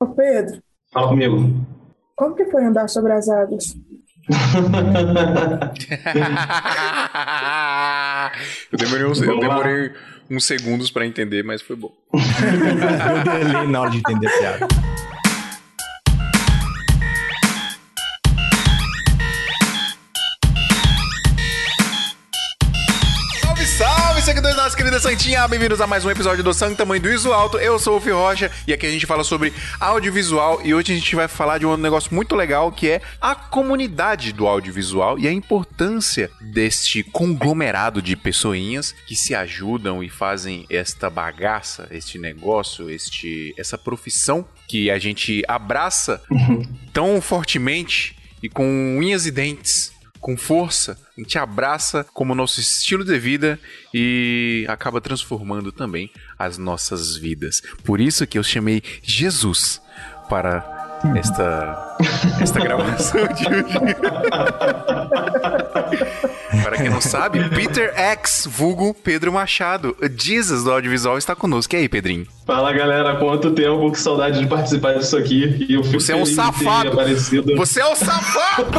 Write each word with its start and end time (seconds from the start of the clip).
Ô 0.00 0.06
Pedro, 0.08 0.60
Fala 0.92 1.08
comigo. 1.08 1.54
como 2.14 2.34
que 2.34 2.44
foi 2.46 2.64
andar 2.64 2.88
sobre 2.88 3.12
as 3.12 3.28
águas? 3.28 3.74
eu 8.72 8.78
demorei 8.78 9.06
uns, 9.06 9.22
eu 9.22 9.38
demorei 9.38 9.92
uns 10.28 10.44
segundos 10.44 10.90
pra 10.90 11.06
entender, 11.06 11.44
mas 11.44 11.62
foi 11.62 11.76
bom. 11.76 11.92
Eu 12.12 13.44
delay 13.46 13.68
na 13.68 13.80
hora 13.80 13.90
de 13.90 13.98
entender 13.98 14.26
a 14.26 14.38
piada. 14.38 14.66
Querida 24.76 25.00
Santinha! 25.00 25.48
Bem-vindos 25.48 25.80
a 25.80 25.86
mais 25.86 26.04
um 26.04 26.10
episódio 26.10 26.44
do 26.44 26.52
Santo 26.52 26.76
Tamanho 26.76 27.00
do 27.00 27.10
Iso 27.10 27.32
Alto. 27.32 27.56
Eu 27.56 27.78
sou 27.78 27.96
o 27.96 28.00
Fih 28.00 28.10
Rocha 28.10 28.50
e 28.66 28.74
aqui 28.74 28.84
a 28.84 28.90
gente 28.90 29.06
fala 29.06 29.24
sobre 29.24 29.50
audiovisual 29.80 30.60
e 30.62 30.74
hoje 30.74 30.92
a 30.92 30.94
gente 30.94 31.16
vai 31.16 31.26
falar 31.26 31.56
de 31.56 31.64
um 31.64 31.78
negócio 31.78 32.14
muito 32.14 32.36
legal 32.36 32.70
que 32.70 32.90
é 32.90 33.00
a 33.18 33.34
comunidade 33.34 34.34
do 34.34 34.46
audiovisual 34.46 35.18
e 35.18 35.26
a 35.26 35.32
importância 35.32 36.30
deste 36.42 37.02
conglomerado 37.02 38.02
de 38.02 38.14
pessoinhas 38.16 38.94
que 39.06 39.16
se 39.16 39.34
ajudam 39.34 40.04
e 40.04 40.10
fazem 40.10 40.66
esta 40.68 41.08
bagaça, 41.08 41.88
este 41.90 42.18
negócio, 42.18 42.90
este 42.90 43.54
essa 43.56 43.78
profissão 43.78 44.46
que 44.68 44.90
a 44.90 44.98
gente 44.98 45.42
abraça 45.48 46.22
tão 46.92 47.18
fortemente 47.22 48.14
e 48.42 48.48
com 48.50 48.66
unhas 48.98 49.24
e 49.24 49.30
dentes 49.30 49.95
com 50.26 50.36
força, 50.36 50.98
a 51.16 51.20
gente 51.20 51.38
abraça 51.38 52.04
como 52.12 52.34
nosso 52.34 52.58
estilo 52.58 53.04
de 53.04 53.16
vida 53.16 53.60
e 53.94 54.66
acaba 54.68 55.00
transformando 55.00 55.70
também 55.70 56.10
as 56.36 56.58
nossas 56.58 57.16
vidas. 57.16 57.62
Por 57.84 58.00
isso 58.00 58.26
que 58.26 58.36
eu 58.36 58.42
chamei 58.42 58.82
Jesus 59.04 59.80
para 60.28 60.98
esta, 61.14 61.96
esta 62.40 62.58
gravação 62.58 63.20
de 63.28 63.46
hoje. 63.46 63.78
para 66.76 66.82
quem 66.82 66.90
não 66.90 67.00
sabe, 67.00 67.48
Peter 67.50 67.92
X, 67.96 68.46
vulgo 68.50 68.94
Pedro 68.94 69.32
Machado, 69.32 69.96
Jesus 70.16 70.64
do 70.64 70.70
audiovisual, 70.70 71.16
está 71.16 71.34
conosco. 71.34 71.74
E 71.74 71.78
aí, 71.78 71.88
Pedrinho? 71.88 72.26
Fala 72.44 72.72
galera, 72.72 73.16
quanto 73.16 73.50
tempo, 73.50 73.90
que 73.90 73.98
saudade 73.98 74.38
de 74.38 74.46
participar 74.46 74.94
disso 74.94 75.16
aqui. 75.16 75.66
E 75.68 75.74
eu 75.74 75.82
fico 75.82 76.00
Você 76.00 76.12
é 76.12 76.16
um 76.16 76.26
safado! 76.26 76.90
Você 77.56 77.80
é 77.80 77.86
um 77.86 77.96
safado! 77.96 78.66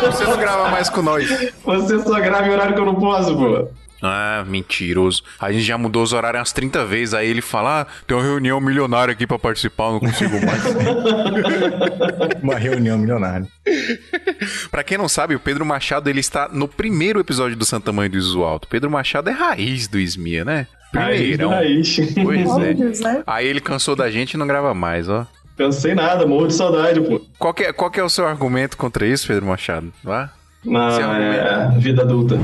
Você 0.00 0.24
não 0.24 0.38
grava 0.38 0.70
mais 0.70 0.88
com 0.88 1.02
nós. 1.02 1.28
Você 1.62 2.00
só 2.00 2.18
grava 2.20 2.48
em 2.48 2.50
horário 2.50 2.74
que 2.74 2.80
eu 2.80 2.86
não 2.86 2.94
posso, 2.94 3.36
pô. 3.36 3.68
Ah, 4.02 4.44
mentiroso. 4.46 5.22
A 5.38 5.52
gente 5.52 5.64
já 5.64 5.76
mudou 5.76 6.02
os 6.02 6.12
horários 6.12 6.40
umas 6.40 6.52
30 6.52 6.84
vezes. 6.86 7.14
Aí 7.14 7.28
ele 7.28 7.42
fala: 7.42 7.82
ah, 7.82 7.86
tem 8.06 8.16
uma 8.16 8.22
reunião 8.22 8.60
milionária 8.60 9.12
aqui 9.12 9.26
pra 9.26 9.38
participar, 9.38 9.86
eu 9.86 9.92
não 9.92 10.00
consigo 10.00 10.36
mais. 10.44 10.60
Uma 12.42 12.56
reunião 12.56 12.96
milionária. 12.98 13.46
pra 14.70 14.82
quem 14.82 14.96
não 14.96 15.08
sabe, 15.08 15.34
o 15.34 15.40
Pedro 15.40 15.64
Machado 15.64 16.08
ele 16.08 16.20
está 16.20 16.48
no 16.48 16.66
primeiro 16.66 17.20
episódio 17.20 17.56
do 17.56 17.64
Santa 17.64 17.92
Mãe 17.92 18.08
do 18.08 18.16
Iso 18.16 18.42
Alto. 18.42 18.66
Pedro 18.68 18.90
Machado 18.90 19.28
é 19.28 19.32
raiz 19.32 19.86
do 19.88 19.98
Esmia, 19.98 20.44
né? 20.44 20.66
Primeirão. 20.90 21.50
Raiz, 21.50 21.98
raiz. 21.98 22.14
Pois 22.14 22.48
é. 22.58 22.74
Né? 22.74 23.22
Aí 23.26 23.46
ele 23.46 23.60
cansou 23.60 23.94
da 23.94 24.10
gente 24.10 24.34
e 24.34 24.36
não 24.36 24.46
grava 24.46 24.72
mais, 24.74 25.08
ó. 25.08 25.26
Pensei 25.56 25.94
nada, 25.94 26.26
morro 26.26 26.46
de 26.46 26.54
saudade, 26.54 27.00
pô. 27.00 27.20
Qual 27.38 27.52
que, 27.52 27.64
é, 27.64 27.72
qual 27.72 27.90
que 27.90 28.00
é 28.00 28.02
o 28.02 28.08
seu 28.08 28.26
argumento 28.26 28.76
contra 28.76 29.06
isso, 29.06 29.26
Pedro 29.26 29.46
Machado? 29.46 29.92
Vá. 30.02 30.30
Na 30.64 30.88
Esse 30.88 31.00
é, 31.00 31.78
vida 31.78 32.02
adulta. 32.02 32.34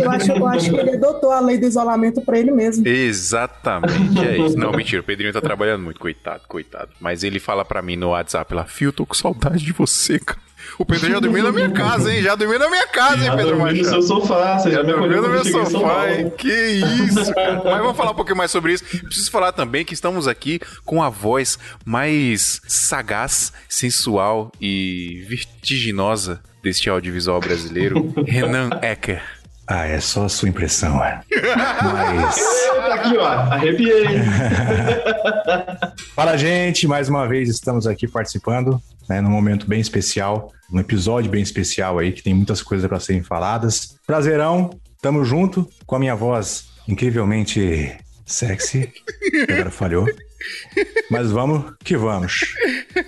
Eu 0.00 0.10
acho, 0.10 0.32
eu 0.32 0.46
acho 0.46 0.70
que 0.70 0.76
ele 0.76 0.94
adotou 0.94 1.32
a 1.32 1.40
lei 1.40 1.58
do 1.58 1.66
isolamento 1.66 2.20
pra 2.20 2.38
ele 2.38 2.52
mesmo. 2.52 2.86
Exatamente, 2.86 4.24
é 4.24 4.38
isso. 4.38 4.56
Não, 4.56 4.70
mentira, 4.70 5.00
o 5.00 5.04
Pedrinho 5.04 5.32
tá 5.32 5.40
trabalhando 5.40 5.82
muito, 5.82 5.98
coitado, 5.98 6.42
coitado. 6.46 6.90
Mas 7.00 7.24
ele 7.24 7.40
fala 7.40 7.64
pra 7.64 7.82
mim 7.82 7.96
no 7.96 8.10
WhatsApp 8.10 8.54
lá, 8.54 8.64
Fio, 8.64 8.92
tô 8.92 9.04
com 9.04 9.14
saudade 9.14 9.64
de 9.64 9.72
você, 9.72 10.18
cara. 10.20 10.38
O 10.78 10.84
Pedro 10.84 11.10
já 11.10 11.18
dormiu 11.18 11.42
na 11.42 11.52
minha 11.52 11.70
casa, 11.70 12.12
hein? 12.12 12.22
Já 12.22 12.34
dormiu 12.34 12.58
na 12.58 12.68
minha 12.68 12.86
casa, 12.86 13.16
hein, 13.16 13.24
Já 13.24 13.36
Pedro 13.36 13.56
dormi 13.56 13.78
no 13.78 13.84
seu 13.84 14.00
Machado? 14.00 14.02
sofá, 14.02 14.58
você 14.58 14.70
já 14.70 14.82
me 14.84 14.92
acolheu 14.92 15.22
no 15.22 15.28
meu 15.28 15.44
sofá, 15.44 16.12
hein? 16.12 16.32
Que 16.36 16.52
isso, 16.52 17.34
cara. 17.34 17.62
Mas 17.64 17.78
vamos 17.78 17.96
falar 17.96 18.12
um 18.12 18.14
pouquinho 18.14 18.36
mais 18.36 18.50
sobre 18.50 18.74
isso. 18.74 18.84
Preciso 18.84 19.30
falar 19.30 19.52
também 19.52 19.84
que 19.84 19.94
estamos 19.94 20.28
aqui 20.28 20.60
com 20.84 21.02
a 21.02 21.08
voz 21.08 21.58
mais 21.84 22.60
sagaz, 22.68 23.52
sensual 23.68 24.52
e 24.60 25.24
vertiginosa 25.28 26.40
deste 26.62 26.88
audiovisual 26.90 27.40
brasileiro, 27.40 28.12
Renan 28.26 28.70
Ecker. 28.82 29.22
Ah, 29.66 29.86
é 29.86 30.00
só 30.00 30.24
a 30.24 30.28
sua 30.28 30.48
impressão. 30.48 31.02
é. 31.04 31.20
Mas. 31.82 32.40
Tá 32.80 32.94
aqui, 32.94 33.16
ó, 33.18 33.24
arrepiei. 33.28 34.04
Fala, 36.14 36.36
gente. 36.36 36.88
Mais 36.88 37.08
uma 37.08 37.28
vez 37.28 37.48
estamos 37.48 37.86
aqui 37.86 38.08
participando, 38.08 38.80
né, 39.08 39.20
num 39.20 39.30
momento 39.30 39.64
bem 39.66 39.80
especial, 39.80 40.50
um 40.72 40.80
episódio 40.80 41.30
bem 41.30 41.40
especial 41.42 41.98
aí, 42.00 42.10
que 42.10 42.22
tem 42.22 42.34
muitas 42.34 42.60
coisas 42.62 42.88
para 42.88 42.98
serem 42.98 43.22
faladas. 43.22 43.96
Prazerão, 44.06 44.70
tamo 45.00 45.24
junto 45.24 45.68
com 45.86 45.94
a 45.94 45.98
minha 46.00 46.16
voz 46.16 46.64
incrivelmente 46.88 47.96
sexy. 48.26 48.92
Agora 49.48 49.70
falhou. 49.70 50.06
Mas 51.10 51.30
vamos 51.30 51.72
que 51.84 51.96
vamos. 51.96 52.40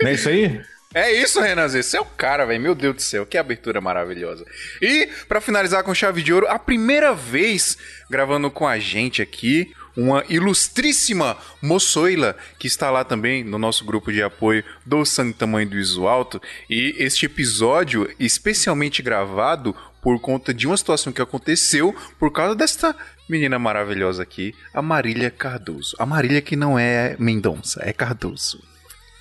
Não 0.01 0.09
é 0.09 0.13
isso 0.13 0.29
aí? 0.29 0.61
É 0.95 1.11
isso, 1.11 1.41
Renan 1.41 1.69
Zé. 1.69 1.83
Você 1.83 1.97
é 1.97 2.01
o 2.01 2.05
cara, 2.05 2.45
velho. 2.45 2.61
Meu 2.61 2.75
Deus 2.75 2.97
do 2.97 3.03
céu, 3.03 3.25
que 3.25 3.39
abertura 3.39 3.81
maravilhosa. 3.81 4.45
E, 4.81 5.09
pra 5.27 5.41
finalizar 5.41 5.83
com 5.83 5.95
chave 5.95 6.23
de 6.23 6.33
ouro, 6.33 6.47
a 6.49 6.59
primeira 6.59 7.15
vez 7.15 7.79
gravando 8.11 8.51
com 8.51 8.67
a 8.69 8.79
gente 8.79 9.23
aqui, 9.23 9.73
uma 9.97 10.25
ilustríssima 10.29 11.37
moçoila 11.61 12.37
que 12.59 12.67
está 12.67 12.91
lá 12.91 13.05
também 13.05 13.45
no 13.45 13.59
nosso 13.59 13.85
grupo 13.85 14.13
de 14.13 14.23
apoio 14.23 14.65
do 14.85 15.05
Santo 15.05 15.39
Tamanho 15.39 15.69
do 15.69 15.79
Iso 15.79 16.07
Alto. 16.07 16.41
E 16.69 16.95
este 16.99 17.27
episódio, 17.27 18.11
especialmente 18.19 19.03
gravado 19.03 19.75
por 20.03 20.21
conta 20.21 20.53
de 20.53 20.67
uma 20.67 20.77
situação 20.77 21.13
que 21.13 21.23
aconteceu 21.23 21.95
por 22.19 22.33
causa 22.33 22.55
desta 22.55 22.95
menina 23.29 23.59
maravilhosa 23.59 24.23
aqui, 24.23 24.55
a 24.75 24.83
Marília 24.83 25.31
Cardoso. 25.31 25.97
A 25.99 26.05
Marília 26.05 26.43
que 26.43 26.57
não 26.57 26.79
é 26.79 27.17
Mendonça, 27.19 27.81
é 27.85 27.93
Cardoso. 27.93 28.72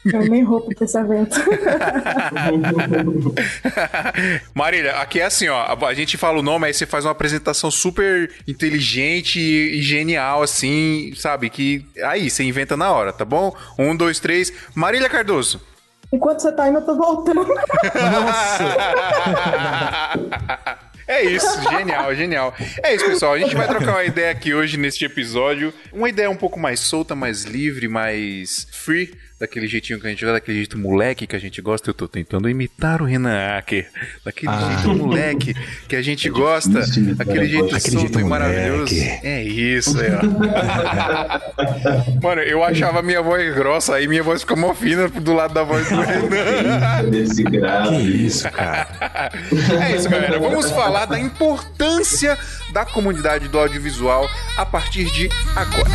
Eu 0.06 0.46
roupa 0.46 0.74
pra 0.76 0.86
esse 0.86 0.98
evento. 0.98 1.40
Marília, 4.56 4.94
aqui 4.94 5.20
é 5.20 5.26
assim, 5.26 5.48
ó. 5.48 5.78
A 5.86 5.94
gente 5.94 6.18
fala 6.18 6.40
o 6.40 6.42
nome, 6.42 6.66
aí 6.66 6.74
você 6.74 6.88
faz 6.88 7.06
uma 7.06 7.12
apresentação 7.12 7.70
super 7.70 8.32
inteligente 8.48 9.40
e 9.40 9.82
genial, 9.82 10.42
assim, 10.42 11.14
sabe? 11.16 11.50
Que 11.50 11.86
aí 12.04 12.30
você 12.30 12.44
inventa 12.44 12.76
na 12.76 12.92
hora, 12.92 13.14
tá 13.14 13.24
bom? 13.24 13.56
Um, 13.78 13.96
dois, 13.96 14.20
três. 14.20 14.52
Marília 14.74 15.10
Cardoso. 15.10 15.62
Enquanto 16.12 16.42
você 16.42 16.52
tá 16.52 16.68
indo, 16.68 16.80
eu 16.80 16.86
tô 16.86 16.96
voltando. 16.96 17.48
É 21.08 21.26
isso, 21.26 21.62
genial, 21.70 22.16
genial. 22.16 22.54
É 22.82 22.96
isso, 22.96 23.06
pessoal. 23.06 23.34
A 23.34 23.40
gente 23.40 23.54
vai 23.54 23.68
trocar 23.68 23.92
uma 23.92 24.04
ideia 24.06 24.32
aqui 24.32 24.54
hoje 24.54 24.78
neste 24.78 25.04
episódio. 25.04 25.74
Uma 25.92 26.08
ideia 26.08 26.30
um 26.30 26.38
pouco 26.38 26.58
mais 26.58 26.80
solta, 26.80 27.14
mais 27.14 27.44
livre, 27.44 27.90
mais 27.90 28.66
free. 28.72 29.14
Daquele 29.42 29.66
jeitinho 29.68 30.00
que 30.00 30.06
a 30.06 30.10
gente 30.12 30.20
gosta, 30.24 30.34
daquele 30.34 30.58
jeito 30.60 30.78
moleque 30.78 31.26
que 31.26 31.36
a 31.36 31.40
gente 31.40 31.60
gosta. 31.64 31.90
Eu 31.90 31.96
tô 31.96 32.08
tentando 32.08 32.48
imitar 32.48 33.02
o 33.02 33.06
Renan 33.06 33.58
Acker. 33.58 33.90
Daquele 34.24 34.52
Ah. 34.52 34.78
jeito 34.84 34.94
moleque 34.96 35.56
que 35.90 35.96
a 35.96 36.02
gente 36.04 36.30
gosta. 36.30 36.82
difícil 36.82 37.02
imitar 37.04 37.28
Aquele 37.28 37.48
jeito. 37.48 37.66
Aquele 37.76 37.80
solto 37.82 38.00
jeito 38.02 38.20
e 38.20 38.24
maravilhoso. 38.24 38.94
É 39.24 39.44
isso, 39.44 40.00
é. 40.00 40.12
ó. 40.16 40.22
Mano, 42.22 42.42
eu 42.42 42.64
achava 42.64 43.02
minha 43.02 43.20
voz 43.24 43.52
grossa, 43.56 43.96
aí 43.96 44.08
minha 44.08 44.22
voz 44.22 44.42
fica 44.42 44.56
mó 44.56 44.76
fina 44.76 45.08
do 45.08 45.34
lado 45.34 45.56
da 45.56 45.64
voz 45.64 45.90
do 45.90 45.96
Renan. 46.02 47.10
Desse 47.10 47.44
Que 47.44 47.58
isso, 47.98 48.48
cara. 48.52 49.32
É 49.82 49.96
isso, 49.96 50.08
galera. 50.08 50.38
Vamos 50.40 50.70
falar 50.70 51.06
da 51.06 51.20
importância 51.20 52.38
da 52.72 52.86
comunidade 52.86 53.48
do 53.48 53.58
audiovisual 53.58 54.30
a 54.56 54.66
partir 54.68 55.06
de 55.06 55.28
agora. 55.56 55.90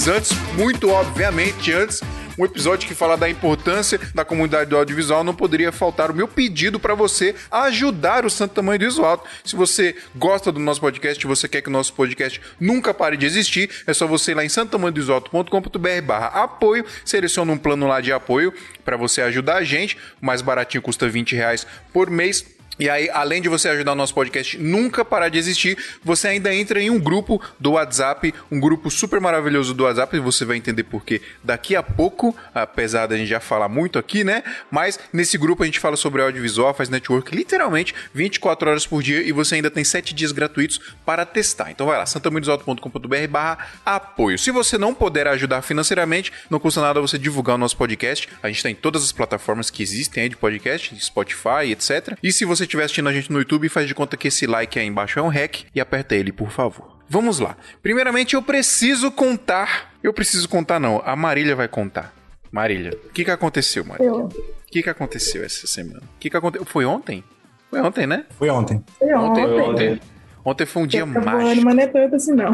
Mas 0.00 0.08
antes, 0.08 0.32
muito 0.56 0.88
obviamente, 0.88 1.70
antes, 1.74 2.00
um 2.38 2.46
episódio 2.46 2.88
que 2.88 2.94
fala 2.94 3.18
da 3.18 3.28
importância 3.28 4.00
da 4.14 4.24
comunidade 4.24 4.70
do 4.70 4.78
audiovisual, 4.78 5.22
não 5.22 5.34
poderia 5.34 5.70
faltar 5.70 6.10
o 6.10 6.14
meu 6.14 6.26
pedido 6.26 6.80
para 6.80 6.94
você 6.94 7.34
ajudar 7.50 8.24
o 8.24 8.30
Santo 8.30 8.54
Tamanho 8.54 8.78
do 8.78 8.86
Iso 8.86 9.04
Alto. 9.04 9.28
Se 9.44 9.54
você 9.54 9.94
gosta 10.16 10.50
do 10.50 10.58
nosso 10.58 10.80
podcast, 10.80 11.26
você 11.26 11.46
quer 11.46 11.60
que 11.60 11.68
o 11.68 11.70
nosso 11.70 11.92
podcast 11.92 12.40
nunca 12.58 12.94
pare 12.94 13.14
de 13.14 13.26
existir, 13.26 13.68
é 13.86 13.92
só 13.92 14.06
você 14.06 14.30
ir 14.30 14.36
lá 14.36 14.42
em 14.42 14.48
santamanhodoisoalto.com.br 14.48 16.02
barra 16.02 16.44
apoio, 16.44 16.86
seleciona 17.04 17.52
um 17.52 17.58
plano 17.58 17.86
lá 17.86 18.00
de 18.00 18.10
apoio 18.10 18.54
para 18.82 18.96
você 18.96 19.20
ajudar 19.20 19.56
a 19.56 19.64
gente, 19.64 19.98
o 20.22 20.24
mais 20.24 20.40
baratinho 20.40 20.80
custa 20.80 21.10
20 21.10 21.36
reais 21.36 21.66
por 21.92 22.08
mês, 22.08 22.42
E 22.80 22.88
aí, 22.88 23.10
além 23.10 23.42
de 23.42 23.48
você 23.50 23.68
ajudar 23.68 23.92
o 23.92 23.94
nosso 23.94 24.14
podcast 24.14 24.56
nunca 24.56 25.04
parar 25.04 25.28
de 25.28 25.36
existir, 25.36 25.76
você 26.02 26.28
ainda 26.28 26.54
entra 26.54 26.80
em 26.80 26.88
um 26.88 26.98
grupo 26.98 27.38
do 27.60 27.72
WhatsApp, 27.72 28.32
um 28.50 28.58
grupo 28.58 28.90
super 28.90 29.20
maravilhoso 29.20 29.74
do 29.74 29.84
WhatsApp, 29.84 30.16
e 30.16 30.20
você 30.20 30.46
vai 30.46 30.56
entender 30.56 30.84
por 30.84 31.04
quê 31.04 31.20
daqui 31.44 31.76
a 31.76 31.82
pouco, 31.82 32.34
apesar 32.54 33.06
da 33.06 33.18
gente 33.18 33.28
já 33.28 33.38
falar 33.38 33.68
muito 33.68 33.98
aqui, 33.98 34.24
né? 34.24 34.42
Mas 34.70 34.98
nesse 35.12 35.36
grupo 35.36 35.62
a 35.62 35.66
gente 35.66 35.78
fala 35.78 35.94
sobre 35.94 36.22
audiovisual, 36.22 36.72
faz 36.72 36.88
network 36.88 37.36
literalmente 37.36 37.94
24 38.14 38.70
horas 38.70 38.86
por 38.86 39.02
dia 39.02 39.20
e 39.20 39.30
você 39.30 39.56
ainda 39.56 39.70
tem 39.70 39.84
7 39.84 40.14
dias 40.14 40.32
gratuitos 40.32 40.80
para 41.04 41.26
testar. 41.26 41.70
Então 41.70 41.86
vai 41.86 41.98
lá, 41.98 42.06
santamuindosalto.com.br 42.06 43.28
barra 43.28 43.58
apoio. 43.84 44.38
Se 44.38 44.50
você 44.50 44.78
não 44.78 44.94
puder 44.94 45.26
ajudar 45.26 45.60
financeiramente, 45.60 46.32
não 46.48 46.58
custa 46.58 46.80
nada 46.80 46.98
você 46.98 47.18
divulgar 47.18 47.56
o 47.56 47.58
nosso 47.58 47.76
podcast. 47.76 48.26
A 48.42 48.46
gente 48.46 48.56
está 48.56 48.70
em 48.70 48.74
todas 48.74 49.04
as 49.04 49.12
plataformas 49.12 49.68
que 49.68 49.82
existem 49.82 50.22
aí 50.22 50.28
de 50.30 50.36
podcast, 50.38 50.98
Spotify, 50.98 51.70
etc. 51.72 52.16
E 52.22 52.32
se 52.32 52.46
você 52.46 52.69
estiver 52.70 52.84
assistindo 52.84 53.08
a 53.08 53.12
gente 53.12 53.32
no 53.32 53.38
YouTube, 53.38 53.68
faz 53.68 53.86
de 53.86 53.94
conta 53.94 54.16
que 54.16 54.28
esse 54.28 54.46
like 54.46 54.78
aí 54.78 54.86
embaixo 54.86 55.18
é 55.18 55.22
um 55.22 55.28
hack 55.28 55.64
e 55.74 55.80
aperta 55.80 56.14
ele, 56.14 56.32
por 56.32 56.50
favor. 56.50 56.98
Vamos 57.08 57.40
lá. 57.40 57.56
Primeiramente, 57.82 58.34
eu 58.34 58.42
preciso 58.42 59.10
contar. 59.10 59.92
Eu 60.02 60.12
preciso 60.12 60.48
contar, 60.48 60.78
não. 60.78 61.02
A 61.04 61.16
Marília 61.16 61.56
vai 61.56 61.66
contar. 61.66 62.14
Marília, 62.52 62.96
o 63.06 63.10
que, 63.10 63.24
que 63.24 63.30
aconteceu, 63.30 63.84
Marília? 63.84 64.12
O 64.12 64.28
que, 64.70 64.82
que 64.82 64.90
aconteceu 64.90 65.44
essa 65.44 65.66
semana? 65.66 66.02
O 66.16 66.18
que, 66.20 66.30
que 66.30 66.36
aconteceu? 66.36 66.66
Foi 66.66 66.84
ontem? 66.84 67.24
Foi 67.68 67.80
ontem, 67.80 68.06
né? 68.06 68.24
Foi 68.38 68.50
ontem. 68.50 68.84
Foi 68.98 69.14
ontem. 69.14 69.46
Foi 69.46 69.60
ontem. 69.60 70.00
Ontem 70.42 70.64
foi 70.64 70.82
um 70.82 70.86
dia 70.86 71.04
mágico. 71.04 71.66
Mas 71.66 71.74
não 71.74 71.82
é 71.82 71.86
tanto 71.86 72.16
assim, 72.16 72.32
não. 72.32 72.50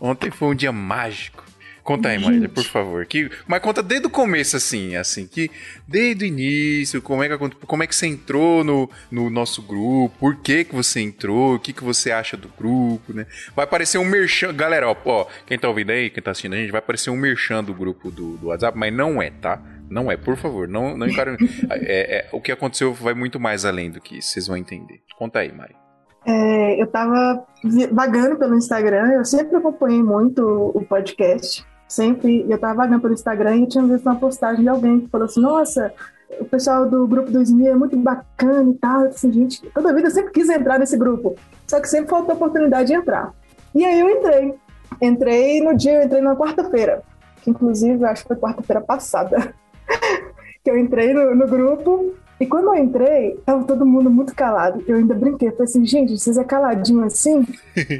Ontem 0.00 0.30
foi 0.30 0.48
um 0.48 0.54
dia 0.54 0.72
mágico. 0.72 1.44
Conta 1.88 2.10
aí, 2.10 2.18
Marília, 2.18 2.50
por 2.50 2.64
favor. 2.64 3.06
Que, 3.06 3.30
mas 3.46 3.62
conta 3.62 3.82
desde 3.82 4.06
o 4.06 4.10
começo, 4.10 4.58
assim, 4.58 4.94
assim, 4.94 5.26
que 5.26 5.50
desde 5.86 6.26
o 6.26 6.28
início, 6.28 7.00
como 7.00 7.24
é 7.24 7.30
que, 7.30 7.38
como 7.66 7.82
é 7.82 7.86
que 7.86 7.96
você 7.96 8.06
entrou 8.06 8.62
no, 8.62 8.90
no 9.10 9.30
nosso 9.30 9.62
grupo, 9.62 10.14
por 10.20 10.36
que 10.36 10.64
que 10.64 10.74
você 10.74 11.00
entrou, 11.00 11.54
o 11.54 11.58
que 11.58 11.72
que 11.72 11.82
você 11.82 12.12
acha 12.12 12.36
do 12.36 12.46
grupo, 12.48 13.14
né? 13.14 13.24
Vai 13.56 13.64
aparecer 13.64 13.96
um 13.96 14.04
merchan, 14.04 14.54
galera, 14.54 14.86
ó, 14.86 14.94
ó, 15.02 15.26
quem 15.46 15.58
tá 15.58 15.66
ouvindo 15.66 15.88
aí, 15.88 16.10
quem 16.10 16.22
tá 16.22 16.32
assistindo 16.32 16.52
a 16.52 16.58
gente, 16.58 16.70
vai 16.70 16.80
aparecer 16.80 17.08
um 17.08 17.16
merchan 17.16 17.64
do 17.64 17.72
grupo 17.72 18.10
do, 18.10 18.36
do 18.36 18.48
WhatsApp, 18.48 18.76
mas 18.76 18.92
não 18.92 19.22
é, 19.22 19.30
tá? 19.30 19.58
Não 19.88 20.12
é, 20.12 20.16
por 20.18 20.36
favor, 20.36 20.68
não, 20.68 20.94
não 20.94 21.08
encarem. 21.08 21.38
é, 21.72 22.18
é, 22.18 22.28
o 22.32 22.40
que 22.42 22.52
aconteceu 22.52 22.92
vai 22.92 23.14
muito 23.14 23.40
mais 23.40 23.64
além 23.64 23.90
do 23.90 23.98
que 23.98 24.18
isso, 24.18 24.32
vocês 24.32 24.46
vão 24.46 24.58
entender. 24.58 25.00
Conta 25.16 25.38
aí, 25.38 25.50
Mari. 25.50 25.74
É, 26.26 26.82
eu 26.82 26.86
tava 26.88 27.46
vi- 27.64 27.86
vagando 27.86 28.36
pelo 28.36 28.54
Instagram, 28.54 29.12
eu 29.14 29.24
sempre 29.24 29.56
acompanhei 29.56 30.02
muito 30.02 30.42
o 30.74 30.84
podcast, 30.84 31.64
sempre, 31.88 32.44
eu 32.48 32.58
tava 32.58 32.74
vagando 32.74 33.00
pelo 33.00 33.14
Instagram 33.14 33.56
e 33.56 33.66
tinha 33.66 33.84
visto 33.84 34.06
uma 34.06 34.16
postagem 34.16 34.62
de 34.62 34.68
alguém 34.68 35.00
que 35.00 35.08
falou 35.08 35.24
assim, 35.24 35.40
nossa, 35.40 35.92
o 36.38 36.44
pessoal 36.44 36.88
do 36.88 37.06
grupo 37.06 37.30
do 37.30 37.44
SMI 37.44 37.68
é 37.68 37.74
muito 37.74 37.96
bacana 37.96 38.70
e 38.70 38.74
tal, 38.74 39.00
eu 39.02 39.08
assim, 39.08 39.32
gente, 39.32 39.62
toda 39.70 39.94
vida 39.94 40.08
eu 40.08 40.12
sempre 40.12 40.32
quis 40.32 40.48
entrar 40.48 40.78
nesse 40.78 40.96
grupo, 40.96 41.34
só 41.66 41.80
que 41.80 41.88
sempre 41.88 42.10
faltou 42.10 42.32
a 42.32 42.36
oportunidade 42.36 42.88
de 42.88 42.94
entrar. 42.94 43.32
E 43.74 43.84
aí 43.84 43.98
eu 43.98 44.10
entrei, 44.10 44.54
entrei 45.00 45.60
no 45.62 45.74
dia, 45.74 45.94
eu 45.94 46.02
entrei 46.04 46.20
na 46.20 46.36
quarta-feira, 46.36 47.02
que 47.42 47.50
inclusive 47.50 48.04
acho 48.04 48.22
que 48.22 48.28
foi 48.28 48.36
quarta-feira 48.36 48.80
passada, 48.82 49.54
que 50.62 50.70
eu 50.70 50.78
entrei 50.78 51.14
no, 51.14 51.34
no 51.34 51.46
grupo 51.46 52.14
e 52.40 52.46
quando 52.46 52.66
eu 52.66 52.76
entrei, 52.76 53.36
tava 53.44 53.64
todo 53.64 53.84
mundo 53.84 54.08
muito 54.08 54.34
calado. 54.34 54.82
Eu 54.86 54.96
ainda 54.96 55.14
brinquei, 55.14 55.50
falei 55.50 55.64
assim, 55.64 55.84
gente, 55.84 56.16
vocês 56.16 56.38
é 56.38 56.44
caladinho 56.44 57.02
assim? 57.04 57.44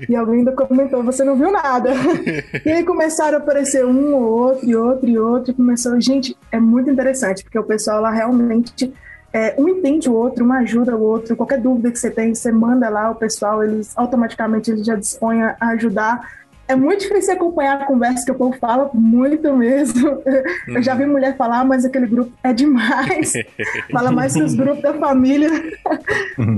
e 0.09 0.15
alguém 0.15 0.39
ainda 0.39 0.53
comentou, 0.53 1.03
você 1.03 1.25
não 1.25 1.37
viu 1.37 1.51
nada. 1.51 1.91
e 2.65 2.71
aí 2.71 2.85
começaram 2.85 3.39
a 3.39 3.41
aparecer 3.41 3.85
um 3.85 4.15
ou 4.15 4.23
outro, 4.23 4.69
e 4.69 4.77
outro, 4.77 5.09
e 5.09 5.19
outro, 5.19 5.51
e 5.51 5.55
começou, 5.55 6.01
gente, 6.01 6.37
é 6.53 6.61
muito 6.61 6.89
interessante, 6.89 7.43
porque 7.43 7.59
o 7.59 7.65
pessoal 7.65 8.01
lá 8.01 8.11
realmente, 8.11 8.93
é, 9.33 9.55
um 9.59 9.69
entende 9.69 10.09
o 10.09 10.15
outro, 10.15 10.45
um 10.45 10.53
ajuda 10.53 10.97
o 10.97 11.03
outro, 11.03 11.35
qualquer 11.35 11.61
dúvida 11.61 11.91
que 11.91 11.99
você 11.99 12.11
tem, 12.11 12.33
você 12.33 12.53
manda 12.53 12.89
lá, 12.89 13.11
o 13.11 13.17
pessoal, 13.17 13.65
eles 13.65 13.93
automaticamente 13.97 14.71
eles 14.71 14.87
já 14.87 14.95
dispõem 14.95 15.43
a 15.43 15.57
ajudar. 15.61 16.39
É 16.69 16.77
muito 16.77 17.01
difícil 17.01 17.33
acompanhar 17.33 17.81
a 17.81 17.87
conversa 17.87 18.27
que 18.27 18.31
o 18.31 18.35
povo 18.35 18.55
fala, 18.59 18.91
muito 18.93 19.57
mesmo. 19.57 20.23
Eu 20.69 20.83
já 20.83 20.95
vi 20.95 21.07
mulher 21.07 21.35
falar, 21.35 21.65
mas 21.65 21.83
aquele 21.83 22.07
grupo 22.07 22.31
é 22.43 22.53
demais. 22.53 23.33
Fala 23.91 24.13
mais 24.13 24.35
que 24.35 24.43
os 24.43 24.55
grupos 24.55 24.83
da 24.83 24.93
família. 24.93 25.49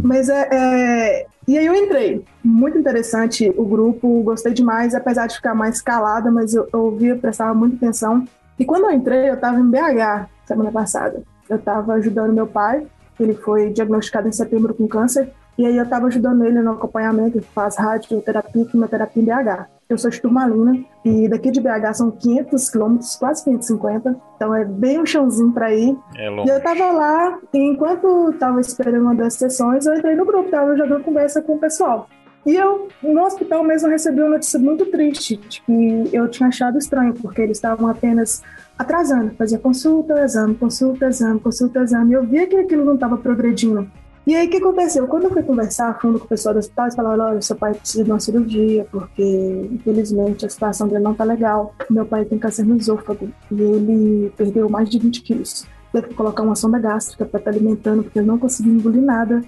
mas 0.02 0.28
é, 0.28 0.48
é, 0.52 1.26
E 1.46 1.56
aí 1.56 1.64
eu 1.64 1.76
entrei. 1.76 2.24
Muito 2.42 2.76
interessante 2.76 3.52
o 3.56 3.64
grupo, 3.64 4.22
gostei 4.22 4.52
demais, 4.52 4.96
apesar 4.96 5.28
de 5.28 5.36
ficar 5.36 5.54
mais 5.54 5.80
calada, 5.80 6.28
mas 6.28 6.54
eu, 6.54 6.68
eu 6.72 6.80
ouvia, 6.86 7.14
prestava 7.14 7.54
muita 7.54 7.76
atenção. 7.76 8.24
E 8.58 8.64
quando 8.64 8.86
eu 8.86 8.90
entrei, 8.90 9.30
eu 9.30 9.34
estava 9.34 9.60
em 9.60 9.70
BH 9.70 10.28
semana 10.44 10.72
passada. 10.72 11.22
Eu 11.48 11.56
estava 11.56 11.94
ajudando 11.94 12.32
meu 12.32 12.48
pai, 12.48 12.84
ele 13.18 13.34
foi 13.34 13.70
diagnosticado 13.70 14.26
em 14.26 14.32
setembro 14.32 14.74
com 14.74 14.88
câncer, 14.88 15.30
e 15.56 15.64
aí 15.64 15.76
eu 15.76 15.84
estava 15.84 16.06
ajudando 16.08 16.44
ele 16.44 16.60
no 16.60 16.72
acompanhamento, 16.72 17.40
faz 17.54 17.76
radioterapia 17.76 18.62
e 18.62 18.66
quimioterapia 18.66 19.22
em 19.22 19.26
BH. 19.26 19.79
Eu 19.90 19.98
sou 19.98 20.08
de 20.08 20.22
Turmalina 20.22 20.84
e 21.04 21.28
daqui 21.28 21.50
de 21.50 21.60
BH 21.60 21.94
são 21.94 22.12
500 22.12 22.70
quilômetros, 22.70 23.16
quase 23.16 23.42
550, 23.42 24.16
então 24.36 24.54
é 24.54 24.64
bem 24.64 25.00
um 25.00 25.04
chãozinho 25.04 25.52
para 25.52 25.74
ir. 25.74 25.98
É 26.16 26.30
E 26.30 26.48
eu 26.48 26.62
tava 26.62 26.92
lá, 26.92 27.36
e 27.52 27.58
enquanto 27.58 28.32
tava 28.38 28.60
esperando 28.60 29.02
uma 29.02 29.16
das 29.16 29.34
sessões, 29.34 29.84
eu 29.86 29.96
entrei 29.96 30.14
no 30.14 30.24
grupo, 30.24 30.48
tava 30.48 30.76
jogando 30.76 31.02
conversa 31.02 31.42
com 31.42 31.54
o 31.56 31.58
pessoal. 31.58 32.08
E 32.46 32.54
eu, 32.54 32.88
no 33.02 33.22
hospital 33.22 33.64
mesmo, 33.64 33.88
recebi 33.88 34.20
uma 34.20 34.30
notícia 34.30 34.60
muito 34.60 34.86
triste, 34.86 35.36
de 35.36 35.60
que 35.60 36.10
eu 36.12 36.28
tinha 36.28 36.48
achado 36.48 36.78
estranho, 36.78 37.12
porque 37.14 37.42
eles 37.42 37.58
estavam 37.58 37.88
apenas 37.88 38.42
atrasando, 38.78 39.34
fazia 39.34 39.58
consulta, 39.58 40.22
exame, 40.24 40.54
consulta, 40.54 41.08
exame, 41.08 41.40
consulta, 41.40 41.82
exame, 41.82 42.14
eu 42.14 42.24
via 42.24 42.46
que 42.46 42.56
aquilo 42.56 42.84
não 42.84 42.94
estava 42.94 43.16
progredindo. 43.18 43.90
E 44.26 44.36
aí, 44.36 44.46
o 44.46 44.50
que 44.50 44.58
aconteceu? 44.58 45.06
Quando 45.08 45.24
eu 45.24 45.30
fui 45.30 45.42
conversar 45.42 45.88
a 45.88 45.94
fundo 45.94 46.18
com 46.18 46.26
o 46.26 46.28
pessoal 46.28 46.54
do 46.54 46.58
hospital, 46.58 46.84
eles 46.84 46.94
falaram, 46.94 47.24
olha, 47.24 47.40
seu 47.40 47.56
pai 47.56 47.74
precisa 47.74 48.04
de 48.04 48.10
uma 48.10 48.20
cirurgia, 48.20 48.86
porque, 48.90 49.68
infelizmente, 49.72 50.44
a 50.44 50.50
situação 50.50 50.86
dele 50.86 51.02
não 51.02 51.14
tá 51.14 51.24
legal. 51.24 51.74
Meu 51.88 52.04
pai 52.04 52.24
tem 52.24 52.38
câncer 52.38 52.64
no 52.64 52.76
esôfago, 52.76 53.30
e 53.50 53.60
ele 53.60 54.32
perdeu 54.36 54.68
mais 54.68 54.88
de 54.90 54.98
20 54.98 55.22
quilos. 55.22 55.66
Teve 55.92 56.08
que 56.08 56.14
colocar 56.14 56.42
uma 56.42 56.54
sonda 56.54 56.78
gástrica 56.78 57.24
para 57.24 57.38
estar 57.38 57.50
alimentando, 57.50 58.04
porque 58.04 58.18
eu 58.18 58.26
não 58.26 58.38
conseguia 58.38 58.72
engolir 58.72 59.02
nada. 59.02 59.42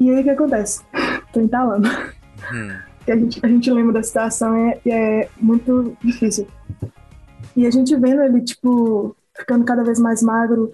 E 0.00 0.10
aí, 0.10 0.20
o 0.20 0.24
que 0.24 0.30
acontece? 0.30 0.82
Tô 1.32 1.40
entalando. 1.40 1.88
Hum. 2.52 2.70
A 3.08 3.16
gente, 3.16 3.40
a 3.42 3.48
gente 3.48 3.70
lembra 3.70 3.94
da 3.94 4.02
situação 4.02 4.56
e 4.56 4.70
é, 4.70 4.80
e 4.84 4.90
é 4.90 5.28
muito 5.40 5.96
difícil. 6.04 6.46
E 7.56 7.66
a 7.66 7.70
gente 7.70 7.96
vendo 7.96 8.22
ele, 8.22 8.40
tipo, 8.42 9.16
ficando 9.36 9.64
cada 9.64 9.82
vez 9.82 9.98
mais 9.98 10.22
magro. 10.22 10.70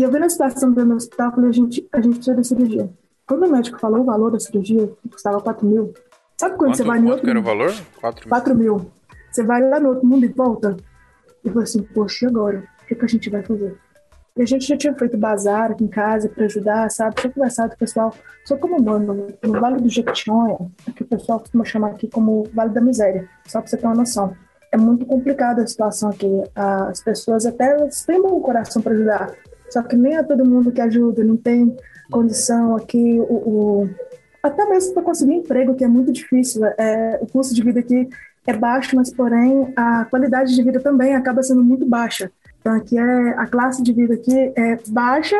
E 0.00 0.02
eu 0.02 0.10
vendo 0.10 0.24
a 0.24 0.30
situação 0.30 0.72
dele 0.72 0.88
no 0.88 0.94
hospital, 0.94 1.30
falei, 1.30 1.50
a 1.50 1.52
gente, 1.52 1.86
a 1.92 2.00
gente 2.00 2.14
precisa 2.14 2.34
da 2.34 2.42
cirurgia. 2.42 2.88
Quando 3.26 3.44
o 3.44 3.52
médico 3.52 3.78
falou 3.78 4.00
o 4.00 4.04
valor 4.04 4.30
da 4.30 4.40
cirurgia, 4.40 4.90
custava 5.12 5.38
4 5.42 5.66
mil. 5.66 5.92
Sabe 6.38 6.56
quando 6.56 6.70
Quanto, 6.70 6.76
você 6.78 6.84
vai 6.84 6.98
quanto 7.00 7.10
outro 7.10 7.24
que 7.24 7.30
era 7.30 7.38
o 7.38 7.42
valor? 7.42 7.70
4 8.00 8.22
mil. 8.22 8.30
4 8.30 8.54
mil. 8.54 8.90
Você 9.30 9.44
vai 9.44 9.60
lá 9.60 9.78
no 9.78 9.90
outro 9.90 10.06
mundo 10.06 10.24
e 10.24 10.28
volta. 10.28 10.74
E 11.44 11.48
falou 11.50 11.64
assim, 11.64 11.82
poxa, 11.82 12.24
e 12.24 12.28
agora? 12.28 12.64
O 12.82 12.86
que, 12.86 12.94
que 12.94 13.04
a 13.04 13.08
gente 13.08 13.28
vai 13.28 13.42
fazer? 13.42 13.76
E 14.38 14.42
a 14.42 14.46
gente 14.46 14.66
já 14.66 14.74
tinha 14.74 14.94
feito 14.94 15.18
bazar 15.18 15.72
aqui 15.72 15.84
em 15.84 15.88
casa 15.88 16.30
para 16.30 16.46
ajudar, 16.46 16.90
sabe? 16.90 17.16
Tinha 17.16 17.32
conversado 17.34 17.68
com 17.68 17.76
o 17.76 17.78
pessoal. 17.78 18.14
Só 18.46 18.56
como 18.56 18.82
mano, 18.82 19.26
no 19.42 19.60
Vale 19.60 19.82
do 19.82 19.88
Jequitinhonha, 19.90 20.56
que 20.96 21.02
o 21.02 21.06
pessoal 21.06 21.40
costuma 21.40 21.64
chamar 21.66 21.90
aqui 21.90 22.08
como 22.08 22.44
Vale 22.54 22.70
da 22.70 22.80
Miséria, 22.80 23.28
só 23.46 23.60
para 23.60 23.68
você 23.68 23.76
ter 23.76 23.84
uma 23.84 23.96
noção. 23.96 24.34
É 24.72 24.78
muito 24.78 25.04
complicada 25.04 25.62
a 25.62 25.66
situação 25.66 26.08
aqui. 26.08 26.26
As 26.54 27.02
pessoas 27.02 27.44
até 27.44 27.72
elas 27.72 28.02
têm 28.06 28.22
bom 28.22 28.40
coração 28.40 28.80
para 28.80 28.92
ajudar, 28.92 29.30
só 29.70 29.82
que 29.82 29.96
nem 29.96 30.16
é 30.16 30.22
todo 30.22 30.44
mundo 30.44 30.72
que 30.72 30.80
ajuda, 30.80 31.24
não 31.24 31.36
tem 31.36 31.76
condição 32.10 32.76
aqui. 32.76 33.18
O, 33.20 33.34
o... 33.34 33.90
Até 34.42 34.66
mesmo 34.68 34.94
para 34.94 35.02
conseguir 35.02 35.34
emprego, 35.34 35.74
que 35.74 35.84
é 35.84 35.88
muito 35.88 36.12
difícil. 36.12 36.64
É, 36.64 37.18
o 37.22 37.26
custo 37.26 37.54
de 37.54 37.62
vida 37.62 37.80
aqui 37.80 38.08
é 38.46 38.52
baixo, 38.52 38.96
mas 38.96 39.12
porém 39.12 39.72
a 39.76 40.04
qualidade 40.06 40.54
de 40.54 40.62
vida 40.62 40.80
também 40.80 41.14
acaba 41.14 41.42
sendo 41.42 41.62
muito 41.62 41.86
baixa. 41.86 42.30
Então 42.60 42.74
aqui 42.74 42.98
é 42.98 43.28
a 43.38 43.46
classe 43.46 43.82
de 43.82 43.92
vida 43.92 44.14
aqui 44.14 44.52
é 44.56 44.78
baixa 44.88 45.36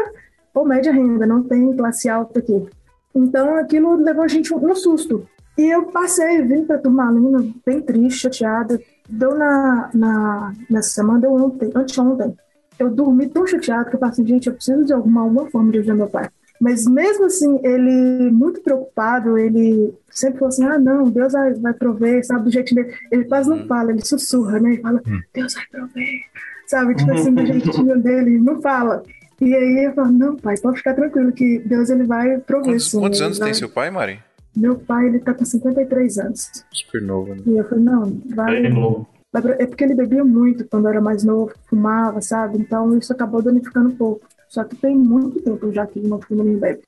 ou 0.55 0.65
média 0.65 0.93
renda, 0.93 1.27
não 1.27 1.43
tem 1.43 1.75
classe 1.77 2.09
alta 2.09 2.39
aqui. 2.39 2.67
Então 3.15 3.57
aquilo 3.57 3.97
levou 3.97 4.25
a 4.25 4.29
gente 4.29 4.53
um, 4.55 4.71
um 4.71 4.75
susto. 4.75 5.27
E 5.59 5.69
eu 5.69 5.85
passei, 5.87 6.43
vim 6.43 6.65
para 6.65 6.79
Turmalina 6.79 7.45
bem 7.67 7.83
triste, 7.83 8.23
chateada. 8.23 8.81
Deu 9.09 9.37
na, 9.37 9.91
na, 9.93 10.53
nessa 10.71 10.91
semana, 10.91 11.21
deu 11.21 11.35
ontem, 11.35 11.71
anteontem. 11.75 12.35
Eu 12.81 12.91
dormi 12.91 13.29
tão 13.29 13.47
chateada 13.47 13.91
que 13.91 13.97
eu 13.97 14.01
falei 14.01 14.13
assim, 14.13 14.27
gente, 14.27 14.47
eu 14.47 14.55
preciso 14.55 14.85
de 14.85 14.93
alguma, 14.93 15.21
alguma 15.21 15.51
forma 15.51 15.71
de 15.71 15.79
ajudar 15.79 15.95
meu 15.95 16.09
pai. 16.09 16.29
Mas 16.61 16.87
mesmo 16.87 17.27
assim, 17.27 17.59
ele 17.63 18.31
muito 18.31 18.61
preocupado, 18.63 19.37
ele 19.39 19.95
sempre 20.11 20.39
falou 20.39 20.49
assim, 20.49 20.65
ah, 20.65 20.79
não, 20.79 21.11
Deus 21.11 21.33
vai, 21.33 21.55
vai 21.55 21.73
prover, 21.75 22.25
sabe, 22.25 22.45
do 22.45 22.51
jeito 22.51 22.75
dele. 22.75 22.95
Ele 23.11 23.25
quase 23.25 23.49
não 23.49 23.67
fala, 23.67 23.91
ele 23.91 24.05
sussurra, 24.05 24.59
né? 24.61 24.73
Ele 24.73 24.83
fala, 24.83 25.03
Deus 25.33 25.55
vai 25.55 25.65
prover, 25.71 26.21
sabe? 26.67 26.95
Tipo 26.95 27.13
assim, 27.13 27.35
do 27.35 27.45
jeitinho 27.47 28.01
dele, 28.01 28.39
não 28.39 28.61
fala. 28.61 29.03
E 29.41 29.55
aí 29.55 29.85
eu 29.85 29.95
falo, 29.95 30.13
não, 30.13 30.37
pai, 30.37 30.55
pode 30.59 30.79
ficar 30.79 30.95
tranquilo 30.95 31.33
que 31.33 31.59
Deus, 31.61 31.89
ele 31.89 32.05
vai 32.05 32.39
prover, 32.39 32.73
Quantos, 32.73 32.91
sim. 32.91 33.01
quantos 33.01 33.23
anos 33.23 33.39
vai... 33.39 33.49
tem 33.49 33.55
seu 33.55 33.69
pai, 33.69 33.91
Mari? 33.91 34.21
Meu 34.55 34.75
pai, 34.75 35.07
ele 35.07 35.21
tá 35.21 35.33
com 35.33 35.45
53 35.45 36.19
anos. 36.19 36.51
Super 36.73 37.01
novo, 37.01 37.35
né? 37.35 37.43
E 37.47 37.57
eu 37.57 37.65
falei, 37.69 37.85
não, 37.85 38.21
vai... 38.35 38.63
Bem 38.63 38.73
novo. 38.73 39.09
É 39.33 39.67
porque 39.67 39.85
ele 39.85 39.95
bebia 39.95 40.25
muito 40.25 40.67
quando 40.67 40.89
era 40.89 41.01
mais 41.01 41.23
novo, 41.23 41.53
fumava, 41.67 42.21
sabe? 42.21 42.59
Então 42.59 42.97
isso 42.99 43.13
acabou 43.13 43.41
danificando 43.41 43.91
um 43.91 43.97
pouco. 43.97 44.27
Só 44.49 44.65
que 44.65 44.75
tem 44.75 44.97
muito 44.97 45.41
tempo 45.41 45.73
já 45.73 45.87
que 45.87 46.01
meu 46.01 46.21
filho 46.21 46.43
não 46.43 46.59
bebe. 46.59 46.83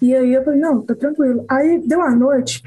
E 0.00 0.14
aí 0.14 0.32
eu 0.32 0.44
falei, 0.44 0.60
não, 0.60 0.80
tá 0.80 0.94
tranquilo. 0.94 1.44
Aí 1.48 1.78
deu 1.84 2.00
a 2.00 2.14
noite, 2.14 2.62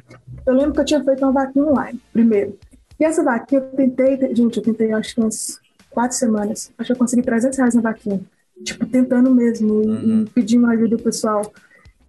eu 0.46 0.54
lembro 0.54 0.74
que 0.74 0.82
eu 0.82 0.86
tinha 0.86 1.04
feito 1.04 1.24
uma 1.24 1.32
vaquinha 1.32 1.66
online, 1.66 2.00
primeiro. 2.12 2.58
E 3.00 3.06
essa 3.06 3.24
vaquinha 3.24 3.62
eu 3.62 3.78
tentei, 3.78 4.36
gente, 4.36 4.58
eu 4.58 4.64
tentei 4.64 4.92
acho 4.92 5.16
que 5.16 5.22
umas 5.22 5.60
quatro 5.90 6.18
semanas. 6.18 6.72
Acho 6.78 6.88
que 6.88 6.94
eu 6.94 6.98
consegui 6.98 7.22
300 7.24 7.58
reais 7.58 7.76
na 7.76 7.82
vaquinha. 7.82 8.20
Tipo, 8.64 8.86
tentando 8.86 9.34
mesmo 9.34 9.74
uhum. 9.74 10.24
e 10.24 10.30
pedindo 10.30 10.68
ajuda 10.68 10.98
do 10.98 11.04
pessoal. 11.04 11.42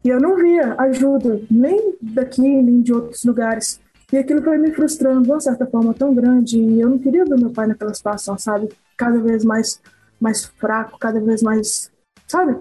E 0.04 0.08
eu 0.08 0.20
não 0.20 0.36
via 0.36 0.74
ajuda, 0.78 1.40
nem 1.50 1.94
daqui, 2.00 2.42
nem 2.42 2.82
de 2.82 2.92
outros 2.92 3.24
lugares. 3.24 3.80
E 4.12 4.18
aquilo 4.18 4.42
foi 4.42 4.58
me 4.58 4.72
frustrando 4.72 5.22
de 5.22 5.30
uma 5.30 5.40
certa 5.40 5.66
forma 5.66 5.94
tão 5.94 6.14
grande. 6.14 6.58
E 6.58 6.80
eu 6.80 6.88
não 6.88 6.98
queria 6.98 7.24
ver 7.24 7.38
meu 7.38 7.50
pai 7.50 7.66
naquela 7.66 7.94
situação, 7.94 8.38
sabe? 8.38 8.68
Cada 8.96 9.18
vez 9.18 9.44
mais, 9.44 9.80
mais 10.20 10.44
fraco, 10.44 10.98
cada 10.98 11.20
vez 11.20 11.42
mais. 11.42 11.90
Sabe? 12.26 12.56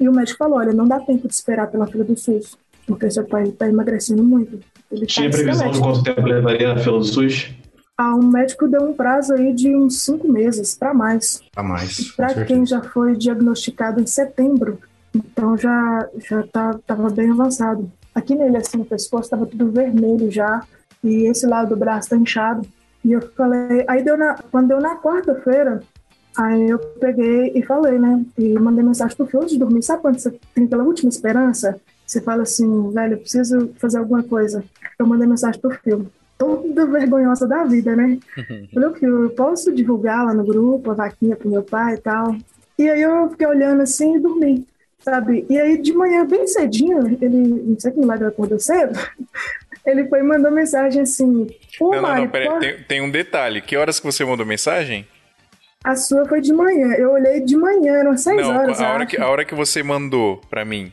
E 0.00 0.08
o 0.08 0.12
médico 0.12 0.38
falou: 0.38 0.58
olha, 0.58 0.72
não 0.72 0.86
dá 0.86 1.00
tempo 1.00 1.26
de 1.26 1.34
esperar 1.34 1.68
pela 1.68 1.86
fila 1.86 2.04
do 2.04 2.16
SUS, 2.16 2.56
porque 2.86 3.10
seu 3.10 3.24
pai 3.24 3.44
está 3.44 3.68
emagrecendo 3.68 4.22
muito. 4.22 4.60
Ele 4.90 5.00
tá 5.00 5.06
Tinha 5.06 5.30
tá 5.30 5.36
previsão 5.36 5.70
de 5.70 5.80
quanto 5.80 6.02
tempo 6.02 6.22
levaria 6.22 6.74
na 6.74 6.80
fila 6.80 6.98
do 6.98 7.04
SUS? 7.04 7.50
Ah, 7.98 8.14
o 8.14 8.22
médico 8.22 8.68
deu 8.68 8.82
um 8.82 8.92
prazo 8.92 9.32
aí 9.32 9.54
de 9.54 9.74
uns 9.74 10.02
cinco 10.02 10.30
meses 10.30 10.74
para 10.74 10.92
mais. 10.92 11.42
Para 11.54 11.62
mais. 11.62 12.10
Para 12.12 12.44
quem 12.44 12.66
já 12.66 12.82
foi 12.82 13.16
diagnosticado 13.16 14.00
em 14.00 14.06
setembro, 14.06 14.78
então 15.14 15.56
já 15.56 16.06
já 16.28 16.42
tá, 16.42 16.78
tava 16.86 17.08
bem 17.08 17.30
avançado. 17.30 17.90
Aqui 18.14 18.34
nele 18.34 18.58
assim 18.58 18.78
no 18.78 18.84
pescoço 18.84 19.24
estava 19.24 19.46
tudo 19.46 19.70
vermelho 19.70 20.30
já 20.30 20.62
e 21.06 21.26
esse 21.26 21.46
lado 21.46 21.70
do 21.70 21.76
braço 21.76 22.10
tá 22.10 22.16
inchado. 22.16 22.66
E 23.04 23.12
eu 23.12 23.20
falei, 23.36 23.84
aí 23.86 24.02
deu 24.02 24.16
na, 24.16 24.34
quando 24.50 24.68
deu 24.68 24.80
na 24.80 24.96
quarta-feira, 24.96 25.80
Aí 26.36 26.68
eu 26.68 26.78
peguei 26.78 27.52
e 27.54 27.62
falei, 27.62 27.98
né? 27.98 28.22
E 28.36 28.52
mandei 28.58 28.84
mensagem 28.84 29.16
pro 29.16 29.26
filho 29.26 29.40
antes 29.40 29.54
de 29.54 29.58
dormir. 29.58 29.82
Sabe 29.82 30.02
quando 30.02 30.18
você 30.18 30.30
tem 30.54 30.64
aquela 30.64 30.84
última 30.84 31.08
esperança? 31.08 31.80
Você 32.06 32.20
fala 32.20 32.42
assim, 32.42 32.90
velho, 32.90 33.14
eu 33.14 33.18
preciso 33.18 33.70
fazer 33.78 33.98
alguma 33.98 34.22
coisa. 34.22 34.62
Eu 34.98 35.06
mandei 35.06 35.26
mensagem 35.26 35.58
pro 35.58 35.70
filho. 35.70 36.10
Toda 36.36 36.84
vergonhosa 36.84 37.48
da 37.48 37.64
vida, 37.64 37.96
né? 37.96 38.18
Falei, 38.72 38.94
filho, 38.94 39.24
eu 39.24 39.30
posso 39.30 39.72
divulgar 39.72 40.26
lá 40.26 40.34
no 40.34 40.44
grupo 40.44 40.90
a 40.90 40.94
vaquinha 40.94 41.34
pro 41.34 41.48
meu 41.48 41.62
pai 41.62 41.94
e 41.94 41.98
tal. 41.98 42.36
E 42.78 42.86
aí 42.86 43.00
eu 43.00 43.30
fiquei 43.30 43.46
olhando 43.46 43.80
assim 43.80 44.16
e 44.16 44.20
dormi, 44.20 44.66
sabe? 44.98 45.46
E 45.48 45.58
aí 45.58 45.80
de 45.80 45.94
manhã, 45.94 46.26
bem 46.26 46.46
cedinho, 46.46 47.06
ele, 47.22 47.38
não 47.38 47.80
sei 47.80 47.90
que 47.90 47.98
milagre 47.98 48.26
acordou 48.26 48.58
cedo, 48.58 48.98
ele 49.86 50.08
foi 50.08 50.20
e 50.20 50.22
mandou 50.22 50.50
mensagem 50.50 51.02
assim. 51.02 51.46
Não, 51.80 51.90
não, 51.90 52.16
não, 52.16 52.28
peraí, 52.28 52.58
tem, 52.58 52.82
tem 52.82 53.00
um 53.00 53.10
detalhe. 53.10 53.60
Que 53.60 53.76
horas 53.76 54.00
que 54.00 54.06
você 54.06 54.24
mandou 54.24 54.44
mensagem? 54.44 55.06
A 55.84 55.94
sua 55.94 56.26
foi 56.26 56.40
de 56.40 56.52
manhã. 56.52 56.94
Eu 56.94 57.12
olhei 57.12 57.40
de 57.40 57.56
manhã, 57.56 57.94
eram 57.94 58.16
6 58.16 58.42
Não, 58.42 58.56
horas. 58.56 58.80
A 58.80 58.92
hora, 58.92 59.06
que, 59.06 59.20
a 59.20 59.28
hora 59.28 59.44
que 59.44 59.54
você 59.54 59.82
mandou 59.82 60.40
pra 60.50 60.64
mim. 60.64 60.92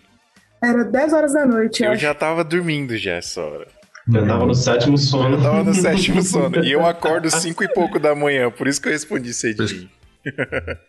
Era 0.64 0.84
10 0.84 1.14
horas 1.14 1.34
da 1.34 1.46
noite. 1.46 1.84
Eu 1.84 1.92
acho. 1.92 2.02
já 2.02 2.14
tava 2.14 2.44
dormindo 2.44 2.96
já 2.96 3.14
essa 3.14 3.42
hora. 3.42 3.68
Eu 4.14 4.28
tava 4.28 4.46
no 4.46 4.54
sétimo 4.54 4.98
sono. 4.98 5.38
Eu 5.38 5.42
tava 5.42 5.64
no 5.64 5.74
sétimo 5.74 6.22
sono. 6.24 6.64
e 6.64 6.72
eu 6.72 6.86
acordo 6.86 7.30
5 7.32 7.64
e 7.64 7.68
pouco 7.70 8.00
da 8.00 8.14
manhã, 8.14 8.52
por 8.52 8.68
isso 8.68 8.82
que 8.82 8.88
eu 8.88 8.92
respondi 8.92 9.34
cedinho. 9.34 9.90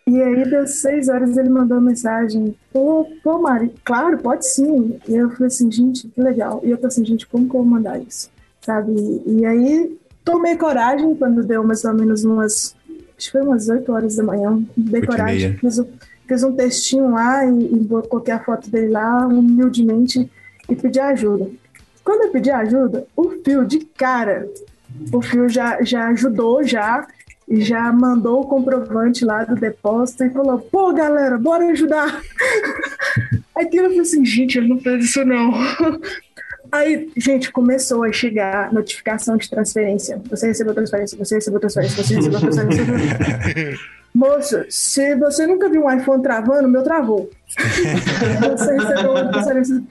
E 0.07 0.21
aí, 0.21 0.49
das 0.49 0.75
6 0.75 1.09
horas, 1.09 1.37
ele 1.37 1.49
mandou 1.49 1.81
mensagem. 1.81 2.55
Pô, 2.71 3.07
pô, 3.23 3.39
Mari, 3.39 3.71
claro, 3.83 4.17
pode 4.17 4.47
sim. 4.47 4.99
E 5.07 5.15
eu 5.15 5.29
falei 5.31 5.47
assim, 5.47 5.71
gente, 5.71 6.07
que 6.07 6.21
legal. 6.21 6.61
E 6.63 6.71
eu 6.71 6.77
tô 6.77 6.87
assim, 6.87 7.05
gente, 7.05 7.27
como 7.27 7.49
que 7.49 7.55
eu 7.55 7.61
vou 7.61 7.65
mandar 7.65 7.99
isso? 7.99 8.29
Sabe? 8.61 8.93
E 9.25 9.45
aí, 9.45 9.97
tomei 10.23 10.55
coragem 10.55 11.15
quando 11.15 11.43
deu 11.43 11.63
mais 11.63 11.83
ou 11.83 11.93
menos 11.93 12.23
umas 12.23 12.75
acho 13.17 13.27
que 13.27 13.31
foi 13.31 13.41
umas 13.41 13.69
8 13.69 13.91
horas 13.91 14.15
da 14.15 14.23
manhã, 14.23 14.61
dei 14.75 15.01
coragem, 15.01 15.57
fiz, 15.57 15.81
fiz, 16.27 16.43
um 16.43 16.53
textinho 16.53 17.11
lá 17.11 17.45
e, 17.45 17.75
e 17.75 17.87
coloquei 17.87 18.33
a 18.33 18.43
foto 18.43 18.69
dele 18.69 18.89
lá, 18.89 19.25
humildemente, 19.27 20.29
e 20.69 20.75
pedi 20.75 20.99
ajuda. 20.99 21.49
Quando 22.03 22.25
eu 22.25 22.31
pedi 22.31 22.51
ajuda, 22.51 23.07
o 23.15 23.29
Fio, 23.43 23.65
de 23.65 23.79
cara, 23.79 24.47
o 25.11 25.21
Fio 25.21 25.47
já, 25.49 25.81
já 25.81 26.07
ajudou, 26.09 26.63
já, 26.63 27.07
já 27.49 27.91
mandou 27.91 28.41
o 28.41 28.47
comprovante 28.47 29.23
lá 29.23 29.43
do 29.43 29.55
depósito 29.55 30.23
e 30.23 30.29
falou: 30.31 30.59
pô, 30.59 30.93
galera, 30.93 31.37
bora 31.37 31.65
ajudar. 31.67 32.21
Aquilo 33.55 33.85
eu 33.85 33.89
falei 33.89 34.01
assim: 34.01 34.25
gente, 34.25 34.57
ele 34.57 34.69
não 34.69 34.79
fez 34.79 35.05
isso 35.05 35.23
não. 35.23 35.53
Aí, 36.71 37.09
gente, 37.15 37.51
começou 37.51 38.03
a 38.03 38.11
chegar 38.11 38.73
notificação 38.73 39.37
de 39.37 39.49
transferência. 39.49 40.21
Você 40.29 40.47
recebeu 40.47 40.73
transferência, 40.73 41.17
você 41.17 41.35
recebeu 41.35 41.59
transferência, 41.59 42.03
você 42.03 42.15
recebeu 42.15 42.39
transferência. 42.39 42.85
Moço, 44.13 44.65
se 44.69 45.15
você 45.15 45.45
nunca 45.45 45.69
viu 45.69 45.83
um 45.83 45.91
iPhone 45.91 46.23
travando, 46.23 46.67
meu 46.67 46.83
travou. 46.83 47.29
você 47.57 48.73
recebeu 48.73 49.11
uma 49.11 49.31
transferência. 49.31 49.83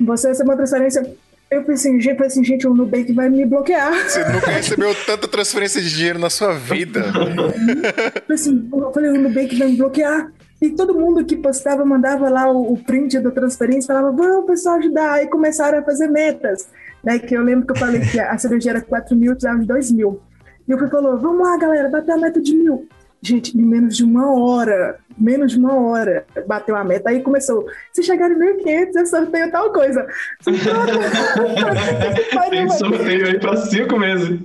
Você 0.00 0.28
recebeu 0.28 0.50
uma 0.52 0.56
transferência. 0.56 1.16
Eu 1.50 1.64
pensei, 1.64 2.00
gente, 2.00 2.14
falei 2.14 2.28
assim, 2.28 2.44
gente, 2.44 2.66
o 2.68 2.72
Nubank 2.72 3.12
vai 3.12 3.28
me 3.28 3.44
bloquear. 3.44 3.92
Você 4.08 4.24
nunca 4.24 4.50
recebeu 4.52 4.94
tanta 5.04 5.26
transferência 5.26 5.82
de 5.82 5.90
dinheiro 5.90 6.18
na 6.18 6.30
sua 6.30 6.52
vida. 6.54 7.00
eu, 8.28 8.34
assim, 8.34 8.68
eu 8.72 8.92
falei, 8.92 9.10
o 9.10 9.20
Nubank 9.20 9.58
vai 9.58 9.68
me 9.68 9.76
bloquear. 9.76 10.30
E 10.62 10.70
todo 10.70 10.94
mundo 10.94 11.24
que 11.24 11.36
postava 11.36 11.84
mandava 11.84 12.28
lá 12.28 12.48
o, 12.48 12.74
o 12.74 12.76
print 12.76 13.18
da 13.18 13.32
transferência, 13.32 13.92
falava, 13.92 14.12
vamos 14.12 14.46
pessoal 14.46 14.76
ajudar. 14.76 15.14
Aí 15.14 15.26
começaram 15.26 15.80
a 15.80 15.82
fazer 15.82 16.06
metas, 16.06 16.68
né? 17.02 17.18
Que 17.18 17.34
eu 17.34 17.42
lembro 17.42 17.66
que 17.66 17.72
eu 17.72 17.76
falei 17.76 18.00
que 18.00 18.20
a 18.20 18.38
cirurgia 18.38 18.70
era 18.70 18.80
4 18.80 19.16
mil, 19.16 19.32
precisava 19.32 19.58
de 19.58 19.66
2 19.66 19.90
mil. 19.90 20.20
E 20.68 20.70
eu 20.70 20.78
fui 20.78 20.88
falou, 20.88 21.18
vamos 21.18 21.48
lá, 21.48 21.56
galera, 21.56 21.88
bater 21.88 22.12
a 22.12 22.16
meta 22.16 22.40
de 22.40 22.54
mil. 22.54 22.86
Gente, 23.22 23.56
em 23.56 23.62
menos 23.62 23.96
de 23.96 24.04
uma 24.04 24.32
hora, 24.32 24.98
menos 25.18 25.52
de 25.52 25.58
uma 25.58 25.74
hora, 25.74 26.24
bateu 26.46 26.74
a 26.74 26.82
meta. 26.82 27.10
Aí 27.10 27.22
começou, 27.22 27.66
se 27.92 28.02
chegar 28.02 28.30
em 28.30 28.38
1.500, 28.38 28.90
eu 28.94 29.06
sorteio 29.06 29.50
tal 29.50 29.72
coisa. 29.72 30.06
Tem 32.50 32.70
sorteio 32.70 33.26
aí 33.26 33.38
para 33.38 33.56
cinco 33.56 33.98
meses. 33.98 34.40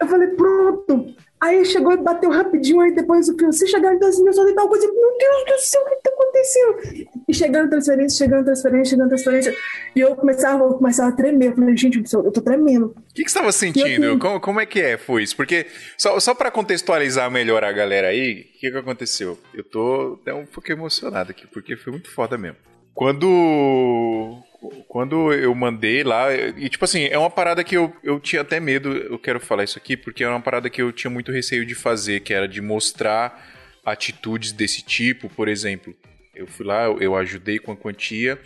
Eu 0.00 0.08
falei, 0.08 0.28
pronto, 0.28 1.14
Aí 1.40 1.64
chegou 1.64 1.90
e 1.94 1.96
bateu 1.96 2.30
rapidinho, 2.30 2.82
aí 2.82 2.94
depois 2.94 3.26
o 3.30 3.34
filme, 3.34 3.50
se 3.50 3.66
chegar 3.66 3.94
em 3.94 3.98
2 3.98 4.22
mil, 4.22 4.30
só 4.30 4.54
tal 4.54 4.68
coisa, 4.68 4.86
meu 4.86 5.16
Deus 5.18 5.44
do 5.46 5.58
céu, 5.58 5.80
o 5.80 5.88
que 5.88 5.96
tá 6.02 6.10
acontecendo? 6.10 7.08
E 7.26 7.32
chegando 7.32 7.70
transferência, 7.70 8.18
chegando 8.18 8.44
transferência, 8.44 8.90
chegando 8.90 9.08
transferência. 9.08 9.56
E 9.96 10.00
eu 10.00 10.14
começava, 10.14 10.62
eu 10.64 10.74
começava 10.74 11.08
a 11.08 11.12
tremer. 11.12 11.46
Eu 11.46 11.56
falei, 11.56 11.74
gente, 11.78 12.02
eu 12.12 12.30
tô 12.30 12.42
tremendo. 12.42 12.88
O 12.88 13.14
que, 13.14 13.24
que 13.24 13.30
você 13.30 13.38
estava 13.38 13.52
sentindo? 13.52 14.04
Eu, 14.04 14.18
como, 14.18 14.38
como 14.38 14.60
é 14.60 14.66
que 14.66 14.82
é, 14.82 14.98
foi 14.98 15.22
isso? 15.22 15.34
Porque, 15.34 15.66
só, 15.96 16.20
só 16.20 16.34
para 16.34 16.50
contextualizar 16.50 17.30
melhor 17.30 17.64
a 17.64 17.72
galera 17.72 18.08
aí, 18.08 18.42
o 18.56 18.60
que, 18.60 18.70
que 18.70 18.76
aconteceu? 18.76 19.38
Eu 19.54 19.64
tô 19.64 20.18
até 20.20 20.34
um 20.34 20.44
pouco 20.44 20.70
emocionado 20.70 21.30
aqui, 21.30 21.46
porque 21.46 21.74
foi 21.74 21.90
muito 21.90 22.10
foda 22.10 22.36
mesmo. 22.36 22.58
Quando 22.92 24.42
quando 24.88 25.32
eu 25.32 25.54
mandei 25.54 26.02
lá, 26.02 26.34
e 26.34 26.68
tipo 26.68 26.84
assim, 26.84 27.04
é 27.04 27.18
uma 27.18 27.30
parada 27.30 27.64
que 27.64 27.76
eu, 27.76 27.94
eu 28.02 28.20
tinha 28.20 28.42
até 28.42 28.60
medo, 28.60 28.92
eu 28.92 29.18
quero 29.18 29.40
falar 29.40 29.64
isso 29.64 29.78
aqui, 29.78 29.96
porque 29.96 30.22
é 30.22 30.28
uma 30.28 30.40
parada 30.40 30.68
que 30.68 30.82
eu 30.82 30.92
tinha 30.92 31.10
muito 31.10 31.32
receio 31.32 31.64
de 31.64 31.74
fazer, 31.74 32.20
que 32.20 32.34
era 32.34 32.46
de 32.46 32.60
mostrar 32.60 33.48
atitudes 33.84 34.52
desse 34.52 34.82
tipo, 34.82 35.28
por 35.28 35.48
exemplo. 35.48 35.94
Eu 36.34 36.46
fui 36.46 36.66
lá, 36.66 36.84
eu 36.84 37.16
ajudei 37.16 37.58
com 37.58 37.72
a 37.72 37.76
quantia 37.76 38.38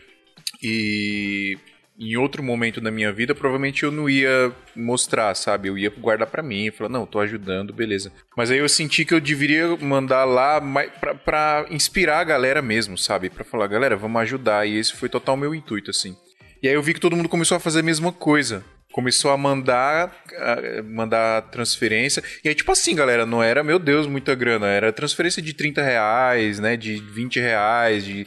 e 0.62 1.58
em 1.98 2.16
outro 2.16 2.42
momento 2.42 2.80
da 2.80 2.90
minha 2.90 3.12
vida, 3.12 3.34
provavelmente 3.34 3.84
eu 3.84 3.92
não 3.92 4.10
ia 4.10 4.52
mostrar, 4.74 5.34
sabe? 5.34 5.68
Eu 5.68 5.78
ia 5.78 5.90
guardar 5.90 6.26
para 6.26 6.42
mim, 6.42 6.70
falar, 6.70 6.90
não, 6.90 7.06
tô 7.06 7.20
ajudando, 7.20 7.72
beleza. 7.72 8.12
Mas 8.36 8.50
aí 8.50 8.58
eu 8.58 8.68
senti 8.68 9.04
que 9.04 9.14
eu 9.14 9.20
deveria 9.20 9.76
mandar 9.76 10.24
lá 10.24 10.60
pra, 11.00 11.14
pra 11.14 11.66
inspirar 11.70 12.18
a 12.18 12.24
galera 12.24 12.60
mesmo, 12.60 12.98
sabe? 12.98 13.30
Pra 13.30 13.44
falar, 13.44 13.68
galera, 13.68 13.96
vamos 13.96 14.20
ajudar. 14.22 14.66
E 14.66 14.76
esse 14.76 14.92
foi 14.94 15.08
total 15.08 15.36
meu 15.36 15.54
intuito, 15.54 15.90
assim. 15.90 16.16
E 16.60 16.68
aí 16.68 16.74
eu 16.74 16.82
vi 16.82 16.94
que 16.94 17.00
todo 17.00 17.16
mundo 17.16 17.28
começou 17.28 17.56
a 17.56 17.60
fazer 17.60 17.80
a 17.80 17.84
mesma 17.84 18.10
coisa. 18.10 18.64
Começou 18.90 19.30
a 19.30 19.36
mandar, 19.36 20.16
a 20.36 20.82
mandar 20.82 21.42
transferência. 21.50 22.22
E 22.44 22.48
aí, 22.48 22.54
tipo 22.54 22.70
assim, 22.72 22.94
galera, 22.94 23.26
não 23.26 23.42
era, 23.42 23.62
meu 23.62 23.78
Deus, 23.78 24.06
muita 24.06 24.34
grana. 24.34 24.66
Era 24.66 24.92
transferência 24.92 25.42
de 25.42 25.52
30 25.52 25.82
reais, 25.82 26.58
né? 26.58 26.76
De 26.76 26.96
20 26.96 27.38
reais, 27.38 28.04
de 28.04 28.26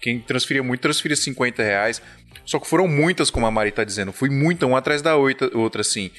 quem 0.00 0.20
transferia 0.20 0.62
muito 0.62 0.80
transferia 0.80 1.16
50 1.16 1.62
reais. 1.62 2.00
Só 2.48 2.58
que 2.58 2.66
foram 2.66 2.88
muitas, 2.88 3.28
como 3.28 3.44
a 3.44 3.50
Mari 3.50 3.70
tá 3.70 3.84
dizendo. 3.84 4.10
Foi 4.10 4.30
muita, 4.30 4.66
uma 4.66 4.78
atrás 4.78 5.02
da 5.02 5.14
outra, 5.16 5.82
assim. 5.82 6.10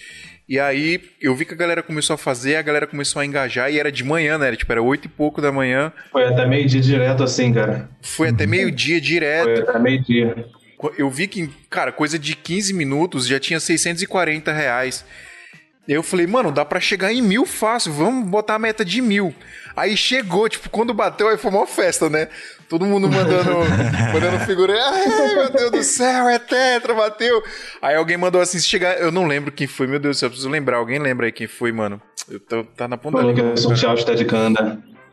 E 0.48 0.60
aí 0.60 1.02
eu 1.20 1.34
vi 1.34 1.44
que 1.44 1.56
a 1.56 1.58
galera 1.58 1.82
começou 1.82 2.14
a 2.14 2.18
fazer, 2.18 2.56
a 2.56 2.62
galera 2.62 2.86
começou 2.86 3.20
a 3.20 3.26
engajar 3.26 3.74
e 3.74 3.80
era 3.80 3.92
de 3.92 4.04
manhã, 4.04 4.38
né? 4.38 4.46
Era, 4.46 4.56
tipo, 4.56 4.72
era 4.72 4.80
oito 4.80 5.06
e 5.06 5.10
pouco 5.10 5.42
da 5.42 5.52
manhã. 5.52 5.92
Foi 6.12 6.26
até 6.26 6.46
meio-dia 6.46 6.82
direto 6.82 7.24
assim, 7.24 7.52
cara. 7.52 7.90
Foi 8.04 8.30
até 8.30 8.46
meio-dia 8.46 9.02
direto. 9.02 9.46
Foi 9.46 9.70
até 9.70 9.80
meio-dia. 9.80 10.46
Eu 11.00 11.10
vi 11.10 11.28
que, 11.28 11.50
cara, 11.68 11.92
coisa 11.92 12.20
de 12.20 12.36
15 12.36 12.76
minutos 12.76 13.26
já 13.26 13.40
tinha 13.40 13.60
640 13.60 14.54
reais. 14.54 15.04
Eu 15.88 16.04
falei, 16.04 16.28
mano, 16.28 16.52
dá 16.52 16.64
para 16.64 16.80
chegar 16.80 17.12
em 17.12 17.24
mil 17.24 17.48
fácil, 17.48 17.92
vamos 17.92 18.30
botar 18.30 18.54
a 18.54 18.60
meta 18.60 18.86
de 18.86 19.02
mil. 19.02 19.34
Aí 19.76 19.98
chegou, 19.98 20.48
tipo, 20.48 20.70
quando 20.70 20.94
bateu, 20.94 21.28
aí 21.28 21.40
foi 21.40 21.50
uma 21.50 21.66
festa, 21.66 22.08
né? 22.08 22.28
Todo 22.70 22.86
mundo 22.86 23.10
mandando, 23.10 23.52
mandando 24.14 24.40
figura. 24.46 24.74
Ai, 24.80 25.36
meu 25.36 25.50
Deus 25.50 25.72
do 25.72 25.84
céu, 25.84 26.30
é 26.30 26.38
tetra, 26.38 26.94
bateu. 26.94 27.42
Aí 27.82 27.96
alguém 27.96 28.16
mandou 28.16 28.40
assim, 28.40 28.60
se 28.60 28.68
chegar. 28.68 29.02
Eu 29.02 29.12
não 29.12 29.26
lembro 29.26 29.52
quem 29.52 29.66
foi, 29.66 29.88
meu 29.88 30.00
Deus 30.00 30.18
do 30.18 30.20
céu, 30.20 30.28
eu 30.28 30.32
preciso 30.32 30.50
lembrar. 30.50 30.78
Alguém 30.78 31.00
lembra 31.00 31.26
aí 31.26 31.32
quem 31.32 31.48
foi, 31.48 31.72
mano? 31.72 32.00
Eu 32.30 32.40
tô, 32.40 32.64
tá 32.64 32.88
na 32.88 32.96
ponta 32.96 33.18
da 33.18 33.24
língua. 33.24 33.58
Sortear 33.58 33.96
o 33.96 33.98
Steadicam, 33.98 34.54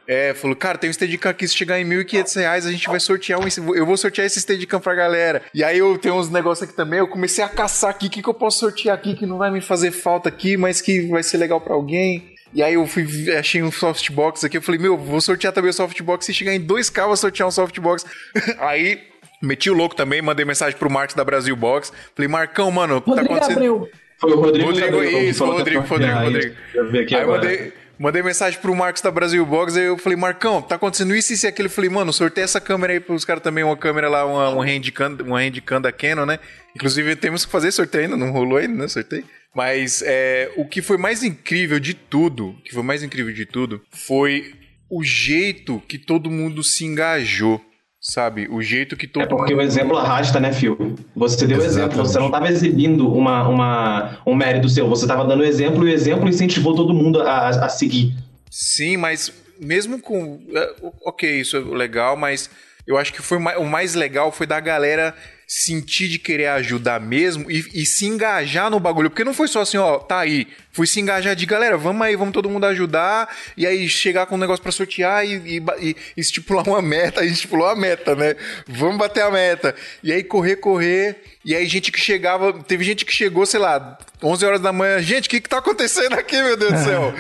É, 0.07 0.35
falou, 0.35 0.55
cara, 0.55 0.77
tem 0.77 0.91
um 0.91 0.93
Steadicam 0.93 1.31
aqui, 1.31 1.49
se 1.49 1.55
chegar 1.57 1.81
em 1.81 1.85
1.500 1.85 2.37
reais, 2.37 2.67
a 2.67 2.71
gente 2.71 2.87
vai 2.89 3.01
sortear 3.01 3.41
um. 3.41 3.75
Eu 3.75 3.87
vou 3.87 3.97
sortear 3.97 4.27
esse 4.27 4.39
Steadicam 4.39 4.79
pra 4.79 4.95
galera. 4.95 5.41
E 5.55 5.65
aí 5.65 5.79
eu 5.79 5.97
tenho 5.97 6.15
uns 6.15 6.31
negócios 6.31 6.69
aqui 6.69 6.77
também, 6.77 6.99
eu 6.99 7.09
comecei 7.09 7.43
a 7.43 7.49
caçar 7.49 7.89
aqui, 7.89 8.07
o 8.07 8.11
que, 8.11 8.23
que 8.23 8.29
eu 8.29 8.35
posso 8.35 8.59
sortear 8.59 8.95
aqui 8.95 9.15
que 9.15 9.25
não 9.25 9.39
vai 9.39 9.51
me 9.51 9.63
fazer 9.63 9.93
falta 9.93 10.29
aqui, 10.29 10.59
mas 10.59 10.83
que 10.83 11.09
vai 11.09 11.23
ser 11.23 11.39
legal 11.39 11.59
pra 11.59 11.75
alguém. 11.75 12.36
E 12.53 12.63
aí 12.63 12.75
eu 12.75 12.87
fui, 12.87 13.07
achei 13.37 13.63
um 13.63 13.71
softbox 13.71 14.45
aqui, 14.45 14.57
eu 14.57 14.63
falei, 14.63 14.81
meu, 14.81 14.97
vou 14.97 15.21
sortear 15.21 15.53
também 15.53 15.71
o 15.71 15.75
softbox, 15.75 16.25
se 16.25 16.33
chegar 16.33 16.55
em 16.55 16.65
2K, 16.65 17.01
eu 17.01 17.07
vou 17.09 17.17
sortear 17.17 17.49
um 17.49 17.51
softbox. 17.51 18.05
aí 18.59 19.03
meti 19.43 19.69
o 19.69 19.75
louco 19.75 19.95
também, 19.95 20.23
mandei 20.23 20.45
mensagem 20.45 20.79
pro 20.79 20.91
Marcos 20.91 21.15
da 21.15 21.25
Brasil 21.25 21.55
Box. 21.57 21.93
Falei, 22.15 22.29
Marcão, 22.29 22.71
mano, 22.71 22.97
o 22.97 23.01
que 23.01 23.11
tá 23.11 23.17
Rodrigo 23.17 23.35
acontecendo? 23.35 23.59
Abreu. 23.59 23.91
Foi 24.19 24.33
o 24.33 24.41
Rodrigo. 24.41 24.71
Rodrigo, 24.71 25.03
isso, 25.03 25.45
que 25.45 25.51
Rodrigo, 25.51 25.81
ia 25.81 26.15
Rodrigo, 26.15 26.55
Rodrigo. 26.75 27.03
aqui 27.03 27.15
Aí 27.15 27.21
eu 27.21 27.25
agora. 27.25 27.43
mandei, 27.43 27.73
mandei 27.99 28.23
mensagem 28.23 28.59
pro 28.59 28.75
Marcos 28.75 29.03
da 29.03 29.11
Brasil 29.11 29.45
Box, 29.45 29.77
aí 29.77 29.85
eu 29.85 29.99
falei, 29.99 30.17
Marcão, 30.17 30.63
tá 30.63 30.77
acontecendo 30.77 31.15
isso, 31.15 31.35
isso 31.35 31.47
e 31.47 31.49
aquilo. 31.49 31.67
Eu 31.67 31.73
falei, 31.73 31.91
mano, 31.91 32.13
sorteia 32.13 32.45
essa 32.45 32.61
câmera 32.61 32.95
aí 32.95 33.01
pros 33.01 33.25
caras 33.25 33.43
também, 33.43 33.63
uma 33.63 33.77
câmera 33.77 34.09
lá, 34.09 34.25
uma, 34.25 34.49
uma 34.49 34.65
handcam, 34.65 35.19
uma 35.23 35.41
handcam 35.41 35.81
da 35.81 35.93
Canon, 35.93 36.25
né? 36.25 36.39
Inclusive 36.75 37.15
temos 37.17 37.45
que 37.45 37.53
fazer 37.53 37.71
sorteio 37.73 38.05
ainda, 38.05 38.17
não 38.17 38.31
rolou 38.33 38.57
ainda, 38.57 38.75
né? 38.75 38.89
Sorteio. 38.89 39.25
Mas 39.57 40.03
é, 40.05 40.53
o 40.55 40.67
que 40.67 40.83
foi 40.83 40.99
mais 40.99 41.23
incrível 41.23 41.81
de 41.81 41.95
tudo, 41.95 42.49
o 42.49 42.63
que 42.63 42.75
foi 42.75 42.83
mais 42.83 43.03
incrível 43.03 43.33
de 43.33 43.47
tudo, 43.47 43.81
foi 43.91 44.53
o 44.91 45.03
jeito 45.03 45.83
que 45.89 45.97
todo 45.97 46.31
mundo 46.31 46.63
se 46.63 46.85
engajou, 46.85 47.59
sabe? 47.99 48.47
O 48.51 48.61
jeito 48.61 48.99
que 48.99 49.07
todo 49.07 49.23
É 49.23 49.27
porque 49.27 49.55
o 49.55 49.63
exemplo 49.63 49.97
arrasta, 49.97 50.39
né, 50.39 50.53
Fio? 50.53 50.77
Você 51.17 51.47
deu 51.47 51.57
Exatamente. 51.57 51.67
exemplo, 51.67 52.07
você 52.07 52.19
não 52.19 52.27
estava 52.27 52.49
exibindo 52.51 53.11
uma, 53.11 53.49
uma, 53.49 54.21
um 54.27 54.35
mérito 54.35 54.69
seu, 54.69 54.87
você 54.87 55.07
estava 55.07 55.25
dando 55.25 55.43
exemplo 55.43 55.89
e 55.89 55.91
o 55.91 55.95
exemplo 55.95 56.29
incentivou 56.29 56.77
todo 56.77 56.93
mundo 56.93 57.23
a, 57.23 57.49
a 57.49 57.69
seguir. 57.71 58.15
Sim, 58.51 58.99
mas 58.99 59.33
mesmo 59.59 59.99
com. 60.03 60.39
é, 60.55 60.75
Ok, 61.03 61.41
isso 61.41 61.57
é 61.57 61.61
legal, 61.61 62.15
mas 62.15 62.51
eu 62.87 62.99
acho 62.99 63.11
que 63.11 63.23
foi 63.23 63.39
o 63.39 63.65
mais 63.65 63.95
legal 63.95 64.31
foi 64.31 64.47
da 64.47 64.61
galera 64.61 65.15
sentir 65.47 66.09
de 66.09 66.19
querer 66.19 66.47
ajudar 66.49 67.01
mesmo 67.01 67.49
e, 67.51 67.65
e 67.73 67.87
se 67.87 68.05
engajar 68.07 68.69
no 68.69 68.81
bagulho. 68.81 69.09
Porque 69.09 69.23
não 69.23 69.33
foi 69.33 69.47
só 69.47 69.61
assim, 69.61 69.77
ó, 69.79 69.99
tá 69.99 70.19
aí. 70.19 70.49
Fui 70.73 70.87
se 70.87 70.99
engajar 71.01 71.37
de 71.37 71.47
galera, 71.47 71.77
vamos 71.79 72.03
aí, 72.05 72.17
vamos 72.17 72.35
todo 72.35 72.51
mundo 72.51 72.65
ajudar. 72.67 73.33
E 73.57 73.65
aí 73.67 73.89
chegar 73.89 74.27
com 74.27 74.35
um 74.35 74.39
negócio 74.39 74.63
pra 74.63 74.73
sortear 74.73 75.25
e, 75.25 75.59
e, 75.59 75.63
e 75.81 75.97
estipular 76.21 76.67
uma 76.69 76.83
meta. 76.83 77.21
A 77.23 77.25
gente 77.25 77.35
estipulou 77.35 77.67
a 77.69 77.77
meta, 77.77 78.17
né? 78.17 78.35
Vamos 78.67 78.99
bater 78.99 79.23
a 79.23 79.31
meta. 79.31 79.75
E 80.03 80.13
aí 80.13 80.25
correr, 80.25 80.57
correr. 80.57 81.23
E 81.45 81.55
aí 81.55 81.65
gente 81.67 81.93
que 81.93 82.01
chegava. 82.01 82.53
Teve 82.65 82.83
gente 82.85 83.05
que 83.05 83.13
chegou, 83.13 83.47
sei 83.47 83.61
lá, 83.61 83.97
11 84.23 84.45
horas 84.45 84.61
da 84.61 84.73
manhã. 84.73 85.01
Gente, 85.01 85.27
o 85.27 85.31
que 85.31 85.41
que 85.41 85.49
tá 85.49 85.59
acontecendo 85.59 86.15
aqui, 86.15 86.43
meu 86.43 86.57
Deus 86.57 86.73
do 86.73 86.79
céu? 86.85 87.15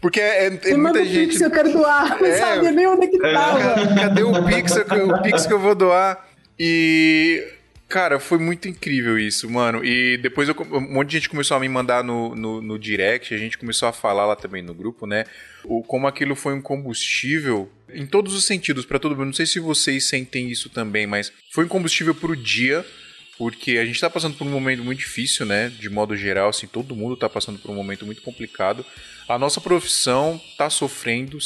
Porque 0.00 0.20
é, 0.20 0.46
é- 0.46 0.70
é 0.70 0.76
muita 0.76 1.00
o 1.00 1.04
gente. 1.04 1.30
Pix, 1.30 1.40
eu 1.40 1.50
quero 1.50 1.72
doar. 1.72 2.16
Não 2.22 2.26
É. 2.28 2.36
sabia 2.38 2.70
nem 2.70 2.86
onde 2.86 3.06
é 3.06 3.08
que 3.08 3.18
tava. 3.18 3.58
Ca- 3.58 3.94
Cadê 4.02 4.22
o 4.22 4.44
Pix, 4.44 4.72
o 4.76 5.22
Pix 5.22 5.46
que 5.46 5.52
eu 5.52 5.58
vou 5.58 5.74
doar? 5.74 6.28
E. 6.58 7.44
Cara, 7.92 8.18
foi 8.18 8.38
muito 8.38 8.66
incrível 8.68 9.18
isso, 9.18 9.50
mano. 9.50 9.84
E 9.84 10.16
depois 10.16 10.48
eu- 10.48 10.56
um 10.72 10.80
monte 10.94 11.08
de 11.10 11.18
gente 11.18 11.28
começou 11.28 11.58
a 11.58 11.60
me 11.60 11.68
mandar 11.68 12.02
no, 12.02 12.34
no, 12.34 12.62
no 12.62 12.78
direct, 12.78 13.34
a 13.34 13.36
gente 13.36 13.58
começou 13.58 13.86
a 13.86 13.92
falar 13.92 14.24
lá 14.24 14.34
também 14.34 14.62
no 14.62 14.72
grupo, 14.72 15.06
né? 15.06 15.26
O, 15.62 15.82
como 15.82 16.06
aquilo 16.06 16.34
foi 16.34 16.54
um 16.54 16.62
combustível 16.62 17.70
em 17.92 18.06
todos 18.06 18.32
os 18.32 18.44
sentidos 18.46 18.86
pra 18.86 18.98
todo 18.98 19.14
mundo. 19.14 19.26
Não 19.26 19.32
sei 19.34 19.44
se 19.44 19.60
vocês 19.60 20.04
sentem 20.08 20.50
isso 20.50 20.70
também, 20.70 21.06
mas 21.06 21.30
foi 21.52 21.66
um 21.66 21.68
combustível 21.68 22.14
pro 22.14 22.34
dia, 22.34 22.82
porque 23.36 23.72
a 23.76 23.84
gente 23.84 24.00
tá 24.00 24.08
passando 24.08 24.38
por 24.38 24.46
um 24.46 24.50
momento 24.50 24.82
muito 24.82 25.00
difícil, 25.00 25.44
né? 25.44 25.68
De 25.68 25.90
modo 25.90 26.16
geral, 26.16 26.48
assim, 26.48 26.66
todo 26.66 26.96
mundo 26.96 27.14
tá 27.14 27.28
passando 27.28 27.58
por 27.58 27.70
um 27.70 27.74
momento 27.74 28.06
muito 28.06 28.22
complicado. 28.22 28.86
A 29.28 29.38
nossa 29.38 29.60
profissão 29.60 30.40
tá 30.56 30.70
sofrendo 30.70 31.36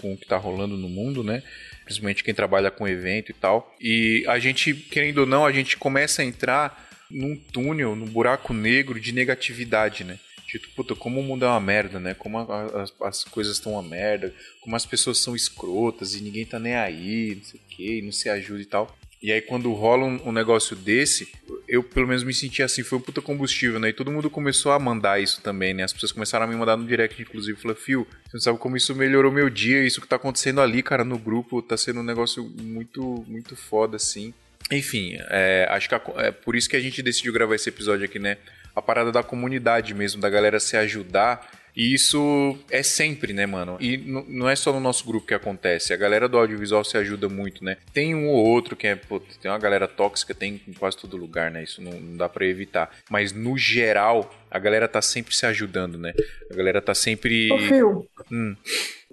com 0.00 0.12
o 0.12 0.16
que 0.16 0.24
tá 0.26 0.36
rolando 0.36 0.76
no 0.76 0.88
mundo, 0.88 1.24
né? 1.24 1.42
Principalmente 1.86 2.22
quem 2.22 2.34
trabalha 2.34 2.70
com 2.70 2.86
evento 2.86 3.30
e 3.30 3.34
tal. 3.34 3.74
E 3.80 4.22
a 4.28 4.38
gente, 4.38 4.74
querendo 4.74 5.18
ou 5.18 5.26
não, 5.26 5.46
a 5.46 5.52
gente 5.52 5.76
começa 5.78 6.20
a 6.20 6.24
entrar 6.24 6.86
num 7.10 7.34
túnel, 7.36 7.94
num 7.96 8.04
buraco 8.06 8.52
negro 8.52 9.00
de 9.00 9.12
negatividade, 9.12 10.02
né? 10.04 10.18
Tipo, 10.46 10.68
puta, 10.74 10.94
como 10.96 11.20
o 11.20 11.22
mundo 11.22 11.44
é 11.44 11.48
uma 11.48 11.60
merda, 11.60 11.98
né? 12.00 12.12
Como 12.14 12.38
a- 12.38 12.82
as, 12.82 12.92
as 13.02 13.24
coisas 13.24 13.56
estão 13.56 13.72
uma 13.72 13.82
merda, 13.82 14.34
como 14.60 14.76
as 14.76 14.84
pessoas 14.84 15.18
são 15.18 15.34
escrotas 15.34 16.14
e 16.14 16.20
ninguém 16.20 16.44
tá 16.44 16.58
nem 16.58 16.74
aí, 16.74 17.36
não 17.36 17.44
sei 17.44 17.60
o 17.60 17.62
que, 17.68 18.02
não 18.02 18.12
se 18.12 18.28
ajuda 18.28 18.60
e 18.62 18.66
tal. 18.66 18.98
E 19.26 19.32
aí, 19.32 19.40
quando 19.40 19.72
rola 19.72 20.04
um, 20.04 20.28
um 20.28 20.30
negócio 20.30 20.76
desse, 20.76 21.32
eu 21.66 21.82
pelo 21.82 22.06
menos 22.06 22.22
me 22.22 22.32
senti 22.32 22.62
assim, 22.62 22.84
foi 22.84 22.96
um 22.96 23.00
puta 23.00 23.20
combustível, 23.20 23.80
né? 23.80 23.88
E 23.88 23.92
todo 23.92 24.08
mundo 24.08 24.30
começou 24.30 24.70
a 24.70 24.78
mandar 24.78 25.20
isso 25.20 25.40
também, 25.40 25.74
né? 25.74 25.82
As 25.82 25.92
pessoas 25.92 26.12
começaram 26.12 26.44
a 26.44 26.48
me 26.48 26.54
mandar 26.54 26.76
no 26.76 26.86
direct, 26.86 27.20
inclusive, 27.20 27.60
falou, 27.60 27.76
Fio, 27.76 28.06
você 28.24 28.30
não 28.34 28.40
sabe 28.40 28.58
como 28.60 28.76
isso 28.76 28.94
melhorou 28.94 29.32
meu 29.32 29.50
dia, 29.50 29.84
isso 29.84 30.00
que 30.00 30.06
tá 30.06 30.14
acontecendo 30.14 30.60
ali, 30.60 30.80
cara, 30.80 31.02
no 31.02 31.18
grupo, 31.18 31.60
tá 31.60 31.76
sendo 31.76 31.98
um 31.98 32.04
negócio 32.04 32.48
muito, 32.56 33.24
muito 33.26 33.56
foda, 33.56 33.96
assim. 33.96 34.32
Enfim, 34.70 35.16
é, 35.28 35.66
acho 35.70 35.88
que 35.88 35.96
a 35.96 36.02
é 36.18 36.30
por 36.30 36.54
isso 36.54 36.70
que 36.70 36.76
a 36.76 36.80
gente 36.80 37.02
decidiu 37.02 37.32
gravar 37.32 37.56
esse 37.56 37.68
episódio 37.68 38.04
aqui, 38.04 38.20
né? 38.20 38.36
A 38.76 38.80
parada 38.80 39.10
da 39.10 39.24
comunidade 39.24 39.92
mesmo, 39.92 40.20
da 40.20 40.30
galera 40.30 40.60
se 40.60 40.76
ajudar. 40.76 41.50
E 41.76 41.92
isso 41.92 42.56
é 42.70 42.82
sempre, 42.82 43.34
né, 43.34 43.44
mano? 43.44 43.76
E 43.78 43.98
não 43.98 44.48
é 44.48 44.56
só 44.56 44.72
no 44.72 44.80
nosso 44.80 45.04
grupo 45.06 45.26
que 45.26 45.34
acontece. 45.34 45.92
A 45.92 45.96
galera 45.96 46.26
do 46.26 46.38
audiovisual 46.38 46.82
se 46.82 46.96
ajuda 46.96 47.28
muito, 47.28 47.62
né? 47.62 47.76
Tem 47.92 48.14
um 48.14 48.28
ou 48.28 48.46
outro 48.46 48.74
que 48.74 48.86
é. 48.86 48.96
Pô, 48.96 49.20
tem 49.20 49.50
uma 49.50 49.58
galera 49.58 49.86
tóxica, 49.86 50.34
tem 50.34 50.58
em 50.66 50.72
quase 50.72 50.96
todo 50.96 51.18
lugar, 51.18 51.50
né? 51.50 51.62
Isso 51.62 51.82
não, 51.82 51.92
não 51.92 52.16
dá 52.16 52.28
pra 52.30 52.46
evitar. 52.46 52.90
Mas 53.10 53.32
no 53.32 53.58
geral, 53.58 54.34
a 54.50 54.58
galera 54.58 54.88
tá 54.88 55.02
sempre 55.02 55.34
se 55.34 55.44
ajudando, 55.44 55.98
né? 55.98 56.14
A 56.50 56.54
galera 56.54 56.80
tá 56.80 56.94
sempre. 56.94 57.52
Ô, 57.52 57.58
Phil, 57.58 58.06
Hum. 58.32 58.56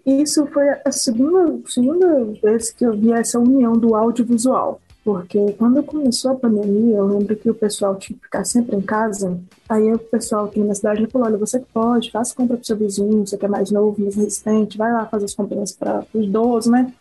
isso 0.06 0.48
foi 0.48 0.68
a 0.86 0.92
segunda, 0.92 1.60
segunda 1.70 2.26
vez 2.42 2.72
que 2.72 2.86
eu 2.86 2.94
vi 2.94 3.12
essa 3.12 3.38
união 3.40 3.74
do 3.74 3.94
audiovisual. 3.94 4.82
Porque 5.04 5.52
quando 5.58 5.84
começou 5.84 6.32
a 6.32 6.36
pandemia, 6.36 6.96
eu 6.96 7.06
lembro 7.06 7.36
que 7.36 7.50
o 7.50 7.54
pessoal 7.54 7.96
tinha 7.98 8.18
que 8.18 8.24
ficar 8.24 8.46
sempre 8.46 8.76
em 8.78 8.82
casa. 8.82 9.38
Aí 9.68 9.92
o 9.92 10.00
pessoal 10.00 10.46
aqui 10.46 10.62
na 10.62 10.74
cidade 10.74 11.06
falou: 11.08 11.28
olha, 11.28 11.38
você 11.38 11.60
que 11.60 11.66
pode, 11.74 12.10
faça 12.10 12.34
compra 12.34 12.56
pro 12.56 12.66
seu 12.66 12.78
vizinho, 12.78 13.26
você 13.28 13.38
que 13.38 13.46
é 13.46 13.50
mais 13.50 13.70
novo, 13.70 14.02
mais 14.02 14.16
resistente, 14.16 14.78
vai 14.78 14.94
lá 14.94 15.06
fazer 15.06 15.26
as 15.26 15.34
comprinhas 15.36 15.74
para 15.74 16.06
os 16.14 16.24
idosos, 16.26 16.72
né? 16.72 16.94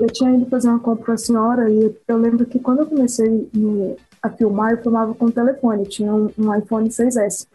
Eu 0.00 0.06
tinha 0.08 0.34
ido 0.34 0.46
fazer 0.46 0.68
uma 0.68 0.78
compra 0.80 1.04
para 1.04 1.14
a 1.14 1.18
senhora 1.18 1.70
e 1.70 1.94
eu 2.08 2.16
lembro 2.16 2.46
que 2.46 2.58
quando 2.58 2.80
eu 2.80 2.86
comecei 2.86 3.48
a 4.22 4.30
filmar, 4.30 4.70
eu 4.72 4.78
filmava 4.78 5.14
com 5.14 5.26
o 5.26 5.30
telefone. 5.32 5.84
Tinha 5.86 6.14
um, 6.14 6.30
um 6.38 6.54
iPhone 6.56 6.88
6S. 6.88 7.46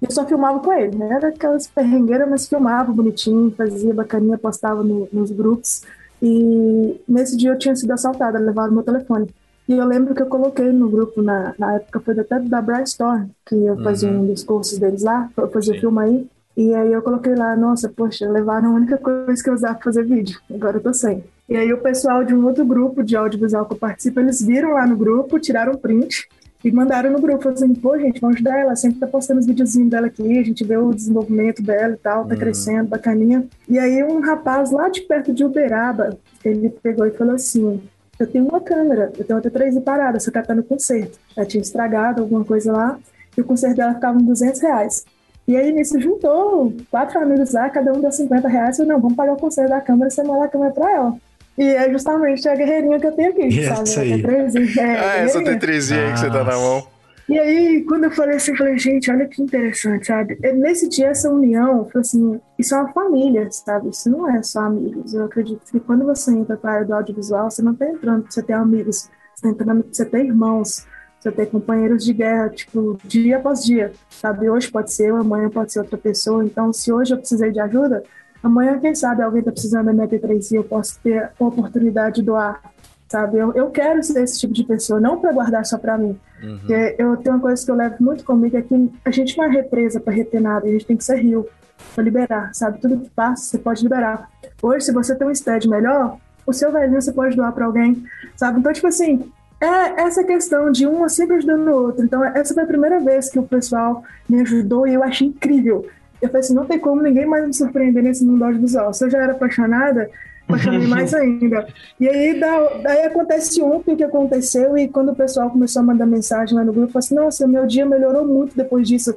Eu 0.00 0.10
só 0.10 0.24
filmava 0.26 0.60
com 0.60 0.72
ele, 0.72 0.96
né? 0.96 1.08
Era 1.10 1.28
aquelas 1.28 1.66
perrengueiras, 1.66 2.28
mas 2.28 2.46
filmava 2.46 2.92
bonitinho, 2.92 3.50
fazia 3.56 3.92
bacaninha, 3.94 4.38
postava 4.38 4.82
no- 4.82 5.08
nos 5.12 5.30
grupos. 5.30 5.82
E 6.22 7.00
nesse 7.08 7.36
dia 7.36 7.50
eu 7.50 7.58
tinha 7.58 7.74
sido 7.74 7.90
assaltada, 7.90 8.38
levaram 8.38 8.72
meu 8.72 8.84
telefone. 8.84 9.28
E 9.68 9.72
eu 9.72 9.84
lembro 9.84 10.14
que 10.14 10.22
eu 10.22 10.26
coloquei 10.26 10.70
no 10.72 10.88
grupo, 10.88 11.20
na, 11.20 11.54
na 11.58 11.74
época 11.74 12.00
foi 12.00 12.18
até 12.18 12.38
da 12.38 12.62
Bright 12.62 12.88
Store, 12.88 13.26
que 13.44 13.54
eu 13.54 13.82
fazia 13.82 14.10
um 14.10 14.26
dos 14.26 14.44
cursos 14.44 14.78
deles 14.78 15.02
lá, 15.02 15.28
eu 15.36 15.50
fazia 15.50 15.74
Sim. 15.74 15.80
filme 15.80 16.00
aí. 16.00 16.26
E 16.56 16.74
aí 16.74 16.92
eu 16.92 17.02
coloquei 17.02 17.34
lá, 17.34 17.56
nossa, 17.56 17.88
poxa, 17.88 18.28
levaram 18.28 18.70
a 18.70 18.74
única 18.74 18.98
coisa 18.98 19.42
que 19.42 19.48
eu 19.48 19.54
usava 19.54 19.74
pra 19.74 19.84
fazer 19.84 20.04
vídeo. 20.04 20.38
Agora 20.52 20.76
eu 20.76 20.82
tô 20.82 20.92
sem. 20.92 21.24
E 21.48 21.56
aí 21.56 21.72
o 21.72 21.80
pessoal 21.80 22.24
de 22.24 22.34
um 22.34 22.46
outro 22.46 22.64
grupo 22.64 23.02
de 23.02 23.16
audiovisual 23.16 23.64
que 23.66 23.72
eu 23.74 23.78
participo, 23.78 24.20
eles 24.20 24.40
viram 24.40 24.74
lá 24.74 24.86
no 24.86 24.96
grupo, 24.96 25.40
tiraram 25.40 25.74
print 25.74 26.28
e 26.64 26.70
mandaram 26.70 27.10
no 27.10 27.20
grupo, 27.20 27.48
assim, 27.48 27.74
pô, 27.74 27.98
gente, 27.98 28.20
vamos 28.20 28.36
ajudar 28.36 28.58
ela, 28.58 28.76
sempre 28.76 29.00
tá 29.00 29.06
postando 29.06 29.40
os 29.40 29.46
videozinhos 29.46 29.90
dela 29.90 30.06
aqui, 30.06 30.38
a 30.38 30.44
gente 30.44 30.64
vê 30.64 30.76
o 30.76 30.92
desenvolvimento 30.94 31.62
dela 31.62 31.94
e 31.94 31.96
tal, 31.96 32.24
tá 32.24 32.34
Uhum. 32.34 32.40
crescendo, 32.40 32.88
bacaninha. 32.88 33.44
E 33.68 33.78
aí 33.78 34.02
um 34.04 34.20
rapaz 34.20 34.70
lá 34.70 34.88
de 34.88 35.00
perto 35.02 35.32
de 35.32 35.44
Uberaba, 35.44 36.16
ele 36.44 36.70
pegou 36.70 37.06
e 37.06 37.10
falou 37.10 37.34
assim, 37.34 37.82
eu 38.18 38.26
tenho 38.26 38.46
uma 38.46 38.60
câmera, 38.60 39.12
eu 39.18 39.24
tenho 39.24 39.36
outra 39.36 39.50
3 39.50 39.78
parada, 39.80 40.20
só 40.20 40.30
que 40.30 40.38
ela 40.38 40.46
tá 40.46 40.54
no 40.54 40.62
conserto. 40.62 41.18
Ela 41.36 41.46
tinha 41.46 41.60
estragado 41.60 42.22
alguma 42.22 42.44
coisa 42.44 42.70
lá, 42.70 42.98
e 43.36 43.40
o 43.40 43.44
conserto 43.44 43.76
dela 43.76 43.94
ficava 43.94 44.16
uns 44.18 44.24
200 44.24 44.60
reais. 44.60 45.04
E 45.48 45.56
aí 45.56 45.72
nisso 45.72 45.98
juntou 46.00 46.72
quatro 46.88 47.18
amigos 47.20 47.52
lá, 47.52 47.68
cada 47.68 47.92
um 47.92 48.00
deu 48.00 48.12
50 48.12 48.46
reais, 48.46 48.78
eu 48.78 48.86
não, 48.86 49.00
vamos 49.00 49.16
pagar 49.16 49.32
o 49.32 49.36
conserto 49.36 49.70
da 49.70 49.80
câmera, 49.80 50.08
você 50.08 50.22
manda 50.22 50.44
a 50.44 50.48
câmera 50.48 50.70
pra 50.72 50.90
ela. 50.92 51.16
E 51.58 51.62
é 51.68 51.90
justamente 51.90 52.48
a 52.48 52.54
guerreirinha 52.54 52.98
que 52.98 53.06
eu 53.06 53.12
tenho 53.12 53.30
aqui, 53.30 53.46
E 53.46 53.66
sabe? 53.66 53.82
essa 53.82 54.00
A 54.00 54.02
aí? 54.02 54.22
T3, 54.22 54.78
é, 54.78 54.82
Ah, 54.98 55.16
essa 55.18 55.38
guerreirinha. 55.40 55.60
T3 55.60 55.92
aí 56.06 56.12
que 56.12 56.18
você 56.20 56.30
tá 56.30 56.44
na 56.44 56.56
mão. 56.56 56.86
E 57.28 57.38
aí, 57.38 57.84
quando 57.84 58.04
eu 58.04 58.10
falei 58.10 58.36
assim, 58.36 58.50
eu 58.50 58.56
falei, 58.58 58.78
gente, 58.78 59.10
olha 59.10 59.26
que 59.26 59.40
interessante, 59.40 60.06
sabe? 60.08 60.38
E 60.42 60.52
Nesse 60.52 60.88
dia, 60.88 61.08
essa 61.08 61.30
união, 61.30 61.78
eu 61.78 61.84
falei 61.86 62.00
assim, 62.00 62.40
isso 62.58 62.74
é 62.74 62.78
uma 62.78 62.92
família, 62.92 63.48
sabe? 63.50 63.90
Isso 63.90 64.10
não 64.10 64.28
é 64.28 64.42
só 64.42 64.60
amigos. 64.60 65.14
Eu 65.14 65.24
acredito 65.24 65.60
que 65.70 65.78
quando 65.80 66.04
você 66.04 66.32
entra 66.32 66.56
para 66.56 66.70
a 66.70 66.74
área 66.74 66.86
do 66.86 66.94
audiovisual, 66.94 67.50
você 67.50 67.62
não 67.62 67.74
tá 67.74 67.86
entrando 67.86 68.26
você 68.28 68.42
ter 68.42 68.54
amigos, 68.54 69.08
você 69.34 69.42
tá 69.42 69.48
entrando 69.50 69.84
você 69.90 70.04
ter 70.04 70.24
irmãos, 70.26 70.84
você 71.20 71.30
ter 71.30 71.46
companheiros 71.46 72.04
de 72.04 72.12
guerra, 72.12 72.48
tipo, 72.50 72.98
dia 73.04 73.36
após 73.36 73.64
dia, 73.64 73.92
sabe? 74.10 74.50
Hoje 74.50 74.70
pode 74.70 74.92
ser 74.92 75.10
eu, 75.10 75.16
amanhã 75.16 75.48
pode 75.48 75.72
ser 75.72 75.78
outra 75.78 75.96
pessoa. 75.96 76.44
Então, 76.44 76.72
se 76.72 76.92
hoje 76.92 77.14
eu 77.14 77.18
precisei 77.18 77.52
de 77.52 77.60
ajuda, 77.60 78.02
amanhã, 78.42 78.78
quem 78.78 78.94
sabe, 78.94 79.22
alguém 79.22 79.42
tá 79.42 79.52
precisando 79.52 79.86
da 79.86 79.92
minha 79.92 80.08
T3 80.08 80.52
e 80.52 80.56
eu 80.56 80.64
posso 80.64 80.98
ter 81.00 81.30
a 81.38 81.44
oportunidade 81.44 82.16
de 82.16 82.22
doar, 82.22 82.60
sabe? 83.08 83.38
Eu, 83.38 83.52
eu 83.52 83.70
quero 83.70 84.02
ser 84.02 84.22
esse 84.22 84.40
tipo 84.40 84.52
de 84.52 84.64
pessoa, 84.64 85.00
não 85.00 85.20
para 85.20 85.32
guardar 85.32 85.64
só 85.64 85.78
para 85.78 85.98
mim. 85.98 86.18
Porque 86.58 86.96
eu 86.98 87.16
tenho 87.18 87.36
uma 87.36 87.40
coisa 87.40 87.64
que 87.64 87.70
eu 87.70 87.74
levo 87.76 87.96
muito 88.00 88.24
comigo 88.24 88.56
é 88.56 88.62
que 88.62 88.90
a 89.04 89.10
gente 89.10 89.38
não 89.38 89.44
é 89.44 89.48
represa 89.48 90.00
para 90.00 90.12
reter 90.12 90.40
nada, 90.40 90.66
a 90.66 90.70
gente 90.70 90.86
tem 90.86 90.96
que 90.96 91.04
ser 91.04 91.16
rio. 91.16 91.46
para 91.94 92.04
liberar, 92.04 92.54
sabe? 92.54 92.80
Tudo 92.80 92.98
que 92.98 93.10
passa, 93.10 93.44
você 93.44 93.58
pode 93.58 93.82
liberar. 93.82 94.28
Hoje, 94.60 94.86
se 94.86 94.92
você 94.92 95.14
tem 95.14 95.26
um 95.26 95.34
stead 95.34 95.68
melhor, 95.68 96.16
o 96.46 96.52
seu 96.52 96.72
velhinho 96.72 97.00
você 97.00 97.12
pode 97.12 97.36
doar 97.36 97.52
para 97.52 97.66
alguém, 97.66 98.04
sabe? 98.36 98.60
Então, 98.60 98.72
tipo 98.72 98.86
assim, 98.86 99.30
é 99.60 100.02
essa 100.02 100.24
questão 100.24 100.72
de 100.72 100.86
um 100.86 101.08
sempre 101.08 101.36
ajudando 101.36 101.68
o 101.68 101.74
outro. 101.74 102.04
Então, 102.04 102.24
essa 102.24 102.52
foi 102.52 102.64
a 102.64 102.66
primeira 102.66 102.98
vez 102.98 103.30
que 103.30 103.38
o 103.38 103.44
pessoal 103.44 104.02
me 104.28 104.40
ajudou 104.40 104.86
e 104.86 104.94
eu 104.94 105.02
achei 105.02 105.28
incrível. 105.28 105.86
Eu 106.22 106.28
falei 106.28 106.40
assim, 106.40 106.54
não 106.54 106.64
tem 106.64 106.78
como 106.78 107.02
ninguém 107.02 107.26
mais 107.26 107.44
me 107.44 107.52
surpreender 107.52 108.02
nesse 108.02 108.24
mundo 108.24 108.44
audiovisual. 108.44 108.94
Se 108.94 109.04
eu 109.04 109.10
já 109.10 109.18
era 109.18 109.32
apaixonada, 109.32 110.08
apaixonei 110.48 110.86
mais 110.86 111.12
ainda. 111.18 111.66
E 111.98 112.08
aí, 112.08 112.38
daí 112.38 113.02
acontece 113.02 113.60
ontem 113.60 113.94
o 113.94 113.96
que 113.96 114.04
aconteceu 114.04 114.78
e 114.78 114.86
quando 114.86 115.10
o 115.10 115.16
pessoal 115.16 115.50
começou 115.50 115.80
a 115.80 115.84
mandar 115.84 116.06
mensagem 116.06 116.56
lá 116.56 116.64
no 116.64 116.72
grupo, 116.72 116.88
eu 116.88 116.92
falei 116.92 117.04
assim, 117.04 117.14
nossa, 117.16 117.48
meu 117.48 117.66
dia 117.66 117.84
melhorou 117.84 118.24
muito 118.24 118.56
depois 118.56 118.86
disso. 118.86 119.12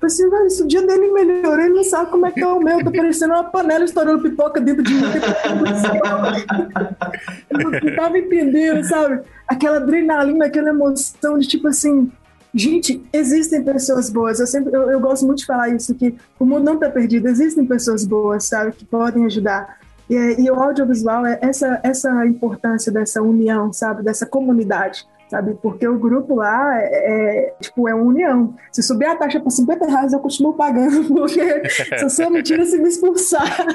Falei 0.00 0.14
assim, 0.14 0.30
velho, 0.30 0.50
se 0.50 0.62
o 0.62 0.66
dia 0.66 0.86
dele 0.86 1.12
melhorou, 1.12 1.60
ele 1.60 1.74
não 1.74 1.84
sabe 1.84 2.10
como 2.10 2.26
é 2.26 2.30
que 2.30 2.40
é 2.40 2.46
o 2.46 2.60
meu. 2.60 2.84
Tô 2.84 2.90
parecendo 2.90 3.34
uma 3.34 3.44
panela 3.44 3.84
estourando 3.84 4.22
pipoca 4.22 4.60
dentro 4.60 4.82
de 4.82 4.94
mim. 4.94 5.02
eu 7.50 7.58
não 7.58 7.96
tava 7.96 8.18
entendendo, 8.18 8.84
sabe? 8.84 9.22
Aquela 9.46 9.78
adrenalina, 9.78 10.46
aquela 10.46 10.70
emoção 10.70 11.38
de 11.38 11.48
tipo 11.48 11.66
assim. 11.66 12.12
Gente, 12.58 13.00
existem 13.12 13.62
pessoas 13.62 14.10
boas. 14.10 14.40
Eu 14.40 14.46
sempre 14.46 14.74
eu, 14.74 14.90
eu 14.90 15.00
gosto 15.00 15.24
muito 15.24 15.38
de 15.38 15.46
falar 15.46 15.68
isso, 15.68 15.94
que 15.94 16.14
o 16.38 16.44
mundo 16.44 16.64
não 16.64 16.76
tá 16.76 16.90
perdido. 16.90 17.28
Existem 17.28 17.64
pessoas 17.64 18.04
boas, 18.04 18.44
sabe, 18.44 18.72
que 18.72 18.84
podem 18.84 19.24
ajudar. 19.26 19.78
E, 20.10 20.14
e 20.14 20.50
o 20.50 20.54
audiovisual 20.54 21.24
é 21.24 21.38
essa, 21.40 21.80
essa 21.82 22.26
importância 22.26 22.90
dessa 22.90 23.22
união, 23.22 23.72
sabe, 23.72 24.02
dessa 24.02 24.26
comunidade 24.26 25.06
sabe? 25.28 25.54
Porque 25.62 25.86
o 25.86 25.98
grupo 25.98 26.36
lá 26.36 26.80
é, 26.80 26.86
é, 26.86 27.54
tipo, 27.60 27.86
é 27.86 27.94
uma 27.94 28.04
união. 28.04 28.54
Se 28.72 28.82
subir 28.82 29.04
a 29.04 29.14
taxa 29.14 29.38
para 29.38 29.50
50 29.50 29.86
reais, 29.86 30.12
eu 30.12 30.20
continuo 30.20 30.54
pagando, 30.54 31.04
porque 31.12 31.68
se 31.68 32.02
você 32.02 32.30
me 32.30 32.42
tira, 32.42 32.64
se 32.64 32.78
me 32.78 32.88
expulsar. 32.88 33.66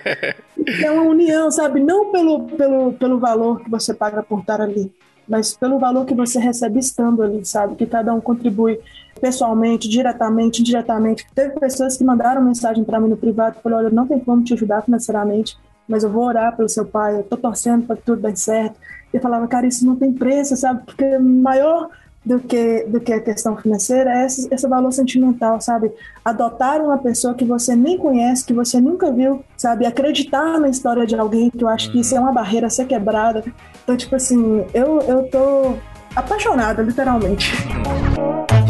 é 0.82 0.90
uma 0.90 1.02
união, 1.02 1.50
sabe? 1.50 1.78
Não 1.80 2.10
pelo, 2.10 2.44
pelo, 2.46 2.92
pelo 2.94 3.18
valor 3.18 3.60
que 3.62 3.70
você 3.70 3.92
paga 3.92 4.22
por 4.22 4.40
estar 4.40 4.60
ali, 4.60 4.90
mas 5.28 5.56
pelo 5.56 5.78
valor 5.78 6.04
que 6.04 6.14
você 6.14 6.38
recebe 6.38 6.78
estando 6.78 7.22
ali, 7.22 7.44
sabe? 7.44 7.74
Que 7.76 7.86
cada 7.86 8.12
um 8.14 8.20
contribui 8.20 8.80
pessoalmente, 9.20 9.88
diretamente, 9.88 10.60
indiretamente. 10.60 11.26
Teve 11.34 11.58
pessoas 11.58 11.96
que 11.96 12.04
mandaram 12.04 12.42
mensagem 12.42 12.84
para 12.84 13.00
mim 13.00 13.08
no 13.08 13.16
privado, 13.16 13.58
falaram, 13.62 13.86
olha, 13.86 13.94
não 13.94 14.06
tem 14.06 14.18
como 14.18 14.42
te 14.42 14.54
ajudar 14.54 14.82
financeiramente, 14.82 15.56
mas 15.88 16.02
eu 16.02 16.10
vou 16.10 16.24
orar 16.24 16.56
pelo 16.56 16.68
seu 16.68 16.84
pai, 16.84 17.16
eu 17.16 17.22
tô 17.22 17.36
torcendo 17.36 17.86
para 17.86 17.96
que 17.96 18.02
tudo 18.02 18.22
dê 18.22 18.34
certo 18.36 18.78
e 19.12 19.18
falava, 19.18 19.46
cara, 19.46 19.66
isso 19.66 19.86
não 19.86 19.96
tem 19.96 20.12
preço, 20.12 20.56
sabe? 20.56 20.82
Porque 20.84 21.18
maior 21.18 21.88
do 22.24 22.40
que, 22.40 22.84
do 22.84 23.00
que 23.00 23.12
a 23.12 23.20
questão 23.20 23.56
financeira 23.56 24.10
é 24.10 24.24
esse, 24.24 24.48
esse 24.52 24.66
valor 24.66 24.90
sentimental, 24.92 25.60
sabe? 25.60 25.92
Adotar 26.24 26.80
uma 26.80 26.96
pessoa 26.96 27.34
que 27.34 27.44
você 27.44 27.76
nem 27.76 27.98
conhece, 27.98 28.44
que 28.44 28.54
você 28.54 28.80
nunca 28.80 29.12
viu, 29.12 29.44
sabe? 29.56 29.84
Acreditar 29.84 30.58
na 30.58 30.68
história 30.68 31.06
de 31.06 31.14
alguém, 31.14 31.50
que 31.50 31.62
eu 31.62 31.68
acho 31.68 31.92
que 31.92 32.00
isso 32.00 32.16
é 32.16 32.20
uma 32.20 32.32
barreira 32.32 32.66
a 32.66 32.70
ser 32.70 32.86
quebrada. 32.86 33.44
Então, 33.84 33.96
tipo 33.96 34.16
assim, 34.16 34.64
eu, 34.72 35.00
eu 35.02 35.22
tô 35.24 35.76
apaixonada, 36.16 36.82
literalmente. 36.82 37.52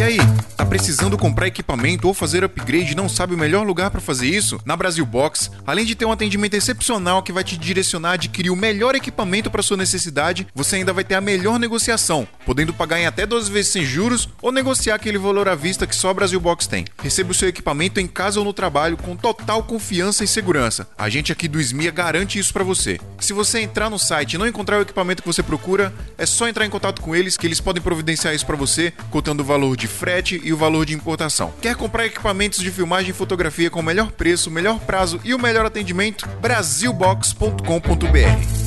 Aí, 0.04 0.18
tá 0.54 0.66
precisando 0.66 1.16
comprar 1.16 1.46
equipamento 1.46 2.06
ou 2.06 2.12
fazer 2.12 2.44
upgrade 2.44 2.92
e 2.92 2.94
não 2.94 3.08
sabe 3.08 3.34
o 3.34 3.38
melhor 3.38 3.66
lugar 3.66 3.90
para 3.90 4.02
fazer 4.02 4.26
isso? 4.26 4.60
Na 4.62 4.76
Brasil 4.76 5.06
Box, 5.06 5.50
além 5.66 5.86
de 5.86 5.94
ter 5.94 6.04
um 6.04 6.12
atendimento 6.12 6.52
excepcional 6.52 7.22
que 7.22 7.32
vai 7.32 7.42
te 7.42 7.56
direcionar 7.56 8.10
a 8.10 8.12
adquirir 8.12 8.50
o 8.50 8.56
melhor 8.56 8.94
equipamento 8.94 9.50
para 9.50 9.62
sua 9.62 9.78
necessidade, 9.78 10.46
você 10.54 10.76
ainda 10.76 10.92
vai 10.92 11.04
ter 11.04 11.14
a 11.14 11.22
melhor 11.22 11.58
negociação, 11.58 12.28
podendo 12.44 12.74
pagar 12.74 13.00
em 13.00 13.06
até 13.06 13.24
12 13.24 13.50
vezes 13.50 13.72
sem 13.72 13.82
juros 13.82 14.28
ou 14.42 14.52
negociar 14.52 14.96
aquele 14.96 15.16
valor 15.16 15.48
à 15.48 15.54
vista 15.54 15.86
que 15.86 15.96
só 15.96 16.10
a 16.10 16.14
Brasil 16.14 16.38
Box 16.38 16.66
tem. 16.66 16.84
Receba 17.02 17.30
o 17.30 17.34
seu 17.34 17.48
equipamento 17.48 17.98
em 17.98 18.06
casa 18.06 18.38
ou 18.38 18.44
no 18.44 18.52
trabalho 18.52 18.98
com 18.98 19.16
total 19.16 19.62
confiança 19.62 20.22
e 20.22 20.28
segurança. 20.28 20.86
A 20.98 21.08
gente 21.08 21.32
aqui 21.32 21.48
do 21.48 21.58
SMIA 21.58 21.90
garante 21.90 22.38
isso 22.38 22.52
para 22.52 22.62
você. 22.62 23.00
Se 23.20 23.32
você 23.32 23.60
entrar 23.60 23.88
no 23.88 23.98
site 23.98 24.34
e 24.34 24.38
não 24.38 24.46
encontrar 24.46 24.76
o 24.80 24.82
equipamento 24.82 25.22
que 25.22 25.28
você 25.28 25.42
procura, 25.42 25.94
é 26.18 26.26
só 26.26 26.46
entrar 26.46 26.66
em 26.66 26.70
contato 26.70 27.00
com 27.00 27.16
eles 27.16 27.38
que 27.38 27.46
eles 27.46 27.58
podem 27.58 27.82
providenciar 27.82 28.34
isso 28.34 28.44
para 28.44 28.54
você, 28.54 28.92
contando 29.10 29.40
o 29.40 29.44
valor 29.44 29.74
de 29.78 29.93
frete 29.94 30.38
e 30.44 30.52
o 30.52 30.56
valor 30.56 30.84
de 30.84 30.92
importação. 30.92 31.54
Quer 31.62 31.74
comprar 31.76 32.04
equipamentos 32.04 32.58
de 32.58 32.70
filmagem 32.70 33.10
e 33.10 33.14
fotografia 33.14 33.70
com 33.70 33.80
o 33.80 33.82
melhor 33.82 34.12
preço, 34.12 34.50
melhor 34.50 34.78
prazo 34.80 35.18
e 35.24 35.32
o 35.32 35.38
melhor 35.38 35.64
atendimento? 35.64 36.28
Brasilbox.com.br 36.40 38.64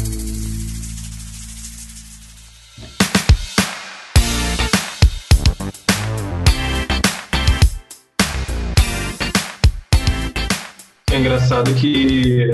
É 11.10 11.20
engraçado 11.20 11.74
que 11.74 12.52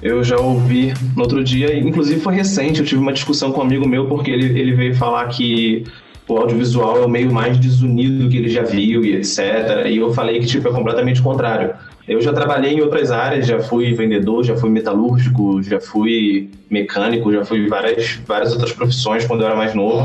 eu 0.00 0.24
já 0.24 0.38
ouvi 0.38 0.94
no 1.14 1.22
outro 1.22 1.44
dia, 1.44 1.76
inclusive 1.76 2.20
foi 2.20 2.34
recente, 2.34 2.80
eu 2.80 2.86
tive 2.86 3.00
uma 3.00 3.12
discussão 3.12 3.52
com 3.52 3.60
um 3.60 3.64
amigo 3.64 3.86
meu 3.86 4.06
porque 4.06 4.30
ele, 4.30 4.58
ele 4.58 4.74
veio 4.74 4.94
falar 4.94 5.28
que 5.28 5.84
o 6.28 6.36
audiovisual 6.36 7.02
é 7.02 7.06
o 7.06 7.08
meio 7.08 7.32
mais 7.32 7.56
desunido 7.58 8.28
que 8.28 8.36
ele 8.36 8.48
já 8.48 8.62
viu 8.62 9.04
e 9.04 9.14
etc. 9.14 9.86
E 9.88 9.96
eu 9.98 10.12
falei 10.12 10.40
que 10.40 10.46
tipo 10.46 10.68
é 10.68 10.72
completamente 10.72 11.22
contrário. 11.22 11.74
Eu 12.06 12.20
já 12.20 12.32
trabalhei 12.32 12.74
em 12.74 12.80
outras 12.80 13.10
áreas, 13.10 13.46
já 13.46 13.60
fui 13.60 13.92
vendedor, 13.92 14.44
já 14.44 14.56
fui 14.56 14.70
metalúrgico, 14.70 15.62
já 15.62 15.80
fui 15.80 16.50
mecânico, 16.70 17.32
já 17.32 17.44
fui 17.44 17.68
várias 17.68 18.18
várias 18.26 18.52
outras 18.52 18.72
profissões 18.72 19.24
quando 19.24 19.42
eu 19.42 19.46
era 19.46 19.56
mais 19.56 19.74
novo. 19.74 20.04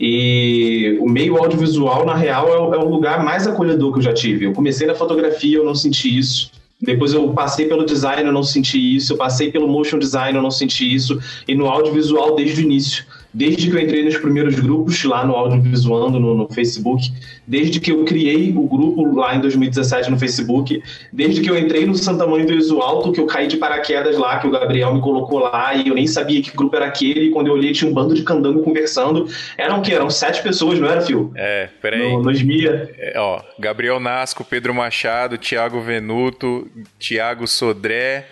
E 0.00 0.98
o 1.00 1.08
meio 1.08 1.36
audiovisual, 1.36 2.04
na 2.04 2.14
real, 2.14 2.48
é 2.48 2.58
o, 2.58 2.74
é 2.74 2.78
o 2.78 2.88
lugar 2.88 3.22
mais 3.22 3.46
acolhedor 3.46 3.92
que 3.92 3.98
eu 3.98 4.02
já 4.02 4.12
tive. 4.12 4.46
Eu 4.46 4.52
comecei 4.52 4.84
na 4.86 4.96
fotografia, 4.96 5.58
eu 5.58 5.64
não 5.64 5.76
senti 5.76 6.18
isso. 6.18 6.50
Depois 6.80 7.14
eu 7.14 7.28
passei 7.28 7.66
pelo 7.66 7.84
design, 7.84 8.26
eu 8.26 8.32
não 8.32 8.42
senti 8.42 8.96
isso. 8.96 9.12
Eu 9.12 9.16
passei 9.16 9.52
pelo 9.52 9.68
motion 9.68 10.00
design, 10.00 10.36
eu 10.36 10.42
não 10.42 10.50
senti 10.50 10.92
isso. 10.92 11.20
E 11.46 11.54
no 11.54 11.68
audiovisual 11.68 12.34
desde 12.34 12.60
o 12.60 12.64
início 12.64 13.04
desde 13.32 13.70
que 13.70 13.76
eu 13.76 13.80
entrei 13.80 14.04
nos 14.04 14.16
primeiros 14.16 14.58
grupos 14.58 15.02
lá 15.04 15.24
no 15.24 15.34
Audiovisuando, 15.34 16.20
no, 16.20 16.34
no 16.34 16.48
Facebook, 16.48 17.10
desde 17.46 17.80
que 17.80 17.90
eu 17.90 18.04
criei 18.04 18.50
o 18.50 18.66
grupo 18.66 19.14
lá 19.14 19.34
em 19.34 19.40
2017 19.40 20.10
no 20.10 20.18
Facebook, 20.18 20.82
desde 21.12 21.40
que 21.40 21.50
eu 21.50 21.58
entrei 21.58 21.86
no 21.86 21.94
Santa 21.94 22.26
Mãe 22.26 22.44
do 22.44 22.52
Iso 22.52 22.80
Alto, 22.80 23.12
que 23.12 23.20
eu 23.20 23.26
caí 23.26 23.46
de 23.46 23.56
paraquedas 23.56 24.18
lá, 24.18 24.38
que 24.38 24.46
o 24.46 24.50
Gabriel 24.50 24.94
me 24.94 25.00
colocou 25.00 25.38
lá 25.38 25.74
e 25.74 25.88
eu 25.88 25.94
nem 25.94 26.06
sabia 26.06 26.42
que 26.42 26.54
grupo 26.56 26.76
era 26.76 26.86
aquele, 26.86 27.26
e 27.26 27.30
quando 27.30 27.46
eu 27.46 27.54
olhei 27.54 27.72
tinha 27.72 27.90
um 27.90 27.94
bando 27.94 28.14
de 28.14 28.22
candango 28.22 28.62
conversando. 28.62 29.26
Eram 29.56 29.78
o 29.78 29.82
quê? 29.82 29.94
Eram 29.94 30.10
sete 30.10 30.42
pessoas, 30.42 30.78
não 30.78 30.88
era, 30.88 31.00
Fio? 31.00 31.32
É, 31.34 31.68
peraí. 31.80 32.12
No, 32.12 32.22
no 32.22 32.30
É, 32.32 33.14
ó, 33.16 33.40
Gabriel 33.58 33.98
Nasco, 33.98 34.44
Pedro 34.44 34.74
Machado, 34.74 35.38
Thiago 35.38 35.80
Venuto, 35.80 36.68
Thiago 36.98 37.46
Sodré, 37.46 38.26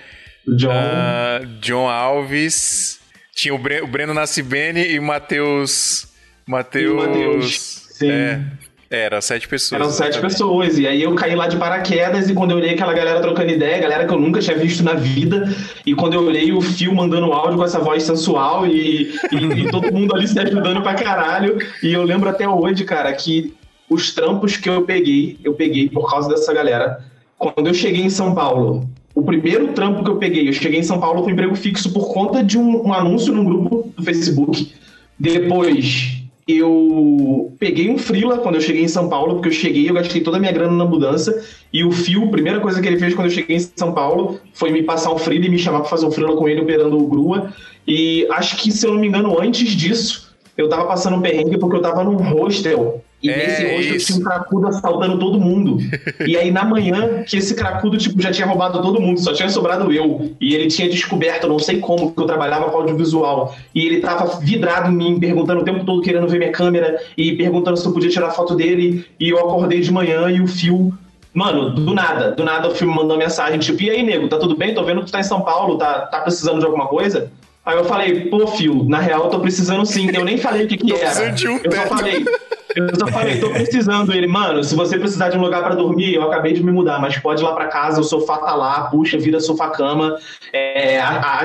John, 0.46 0.70
uh, 0.70 1.46
John 1.60 1.88
Alves... 1.88 2.99
Tinha 3.40 3.55
o, 3.55 3.59
Bre 3.59 3.81
o 3.81 3.87
Breno 3.87 4.12
Nascibene 4.12 4.87
e 4.87 4.98
o 4.98 5.03
Matheus. 5.03 6.09
Matheus. 6.46 7.55
Sim. 7.94 8.11
É, 8.11 8.40
era 8.90 9.22
sete 9.22 9.48
pessoas. 9.48 9.81
Eram 9.81 9.90
sete 9.90 10.20
pessoas. 10.20 10.79
E 10.79 10.87
aí 10.87 11.03
eu 11.03 11.14
caí 11.14 11.35
lá 11.35 11.48
de 11.48 11.57
paraquedas 11.57 12.29
e 12.29 12.35
quando 12.35 12.50
eu 12.50 12.59
olhei 12.59 12.74
aquela 12.74 12.92
galera 12.92 13.18
trocando 13.18 13.50
ideia, 13.50 13.81
galera 13.81 14.05
que 14.05 14.12
eu 14.12 14.20
nunca 14.20 14.40
tinha 14.40 14.59
visto 14.59 14.85
na 14.85 14.92
vida, 14.92 15.48
e 15.87 15.94
quando 15.94 16.12
eu 16.12 16.22
olhei 16.22 16.53
o 16.53 16.61
Fio 16.61 16.94
mandando 16.94 17.33
áudio 17.33 17.57
com 17.57 17.64
essa 17.64 17.79
voz 17.79 18.03
sensual 18.03 18.66
e, 18.66 19.11
e, 19.33 19.37
e 19.37 19.70
todo 19.70 19.90
mundo 19.90 20.14
ali 20.14 20.29
se 20.29 20.38
ajudando 20.38 20.83
pra 20.83 20.92
caralho. 20.92 21.57
E 21.83 21.94
eu 21.94 22.03
lembro 22.03 22.29
até 22.29 22.46
hoje, 22.46 22.85
cara, 22.85 23.11
que 23.14 23.55
os 23.88 24.12
trampos 24.12 24.59
que 24.59 24.68
eu 24.68 24.83
peguei, 24.83 25.38
eu 25.42 25.55
peguei 25.55 25.88
por 25.88 26.11
causa 26.11 26.29
dessa 26.29 26.53
galera. 26.53 27.03
Quando 27.38 27.68
eu 27.68 27.72
cheguei 27.72 28.03
em 28.03 28.11
São 28.11 28.35
Paulo, 28.35 28.87
o 29.14 29.22
primeiro 29.22 29.68
trampo 29.68 30.04
que 30.04 30.10
eu 30.10 30.16
peguei, 30.16 30.48
eu 30.48 30.52
cheguei 30.52 30.80
em 30.80 30.84
São 30.84 31.00
Paulo 31.00 31.22
com 31.22 31.30
emprego 31.30 31.54
fixo 31.54 31.92
por 31.92 32.12
conta 32.12 32.42
de 32.42 32.58
um, 32.58 32.86
um 32.86 32.92
anúncio 32.92 33.34
num 33.34 33.44
grupo 33.44 33.92
do 33.96 34.02
Facebook. 34.02 34.72
Depois 35.18 36.20
eu 36.46 37.52
peguei 37.58 37.90
um 37.90 37.98
freela 37.98 38.38
quando 38.38 38.56
eu 38.56 38.60
cheguei 38.60 38.82
em 38.82 38.88
São 38.88 39.08
Paulo, 39.08 39.34
porque 39.34 39.48
eu 39.48 39.52
cheguei, 39.52 39.88
eu 39.88 39.94
gastei 39.94 40.20
toda 40.20 40.36
a 40.36 40.40
minha 40.40 40.52
grana 40.52 40.72
na 40.72 40.84
mudança, 40.84 41.44
e 41.72 41.84
o 41.84 41.90
Fio, 41.90 42.24
a 42.24 42.30
primeira 42.30 42.60
coisa 42.60 42.80
que 42.80 42.88
ele 42.88 42.98
fez 42.98 43.14
quando 43.14 43.26
eu 43.26 43.34
cheguei 43.34 43.56
em 43.56 43.60
São 43.60 43.92
Paulo 43.92 44.40
foi 44.52 44.70
me 44.70 44.82
passar 44.82 45.12
um 45.12 45.18
freela 45.18 45.46
e 45.46 45.48
me 45.48 45.58
chamar 45.58 45.80
para 45.80 45.88
fazer 45.88 46.06
um 46.06 46.10
freela 46.10 46.36
com 46.36 46.48
ele 46.48 46.60
operando 46.60 46.98
o 46.98 47.06
Grua. 47.06 47.52
E 47.86 48.26
acho 48.30 48.56
que, 48.56 48.72
se 48.72 48.86
eu 48.86 48.92
não 48.92 49.00
me 49.00 49.08
engano, 49.08 49.40
antes 49.40 49.70
disso, 49.70 50.34
eu 50.56 50.68
tava 50.68 50.86
passando 50.86 51.16
um 51.16 51.20
perrengue 51.20 51.58
porque 51.58 51.76
eu 51.76 51.82
tava 51.82 52.02
num 52.04 52.16
hostel 52.16 53.02
e 53.22 53.28
é 53.28 53.37
nesse 53.37 53.92
rosto 53.92 54.06
tinha 54.06 54.18
um 54.18 54.22
cracudo 54.22 54.66
assaltando 54.66 55.18
todo 55.18 55.38
mundo. 55.38 55.78
e 56.26 56.37
aí 56.37 56.50
na 56.50 56.64
manhã, 56.64 57.22
que 57.26 57.37
esse 57.37 57.54
cracudo 57.54 57.98
tipo, 57.98 58.20
já 58.20 58.30
tinha 58.30 58.46
roubado 58.46 58.80
todo 58.80 59.00
mundo, 59.00 59.20
só 59.20 59.33
tinha 59.33 59.48
sobrado 59.48 59.92
eu. 59.92 60.33
E 60.40 60.54
ele 60.54 60.68
tinha 60.68 60.88
descoberto, 60.88 61.46
não 61.46 61.59
sei 61.59 61.80
como, 61.80 62.12
que 62.12 62.20
eu 62.20 62.26
trabalhava 62.26 62.70
com 62.70 62.78
audiovisual. 62.78 63.54
E 63.74 63.85
ele 63.85 64.00
tava 64.00 64.40
vidrado 64.40 64.90
em 64.90 64.94
mim, 64.94 65.20
perguntando 65.20 65.61
o 65.61 65.64
tempo 65.64 65.85
todo, 65.85 66.02
querendo 66.02 66.26
ver 66.28 66.38
minha 66.38 66.52
câmera, 66.52 66.98
e 67.16 67.37
perguntando 67.37 67.76
se 67.76 67.87
eu 67.87 67.92
podia 67.92 68.11
tirar 68.11 68.30
foto 68.30 68.54
dele. 68.54 69.04
E 69.18 69.28
eu 69.28 69.38
acordei 69.38 69.80
de 69.80 69.92
manhã 69.92 70.30
e 70.30 70.40
o 70.40 70.46
fio. 70.46 70.92
Mano, 71.33 71.70
do 71.70 71.94
nada, 71.94 72.33
do 72.33 72.42
nada 72.42 72.68
o 72.68 72.74
filme 72.74 72.92
mandou 72.92 73.16
mensagem, 73.16 73.59
tipo, 73.61 73.80
e 73.85 73.90
aí, 73.90 74.02
nego, 74.02 74.26
tá 74.26 74.37
tudo 74.37 74.56
bem? 74.56 74.74
Tô 74.74 74.83
vendo 74.83 75.00
que 75.00 75.06
tu 75.06 75.12
tá 75.12 75.20
em 75.20 75.24
São 75.24 75.42
Paulo, 75.42 75.78
tá, 75.78 76.06
tá 76.06 76.20
precisando 76.22 76.59
de 76.59 76.66
alguma 76.66 76.88
coisa? 76.88 77.30
Aí 77.64 77.76
eu 77.76 77.85
falei, 77.85 78.22
pô, 78.22 78.46
Fio, 78.48 78.85
na 78.88 78.98
real 78.98 79.24
eu 79.24 79.30
tô 79.30 79.38
precisando 79.38 79.87
sim. 79.87 80.11
Eu 80.12 80.24
nem 80.24 80.38
falei 80.38 80.64
o 80.64 80.68
que 80.68 80.76
que 80.76 80.92
era. 80.92 81.30
Eu 81.62 81.72
só 81.72 81.87
falei, 81.87 82.24
Eu 82.76 82.88
só 82.98 83.06
falei, 83.09 83.38
tô 83.38 83.50
precisando. 83.50 84.12
Ele, 84.12 84.26
mano, 84.26 84.62
se 84.62 84.74
você 84.74 84.98
precisar 84.98 85.28
de 85.28 85.37
um 85.37 85.40
lugar 85.40 85.62
para 85.62 85.74
dormir, 85.74 86.14
eu 86.14 86.22
acabei 86.22 86.52
de 86.52 86.62
me 86.62 86.70
mudar, 86.70 87.00
mas 87.00 87.18
pode 87.18 87.42
ir 87.42 87.44
lá 87.44 87.52
para 87.52 87.66
casa, 87.66 88.00
o 88.00 88.04
sofá 88.04 88.38
tá 88.38 88.54
lá, 88.54 88.83
puxa, 88.83 89.18
vira 89.18 89.40
sofá-cama. 89.40 90.16
É, 90.52 91.00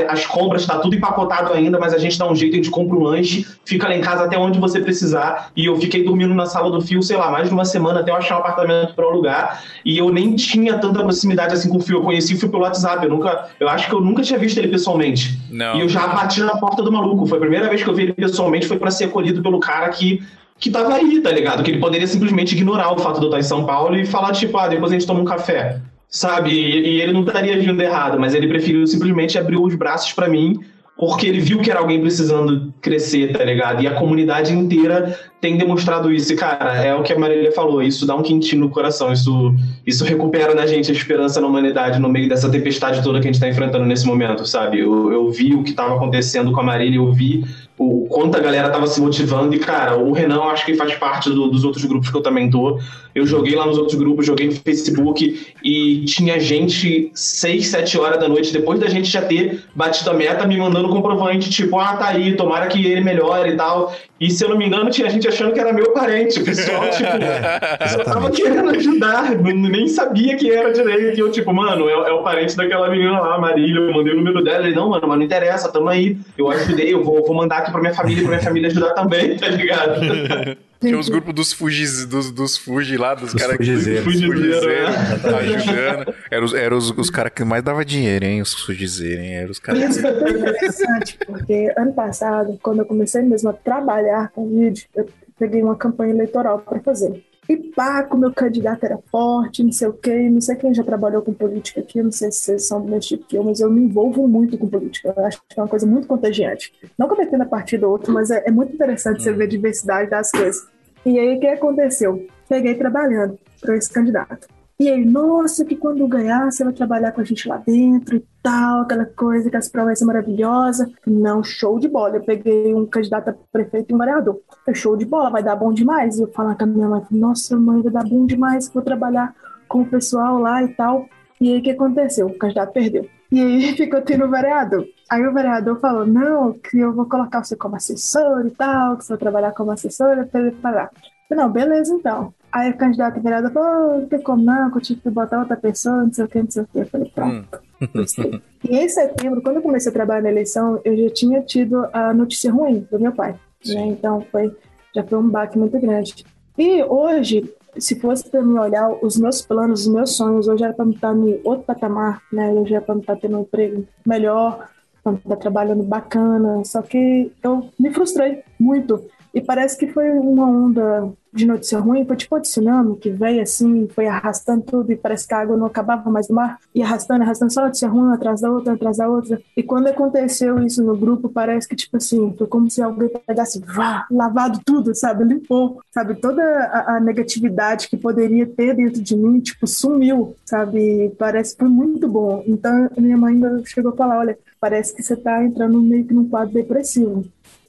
as 0.08 0.26
compras 0.26 0.66
tá 0.66 0.78
tudo 0.80 0.96
empacotado 0.96 1.54
ainda, 1.54 1.80
mas 1.80 1.94
a 1.94 1.98
gente 1.98 2.18
dá 2.18 2.30
um 2.30 2.36
jeito, 2.36 2.54
a 2.54 2.58
gente 2.58 2.70
compra 2.70 2.96
um 2.96 3.04
lanche, 3.04 3.46
fica 3.66 3.88
lá 3.88 3.96
em 3.96 4.02
casa 4.02 4.26
até 4.26 4.38
onde 4.38 4.60
você 4.60 4.80
precisar. 4.80 5.52
E 5.56 5.66
eu 5.66 5.76
fiquei 5.78 6.04
dormindo 6.04 6.34
na 6.34 6.46
sala 6.46 6.72
do 6.72 6.82
fio, 6.82 7.02
sei 7.02 7.18
lá, 7.18 7.32
mais 7.32 7.48
de 7.48 7.54
uma 7.54 7.66
semana 7.66 8.00
até 8.02 8.12
eu 8.12 8.16
achar 8.16 8.38
um 8.38 8.40
apartamento 8.40 8.94
para 8.94 9.06
alugar. 9.06 9.64
E 9.84 9.98
eu 9.98 10.12
nem 10.12 10.36
tinha 10.36 10.78
tanta 10.78 11.00
proximidade 11.02 11.54
assim 11.54 11.70
com 11.70 11.78
o 11.78 11.82
fio. 11.82 11.98
Eu 11.98 12.04
conheci 12.04 12.36
o 12.36 12.40
fio 12.40 12.50
pelo 12.50 12.64
WhatsApp. 12.64 13.04
Eu 13.04 13.10
nunca, 13.10 13.50
eu 13.60 13.70
acho 13.70 13.88
que 13.88 13.94
eu 13.94 14.02
nunca 14.02 14.22
tinha 14.22 14.38
visto 14.38 14.58
ele 14.58 14.68
pessoalmente. 14.68 15.40
Não. 15.50 15.78
E 15.78 15.82
eu 15.82 15.90
já 15.90 16.08
bati 16.08 16.42
na 16.42 16.58
porta 16.58 16.84
do 16.84 16.92
maluco. 16.92 17.26
Foi 17.26 17.38
a 17.38 17.42
primeira 17.42 17.70
vez 17.70 17.84
que 17.84 17.90
eu 17.90 17.94
vi 17.94 18.04
ele 18.04 18.14
pessoalmente, 18.14 18.68
foi 18.68 18.78
para 18.78 18.92
ser 18.92 19.06
acolhido 19.06 19.42
pelo 19.42 19.60
cara 19.60 19.90
que 19.90 20.22
que 20.60 20.72
tava 20.72 20.94
aí, 20.96 21.22
tá 21.22 21.32
ligado? 21.32 21.64
Que 21.64 21.72
ele 21.72 21.80
poderia 21.80 22.08
simplesmente 22.08 22.56
ignorar 22.56 22.94
o 22.94 22.98
fato 22.98 23.20
de 23.20 23.26
eu 23.26 23.30
estar 23.30 23.40
em 23.40 23.44
São 23.44 23.66
Paulo 23.66 23.96
e 23.96 24.06
falar, 24.06 24.32
tipo, 24.32 24.58
ah, 24.58 24.68
depois 24.68 24.92
a 24.92 24.96
gente 24.96 25.08
toma 25.08 25.22
um 25.22 25.26
café, 25.26 25.82
sabe? 26.10 26.52
E, 26.52 26.96
e 26.96 27.02
ele 27.02 27.12
não 27.12 27.22
estaria 27.22 27.60
vindo 27.60 27.82
errado, 27.82 28.20
mas 28.20 28.34
ele 28.34 28.48
preferiu 28.48 28.86
simplesmente 28.88 29.38
abrir 29.38 29.58
os 29.58 29.76
braços 29.76 30.14
para 30.14 30.28
mim 30.28 30.60
porque 30.98 31.28
ele 31.28 31.40
viu 31.40 31.60
que 31.60 31.70
era 31.70 31.82
alguém 31.82 32.00
precisando 32.00 32.74
crescer, 32.82 33.34
tá 33.34 33.44
ligado? 33.44 33.84
E 33.84 33.88
a 33.88 33.96
comunidade 33.96 34.54
inteira 34.54 35.20
tem 35.42 35.58
demonstrado 35.58 36.12
isso. 36.12 36.32
E, 36.32 36.38
cara, 36.38 36.74
é 36.76 36.96
o 36.96 37.04
que 37.04 37.12
a 37.12 37.20
Marília 37.20 37.52
falou, 37.52 37.82
isso 37.84 38.06
dá 38.06 38.16
um 38.16 38.24
quentinho 38.24 38.62
no 38.62 38.70
coração, 38.70 39.12
isso, 39.12 39.54
isso 39.86 40.06
recupera 40.06 40.56
na 40.56 40.66
gente 40.66 40.90
a 40.90 40.94
esperança 40.94 41.42
na 41.42 41.48
humanidade 41.48 42.00
no 42.00 42.08
meio 42.08 42.30
dessa 42.30 42.50
tempestade 42.50 43.04
toda 43.04 43.20
que 43.20 43.28
a 43.28 43.32
gente 43.32 43.42
tá 43.42 43.50
enfrentando 43.50 43.86
nesse 43.86 44.06
momento, 44.06 44.46
sabe? 44.46 44.80
Eu, 44.80 45.12
eu 45.12 45.30
vi 45.30 45.54
o 45.54 45.64
que 45.64 45.72
estava 45.72 45.96
acontecendo 45.96 46.54
com 46.54 46.62
a 46.62 46.64
Marília, 46.64 46.98
eu 46.98 47.12
vi 47.12 47.44
o 47.78 48.08
quanto 48.08 48.38
a 48.38 48.40
galera 48.40 48.70
tava 48.70 48.88
se 48.88 49.02
motivando. 49.02 49.54
E, 49.54 49.60
cara, 49.60 49.98
o 49.98 50.14
Renan, 50.14 50.36
eu 50.36 50.44
acho 50.44 50.66
que 50.66 50.76
faz 50.76 50.96
parte 50.96 51.30
do, 51.30 51.48
dos 51.50 51.66
outros 51.66 51.84
grupos 51.84 52.10
que 52.10 52.16
eu 52.16 52.22
também 52.22 52.50
tô. 52.50 52.80
Eu 53.14 53.26
joguei 53.26 53.56
lá 53.56 53.66
nos 53.66 53.78
outros 53.78 53.98
grupos, 53.98 54.26
joguei 54.26 54.48
no 54.48 54.54
Facebook 54.54 55.54
e 55.64 56.06
tinha 56.06 56.40
gente 56.40 57.12
6, 57.14 57.68
7 57.68 57.98
horas 57.98 58.20
da 58.20 58.30
noite, 58.30 58.54
depois 58.54 58.80
da 58.80 58.88
gente 58.88 59.10
já 59.10 59.22
ter 59.22 59.64
batido 59.76 60.10
a 60.10 60.14
meta, 60.14 60.48
me 60.48 60.58
mandando 60.58 60.90
comprovante, 60.90 61.50
tipo, 61.50 61.78
ah, 61.78 61.98
tá 61.98 62.08
aí, 62.10 62.36
tomara 62.36 62.68
que 62.68 62.86
ele 62.86 63.02
melhore 63.02 63.52
e 63.52 63.58
tal. 63.58 63.94
E 64.20 64.32
se 64.32 64.44
eu 64.46 64.50
não 64.50 64.58
me 64.58 64.66
engano, 64.66 64.90
tinha 64.90 65.10
gente 65.10 65.28
achando 65.28 65.52
que 65.52 65.60
era 65.60 65.74
meu 65.74 65.92
parente. 65.92 66.40
O 66.40 66.46
pessoal, 66.46 66.84
tipo, 66.92 67.90
só 67.90 68.04
tava 68.04 68.32
querendo 68.32 68.70
ajudar, 68.70 69.36
nem 69.36 69.88
sabia 69.88 70.38
que 70.38 70.50
era 70.50 70.72
direito. 70.72 71.18
E 71.18 71.20
eu, 71.20 71.30
tipo, 71.32 71.52
mano, 71.54 71.90
é, 71.90 71.94
é, 71.94 72.14
o 72.14 72.24
parente 72.24 72.56
daquela 72.56 72.90
menina 72.90 73.20
lá, 73.20 73.38
Marília. 73.38 73.82
Eu 73.82 73.94
mandei 73.94 74.14
o 74.14 74.16
número 74.16 74.42
dela. 74.42 74.66
Ele, 74.66 74.76
não, 74.76 74.90
mano, 74.90 75.06
mas 75.06 75.18
não 75.18 75.26
interessa, 75.26 75.72
tamo 75.72 75.90
aí. 75.90 76.18
Eu 76.38 76.50
ajudei, 76.50 76.94
eu 76.94 77.04
vou, 77.04 77.26
vou 77.26 77.36
mandar 77.36 77.58
aqui 77.58 77.72
pra 77.72 77.82
minha 77.82 77.94
família, 77.94 78.22
pra 78.22 78.32
minha 78.32 78.44
família 78.44 78.70
ajudar 78.70 78.94
também, 78.94 79.36
tá 79.38 79.48
ligado? 79.50 80.00
Tinha 80.80 81.00
os 81.00 81.10
grupos 81.10 81.34
dos 81.34 81.54
Fugis, 81.54 82.06
dos, 82.06 82.32
dos 82.32 82.58
Fugi 82.58 82.98
lá, 82.98 83.16
dos 83.16 83.34
caras 83.34 83.58
que 83.58 83.66
fugizeiros, 83.66 85.22
tá 85.22 85.38
ajudando. 85.38 86.16
Eram 86.30 86.46
os, 86.46 86.54
era 86.54 86.76
os, 86.76 86.90
os 86.92 87.10
caras 87.10 87.32
que 87.34 87.44
mais 87.44 87.64
dava 87.64 87.84
dinheiro, 87.84 88.26
hein? 88.26 88.42
Os 88.42 88.54
fugizeiros, 88.54 89.24
hein? 89.24 89.36
Eram 89.36 89.52
os 89.52 89.60
caras. 89.60 89.96
Isso 89.96 90.02
foi 90.02 90.32
interessante, 90.32 91.18
porque 91.26 91.74
ano 91.78 91.94
passado, 91.94 92.60
quando 92.62 92.80
eu 92.80 92.86
comecei 92.86 93.22
mesmo 93.22 93.50
a 93.50 93.54
trabalhar 93.54 94.30
com 94.32 94.48
vídeo, 94.48 94.86
eu 94.96 95.08
peguei 95.40 95.62
uma 95.62 95.76
campanha 95.76 96.14
eleitoral 96.14 96.60
para 96.60 96.80
fazer. 96.80 97.24
E 97.48 97.58
pá, 97.58 98.04
como 98.04 98.22
meu 98.22 98.34
candidato 98.34 98.84
era 98.84 98.98
forte, 99.12 99.64
não 99.64 99.72
sei 99.72 99.88
o 99.88 99.94
quê, 99.94 100.30
não 100.30 100.42
sei 100.42 100.56
quem 100.56 100.74
já 100.74 100.84
trabalhou 100.84 101.22
com 101.22 101.34
política 101.34 101.82
aqui, 101.82 102.02
não 102.02 102.12
sei 102.12 102.32
se 102.32 102.40
vocês 102.40 102.68
são 102.68 102.82
do 102.82 102.88
mesmo 102.88 103.02
tipo 103.02 103.26
que 103.26 103.38
eu, 103.38 103.44
mas 103.44 103.60
eu 103.60 103.70
me 103.70 103.82
envolvo 103.82 104.28
muito 104.28 104.58
com 104.58 104.68
política. 104.68 105.14
Eu 105.16 105.26
acho 105.26 105.42
que 105.48 105.60
é 105.60 105.62
uma 105.62 105.70
coisa 105.70 105.86
muito 105.86 106.08
contagiante. 106.08 106.74
Não 106.98 107.08
cometendo 107.08 107.42
a 107.42 107.46
partida 107.46 107.86
ou 107.86 107.94
outro, 107.94 108.12
mas 108.14 108.32
é, 108.32 108.44
é 108.48 108.52
muito 108.52 108.74
interessante 108.74 109.22
você 109.22 109.32
ver 109.32 109.44
a 109.44 109.48
diversidade 109.48 110.10
das 110.10 110.32
coisas. 110.32 110.68
E 111.06 111.20
aí 111.20 111.38
o 111.38 111.40
que 111.40 111.48
aconteceu? 111.48 112.26
Peguei 112.50 112.76
trabalhando 112.76 113.38
para 113.62 113.78
esse 113.78 113.92
candidato. 113.92 114.55
E 114.78 114.90
ele, 114.90 115.06
nossa, 115.06 115.64
que 115.64 115.76
quando 115.76 116.06
ganhar 116.08 116.52
você 116.52 116.64
vai 116.64 116.74
trabalhar 116.74 117.14
com 117.14 117.22
a 117.22 117.24
gente 117.24 117.48
lá 117.48 117.58
dentro 117.58 118.18
e 118.18 118.26
tal, 118.44 118.82
aquela 118.82 119.06
coisa, 119.06 119.50
que 119.50 119.56
as 119.56 119.70
promessas 119.70 120.06
maravilhosas. 120.06 120.92
Não, 121.08 121.42
show 121.44 121.80
de 121.80 121.88
bola. 121.88 122.18
Eu 122.18 122.24
peguei 122.24 122.74
um 122.74 122.86
candidato 122.86 123.30
a 123.30 123.36
prefeito 123.52 123.92
e 123.92 123.96
um 123.96 123.98
vereador. 123.98 124.42
É 124.68 124.74
show 124.74 124.98
de 124.98 125.06
bola, 125.06 125.30
vai 125.30 125.42
dar 125.42 125.56
bom 125.56 125.72
demais. 125.72 126.18
E 126.18 126.24
eu 126.24 126.28
falar 126.28 126.56
com 126.56 126.66
a 126.66 126.68
minha 126.68 126.90
mãe, 126.90 127.02
nossa, 127.12 127.56
mãe, 127.58 127.82
vai 127.82 127.92
dar 127.92 128.04
bom 128.04 128.26
demais, 128.26 128.70
vou 128.70 128.84
trabalhar 128.84 129.34
com 129.68 129.82
o 129.82 129.86
pessoal 129.86 130.40
lá 130.40 130.62
e 130.62 130.68
tal. 130.70 131.08
E 131.40 131.54
aí 131.54 131.60
o 131.60 131.64
que 131.64 131.72
aconteceu? 131.72 132.28
O 132.28 132.38
candidato 132.38 132.74
perdeu. 132.74 133.08
E 133.32 133.42
aí 133.42 133.76
ficou 133.78 134.02
tendo 134.02 134.26
o 134.26 134.30
vereador. 134.30 134.86
Aí 135.10 135.26
o 135.26 135.34
vereador 135.34 135.80
falou: 135.80 136.06
não, 136.06 136.54
que 136.54 136.78
eu 136.80 136.94
vou 136.94 137.06
colocar 137.06 137.44
você 137.44 137.56
como 137.56 137.76
assessor 137.78 138.46
e 138.46 138.52
tal, 138.52 138.98
que 138.98 139.06
você 139.06 139.14
vai 139.14 139.20
trabalhar 139.20 139.52
como 139.54 139.72
assessora 139.72 140.26
para 140.26 140.42
ele 140.42 140.52
parar. 140.52 140.92
Não, 141.30 141.52
beleza 141.52 141.94
então. 141.94 142.34
Aí 142.56 142.70
o 142.70 142.78
candidato 142.78 143.20
vereador 143.20 143.52
falou: 143.52 144.00
não 144.00 144.08
tem 144.08 144.22
como 144.22 144.42
não, 144.42 144.72
que 144.72 144.78
eu 144.78 144.82
tive 144.82 145.02
que 145.02 145.10
botar 145.10 145.42
outra 145.42 145.58
pessoa, 145.58 146.06
não 146.06 146.14
sei 146.14 146.24
o 146.24 146.28
que, 146.30 146.42
não 146.42 146.50
sei 146.50 146.64
o 146.64 146.68
que. 146.68 146.80
Eu 146.80 146.86
falei: 146.88 147.12
pronto. 147.14 147.60
Hum. 147.82 148.40
e 148.64 148.78
em 148.78 148.88
setembro, 148.88 149.42
quando 149.42 149.58
eu 149.58 149.62
comecei 149.62 149.90
a 149.90 149.94
trabalhar 149.94 150.22
na 150.22 150.32
eleição, 150.32 150.80
eu 150.86 150.96
já 150.96 151.10
tinha 151.10 151.42
tido 151.42 151.86
a 151.92 152.14
notícia 152.14 152.50
ruim 152.50 152.88
do 152.90 152.98
meu 152.98 153.12
pai. 153.12 153.36
Né? 153.66 153.88
Então 153.88 154.22
foi, 154.32 154.56
já 154.96 155.04
foi 155.04 155.20
um 155.20 155.30
baque 155.30 155.58
muito 155.58 155.78
grande. 155.82 156.26
E 156.58 156.82
hoje, 156.84 157.54
se 157.78 158.00
fosse 158.00 158.30
para 158.30 158.42
me 158.42 158.58
olhar 158.58 158.90
os 159.04 159.18
meus 159.18 159.42
planos, 159.42 159.82
os 159.82 159.94
meus 159.94 160.16
sonhos, 160.16 160.48
hoje 160.48 160.64
era 160.64 160.74
para 160.74 160.86
me 160.86 160.96
estar 160.96 161.14
em 161.14 161.42
outro 161.44 161.66
patamar, 161.66 162.22
né? 162.32 162.52
Hoje 162.52 162.74
era 162.74 162.86
para 162.86 162.96
estar 162.96 163.18
tendo 163.18 163.38
um 163.38 163.42
emprego 163.42 163.86
melhor, 164.06 164.70
para 165.04 165.16
estar 165.16 165.36
trabalhando 165.36 165.84
bacana. 165.84 166.64
Só 166.64 166.82
que 166.82 167.34
eu 167.44 167.68
me 167.78 167.92
frustrei 167.92 168.44
muito. 168.58 169.04
E 169.34 169.42
parece 169.42 169.78
que 169.78 169.88
foi 169.88 170.10
uma 170.12 170.46
onda 170.46 171.12
de 171.36 171.46
notícia 171.46 171.80
ruim, 171.80 172.06
foi 172.06 172.16
tipo 172.16 172.38
um 172.38 172.42
tsunami 172.42 172.96
que 172.96 173.10
veio 173.10 173.42
assim, 173.42 173.88
foi 173.90 174.08
arrastando 174.08 174.64
tudo 174.64 174.92
e 174.92 174.96
parece 174.96 175.28
que 175.28 175.34
a 175.34 175.40
água 175.40 175.58
não 175.58 175.66
acabava 175.66 176.10
mais 176.10 176.30
no 176.30 176.36
mar, 176.36 176.58
e 176.74 176.82
arrastando, 176.82 177.24
arrastando 177.24 177.52
só 177.52 177.64
notícia 177.64 177.90
ruim 177.90 178.14
atrás 178.14 178.40
da 178.42 178.50
outra, 178.50 178.74
atrás 178.74 178.98
da 178.98 179.10
outra. 179.10 179.42
E 179.56 179.62
quando 179.62 179.88
aconteceu 179.88 180.58
isso 180.64 180.82
no 180.82 180.96
grupo, 180.96 181.28
parece 181.28 181.68
que 181.68 181.76
tipo 181.76 181.98
assim, 181.98 182.34
foi 182.38 182.48
como 182.48 182.70
se 182.70 182.82
alguém 182.82 183.10
pegasse, 183.28 183.60
vá, 183.60 184.08
lavado 184.10 184.62
tudo, 184.66 184.96
sabe, 184.96 185.26
limpou, 185.26 185.82
sabe, 185.92 186.16
toda 186.16 186.42
a, 186.42 186.96
a 186.96 187.00
negatividade 187.02 187.90
que 187.90 187.98
poderia 187.98 188.46
ter 188.46 188.74
dentro 188.74 189.02
de 189.02 189.16
mim, 189.16 189.40
tipo, 189.42 189.68
sumiu, 189.68 190.36
sabe, 190.46 191.14
parece 191.20 191.54
que 191.54 191.60
foi 191.60 191.70
muito 191.70 192.08
bom. 192.08 192.44
Então 192.48 192.90
minha 192.98 193.18
mãe 193.18 193.34
ainda 193.34 193.62
chegou 193.66 193.92
a 193.92 193.96
falar, 193.96 194.20
olha, 194.20 194.38
parece 194.60 194.96
que 194.96 195.04
você 195.04 195.16
tá 195.16 195.44
entrando 195.44 195.82
meio 195.82 196.06
que 196.06 196.14
num 196.14 196.30
quadro 196.30 196.54
depressivo 196.54 197.26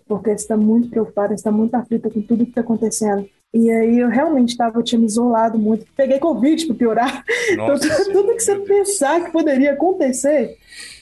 porque 0.08 0.30
você 0.30 0.36
está 0.36 0.56
muito 0.56 0.88
preocupada, 0.88 1.34
está 1.34 1.50
muito 1.50 1.74
aflita 1.74 2.08
com 2.08 2.22
tudo 2.22 2.44
que 2.44 2.50
está 2.50 2.60
acontecendo. 2.60 3.28
E 3.56 3.70
aí 3.70 4.00
eu 4.00 4.10
realmente 4.10 4.50
estava, 4.50 4.82
tinha 4.82 4.98
me 4.98 5.06
isolado 5.06 5.58
muito. 5.58 5.86
Peguei 5.96 6.18
Covid 6.18 6.66
para 6.66 6.76
piorar. 6.76 7.24
Nossa, 7.56 7.86
então, 7.86 8.12
tudo 8.12 8.36
que 8.36 8.42
você 8.42 8.54
pensar 8.56 9.24
que 9.24 9.32
poderia 9.32 9.72
acontecer, 9.72 10.58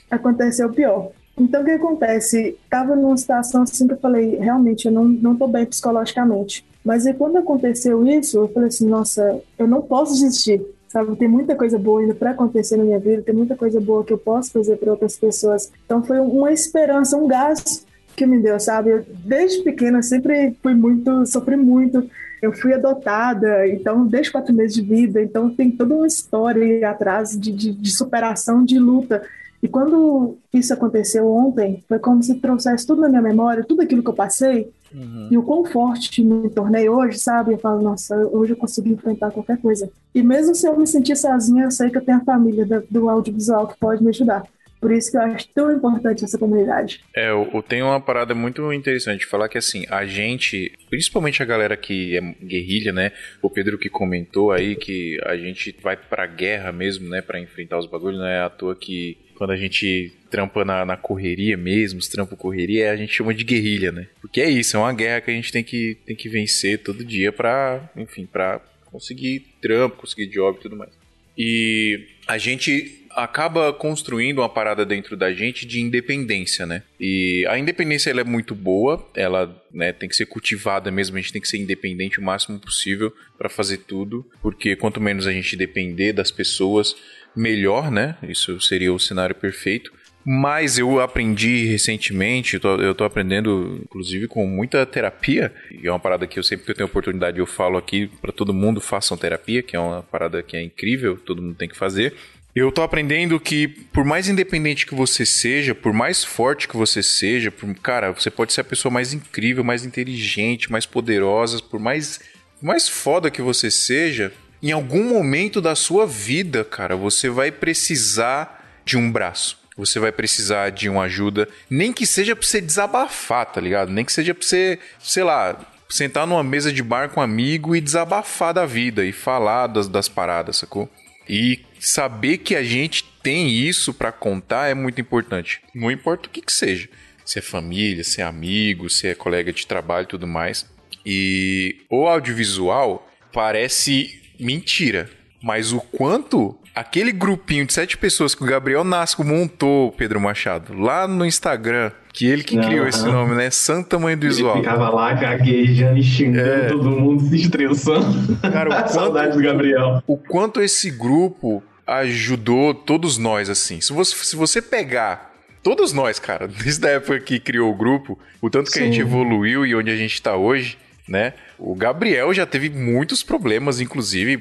aconteceu 0.08 0.70
pior. 0.70 1.10
Então, 1.36 1.62
o 1.62 1.64
que 1.64 1.72
acontece? 1.72 2.56
Estava 2.62 2.94
numa 2.94 3.16
situação 3.16 3.62
assim 3.62 3.88
que 3.88 3.94
eu 3.94 3.98
falei, 3.98 4.36
realmente, 4.36 4.86
eu 4.86 4.92
não, 4.92 5.04
não 5.04 5.34
tô 5.34 5.48
bem 5.48 5.66
psicologicamente. 5.66 6.64
Mas 6.84 7.04
aí, 7.04 7.14
quando 7.14 7.38
aconteceu 7.38 8.06
isso, 8.06 8.38
eu 8.38 8.48
falei 8.48 8.68
assim, 8.68 8.86
nossa, 8.86 9.40
eu 9.58 9.66
não 9.66 9.82
posso 9.82 10.12
desistir, 10.12 10.64
sabe? 10.86 11.16
Tem 11.16 11.26
muita 11.26 11.56
coisa 11.56 11.76
boa 11.76 12.02
ainda 12.02 12.14
para 12.14 12.30
acontecer 12.30 12.76
na 12.76 12.84
minha 12.84 13.00
vida, 13.00 13.22
tem 13.22 13.34
muita 13.34 13.56
coisa 13.56 13.80
boa 13.80 14.04
que 14.04 14.12
eu 14.12 14.18
posso 14.18 14.52
fazer 14.52 14.76
para 14.76 14.92
outras 14.92 15.16
pessoas. 15.16 15.72
Então, 15.84 16.04
foi 16.04 16.20
uma 16.20 16.52
esperança, 16.52 17.16
um 17.16 17.26
gás 17.26 17.84
que 18.14 18.24
me 18.24 18.38
deu, 18.38 18.60
sabe? 18.60 18.90
Eu, 18.90 19.04
desde 19.24 19.64
pequena 19.64 20.00
sempre 20.04 20.54
fui 20.62 20.74
muito, 20.74 21.26
sofri 21.26 21.56
muito. 21.56 22.08
Eu 22.44 22.52
fui 22.52 22.74
adotada, 22.74 23.66
então, 23.66 24.06
desde 24.06 24.30
quatro 24.30 24.54
meses 24.54 24.74
de 24.74 24.82
vida, 24.82 25.22
então 25.22 25.48
tem 25.48 25.70
toda 25.70 25.94
uma 25.94 26.06
história 26.06 26.90
atrás 26.90 27.30
de, 27.30 27.50
de, 27.50 27.72
de 27.72 27.90
superação, 27.90 28.62
de 28.62 28.78
luta. 28.78 29.22
E 29.62 29.66
quando 29.66 30.36
isso 30.52 30.74
aconteceu 30.74 31.26
ontem, 31.26 31.82
foi 31.88 31.98
como 31.98 32.22
se 32.22 32.34
trouxesse 32.34 32.86
tudo 32.86 33.00
na 33.00 33.08
minha 33.08 33.22
memória, 33.22 33.64
tudo 33.64 33.80
aquilo 33.80 34.02
que 34.02 34.10
eu 34.10 34.14
passei, 34.14 34.70
uhum. 34.94 35.28
e 35.30 35.38
o 35.38 35.42
quão 35.42 35.64
forte 35.64 36.22
me 36.22 36.50
tornei 36.50 36.86
hoje, 36.86 37.18
sabe? 37.18 37.54
Eu 37.54 37.58
falo, 37.58 37.80
nossa, 37.80 38.14
hoje 38.26 38.52
eu 38.52 38.58
consegui 38.58 38.92
enfrentar 38.92 39.30
qualquer 39.30 39.56
coisa. 39.56 39.88
E 40.14 40.22
mesmo 40.22 40.54
se 40.54 40.68
eu 40.68 40.78
me 40.78 40.86
sentir 40.86 41.16
sozinha, 41.16 41.64
eu 41.64 41.70
sei 41.70 41.88
que 41.88 41.96
eu 41.96 42.04
tenho 42.04 42.18
a 42.18 42.24
família 42.24 42.66
do, 42.66 42.84
do 42.90 43.08
audiovisual 43.08 43.68
que 43.68 43.78
pode 43.78 44.04
me 44.04 44.10
ajudar. 44.10 44.44
Por 44.84 44.92
isso 44.92 45.10
que 45.10 45.16
eu 45.16 45.22
acho 45.22 45.48
tão 45.54 45.74
importante 45.74 46.26
essa 46.26 46.36
comunidade. 46.36 47.00
É, 47.16 47.30
eu, 47.30 47.64
tenho 47.66 47.86
uma 47.86 47.98
parada 47.98 48.34
muito 48.34 48.70
interessante 48.70 49.24
falar 49.24 49.48
que 49.48 49.56
assim, 49.56 49.86
a 49.88 50.04
gente, 50.04 50.70
principalmente 50.90 51.42
a 51.42 51.46
galera 51.46 51.74
que 51.74 52.18
é 52.18 52.20
guerrilha, 52.44 52.92
né? 52.92 53.10
O 53.40 53.48
Pedro 53.48 53.78
que 53.78 53.88
comentou 53.88 54.52
aí 54.52 54.76
que 54.76 55.18
a 55.24 55.38
gente 55.38 55.74
vai 55.82 55.96
pra 55.96 56.26
guerra 56.26 56.70
mesmo, 56.70 57.08
né? 57.08 57.22
Pra 57.22 57.40
enfrentar 57.40 57.78
os 57.78 57.86
bagulhos, 57.86 58.18
não 58.18 58.26
é 58.26 58.42
à 58.42 58.50
toa 58.50 58.76
que 58.76 59.16
quando 59.38 59.52
a 59.52 59.56
gente 59.56 60.12
trampa 60.28 60.66
na, 60.66 60.84
na 60.84 60.98
correria 60.98 61.56
mesmo, 61.56 61.98
os 61.98 62.08
trampos 62.08 62.36
correria, 62.36 62.92
a 62.92 62.96
gente 62.96 63.14
chama 63.14 63.32
de 63.32 63.42
guerrilha, 63.42 63.90
né? 63.90 64.08
Porque 64.20 64.42
é 64.42 64.50
isso, 64.50 64.76
é 64.76 64.80
uma 64.80 64.92
guerra 64.92 65.22
que 65.22 65.30
a 65.30 65.34
gente 65.34 65.50
tem 65.50 65.64
que, 65.64 65.96
tem 66.04 66.14
que 66.14 66.28
vencer 66.28 66.82
todo 66.82 67.02
dia 67.02 67.32
pra, 67.32 67.90
enfim, 67.96 68.26
pra 68.26 68.60
conseguir 68.84 69.46
trampo, 69.62 69.96
conseguir 69.96 70.26
job 70.26 70.58
e 70.58 70.60
tudo 70.60 70.76
mais. 70.76 70.92
E 71.38 72.06
a 72.28 72.38
gente 72.38 73.03
acaba 73.14 73.72
construindo 73.72 74.38
uma 74.38 74.48
parada 74.48 74.84
dentro 74.84 75.16
da 75.16 75.32
gente 75.32 75.66
de 75.66 75.80
independência, 75.80 76.66
né? 76.66 76.82
E 76.98 77.46
a 77.48 77.58
independência 77.58 78.10
ela 78.10 78.20
é 78.20 78.24
muito 78.24 78.54
boa, 78.54 79.06
ela 79.14 79.54
né, 79.72 79.92
tem 79.92 80.08
que 80.08 80.16
ser 80.16 80.26
cultivada 80.26 80.90
mesmo, 80.90 81.16
a 81.16 81.20
gente 81.20 81.32
tem 81.32 81.42
que 81.42 81.48
ser 81.48 81.58
independente 81.58 82.18
o 82.18 82.22
máximo 82.22 82.58
possível 82.58 83.12
para 83.38 83.48
fazer 83.48 83.78
tudo, 83.78 84.24
porque 84.42 84.76
quanto 84.76 85.00
menos 85.00 85.26
a 85.26 85.32
gente 85.32 85.56
depender 85.56 86.12
das 86.12 86.30
pessoas, 86.30 86.94
melhor, 87.34 87.90
né? 87.90 88.16
Isso 88.22 88.60
seria 88.60 88.92
o 88.92 88.98
cenário 88.98 89.34
perfeito. 89.34 89.92
Mas 90.26 90.78
eu 90.78 91.00
aprendi 91.00 91.66
recentemente, 91.66 92.58
eu 92.62 92.92
estou 92.92 93.06
aprendendo, 93.06 93.78
inclusive, 93.84 94.26
com 94.26 94.46
muita 94.46 94.86
terapia, 94.86 95.52
e 95.70 95.86
é 95.86 95.90
uma 95.90 96.00
parada 96.00 96.26
que 96.26 96.38
eu 96.38 96.42
sempre 96.42 96.64
que 96.64 96.70
eu 96.70 96.74
tenho 96.74 96.86
oportunidade 96.86 97.38
eu 97.38 97.44
falo 97.44 97.76
aqui 97.76 98.06
para 98.22 98.32
todo 98.32 98.54
mundo, 98.54 98.80
façam 98.80 99.18
terapia, 99.18 99.62
que 99.62 99.76
é 99.76 99.78
uma 99.78 100.02
parada 100.02 100.42
que 100.42 100.56
é 100.56 100.62
incrível, 100.62 101.18
todo 101.18 101.42
mundo 101.42 101.56
tem 101.56 101.68
que 101.68 101.76
fazer. 101.76 102.14
Eu 102.54 102.70
tô 102.70 102.82
aprendendo 102.82 103.40
que, 103.40 103.66
por 103.66 104.04
mais 104.04 104.28
independente 104.28 104.86
que 104.86 104.94
você 104.94 105.26
seja, 105.26 105.74
por 105.74 105.92
mais 105.92 106.22
forte 106.22 106.68
que 106.68 106.76
você 106.76 107.02
seja, 107.02 107.50
por, 107.50 107.74
cara, 107.76 108.12
você 108.12 108.30
pode 108.30 108.52
ser 108.52 108.60
a 108.60 108.64
pessoa 108.64 108.92
mais 108.92 109.12
incrível, 109.12 109.64
mais 109.64 109.84
inteligente, 109.84 110.70
mais 110.70 110.86
poderosa, 110.86 111.60
por 111.60 111.80
mais, 111.80 112.20
mais 112.62 112.88
foda 112.88 113.30
que 113.30 113.42
você 113.42 113.72
seja, 113.72 114.32
em 114.62 114.70
algum 114.70 115.02
momento 115.02 115.60
da 115.60 115.74
sua 115.74 116.06
vida, 116.06 116.64
cara, 116.64 116.94
você 116.94 117.28
vai 117.28 117.50
precisar 117.50 118.82
de 118.84 118.96
um 118.96 119.10
braço 119.10 119.64
você 119.76 119.98
vai 119.98 120.12
precisar 120.12 120.70
de 120.70 120.88
uma 120.88 121.02
ajuda, 121.02 121.48
nem 121.68 121.92
que 121.92 122.06
seja 122.06 122.36
pra 122.36 122.46
você 122.46 122.60
desabafar, 122.60 123.46
tá 123.46 123.60
ligado? 123.60 123.90
Nem 123.90 124.04
que 124.04 124.12
seja 124.12 124.32
pra 124.34 124.46
você, 124.46 124.78
sei 125.00 125.24
lá, 125.24 125.58
sentar 125.88 126.26
numa 126.26 126.44
mesa 126.44 126.72
de 126.72 126.82
bar 126.82 127.08
com 127.08 127.20
um 127.20 127.22
amigo 127.22 127.74
e 127.74 127.80
desabafar 127.80 128.54
da 128.54 128.64
vida 128.64 129.04
e 129.04 129.12
falar 129.12 129.66
das, 129.66 129.88
das 129.88 130.08
paradas, 130.08 130.58
sacou? 130.58 130.88
E 131.28 131.64
saber 131.86 132.38
que 132.38 132.54
a 132.54 132.62
gente 132.62 133.04
tem 133.22 133.48
isso 133.48 133.92
para 133.94 134.12
contar 134.12 134.68
é 134.68 134.74
muito 134.74 135.00
importante. 135.00 135.60
Não 135.74 135.90
importa 135.90 136.28
o 136.28 136.30
que 136.30 136.40
que 136.40 136.52
seja. 136.52 136.88
Se 137.24 137.38
é 137.38 137.42
família, 137.42 138.04
se 138.04 138.20
é 138.20 138.24
amigo, 138.24 138.90
se 138.90 139.08
é 139.08 139.14
colega 139.14 139.52
de 139.52 139.66
trabalho 139.66 140.04
e 140.04 140.08
tudo 140.08 140.26
mais. 140.26 140.66
E 141.04 141.76
o 141.90 142.06
audiovisual 142.06 143.08
parece 143.32 144.20
mentira, 144.38 145.10
mas 145.42 145.72
o 145.72 145.80
quanto 145.80 146.58
aquele 146.74 147.12
grupinho 147.12 147.66
de 147.66 147.72
sete 147.72 147.96
pessoas 147.96 148.34
que 148.34 148.42
o 148.42 148.46
Gabriel 148.46 148.84
Nasco 148.84 149.22
montou, 149.22 149.92
Pedro 149.92 150.20
Machado, 150.20 150.74
lá 150.74 151.06
no 151.06 151.24
Instagram, 151.24 151.92
que 152.12 152.26
ele 152.26 152.42
que 152.42 152.58
criou 152.58 152.86
esse 152.86 153.04
nome, 153.04 153.34
né? 153.34 153.50
Santa 153.50 153.98
Mãe 153.98 154.16
do 154.16 154.26
Visual. 154.26 154.56
Ele 154.56 154.64
ficava 154.64 154.88
lá 154.88 155.12
gaguejando 155.12 155.98
e 155.98 156.02
xingando 156.02 156.64
é. 156.64 156.68
todo 156.68 156.90
mundo, 156.90 157.22
se 157.22 157.36
estressando. 157.36 158.36
Cara, 158.40 158.70
o 158.70 158.72
quanto, 158.74 158.92
saudade 158.92 159.36
do 159.36 159.42
Gabriel. 159.42 160.02
O 160.06 160.16
quanto 160.16 160.60
esse 160.60 160.90
grupo 160.90 161.62
ajudou 161.86 162.74
todos 162.74 163.18
nós, 163.18 163.50
assim. 163.50 163.80
Se 163.80 163.92
você, 163.92 164.14
se 164.16 164.36
você 164.36 164.62
pegar 164.62 165.34
todos 165.62 165.92
nós, 165.92 166.18
cara, 166.18 166.46
desde 166.62 166.86
a 166.86 166.90
época 166.92 167.20
que 167.20 167.40
criou 167.40 167.70
o 167.70 167.74
grupo, 167.74 168.18
o 168.40 168.50
tanto 168.50 168.70
que 168.70 168.78
Sim. 168.78 168.82
a 168.82 168.86
gente 168.86 169.00
evoluiu 169.00 169.66
e 169.66 169.74
onde 169.74 169.90
a 169.90 169.96
gente 169.96 170.14
está 170.14 170.36
hoje, 170.36 170.78
né? 171.06 171.34
O 171.58 171.74
Gabriel 171.74 172.32
já 172.32 172.46
teve 172.46 172.70
muitos 172.70 173.22
problemas, 173.22 173.80
inclusive 173.80 174.38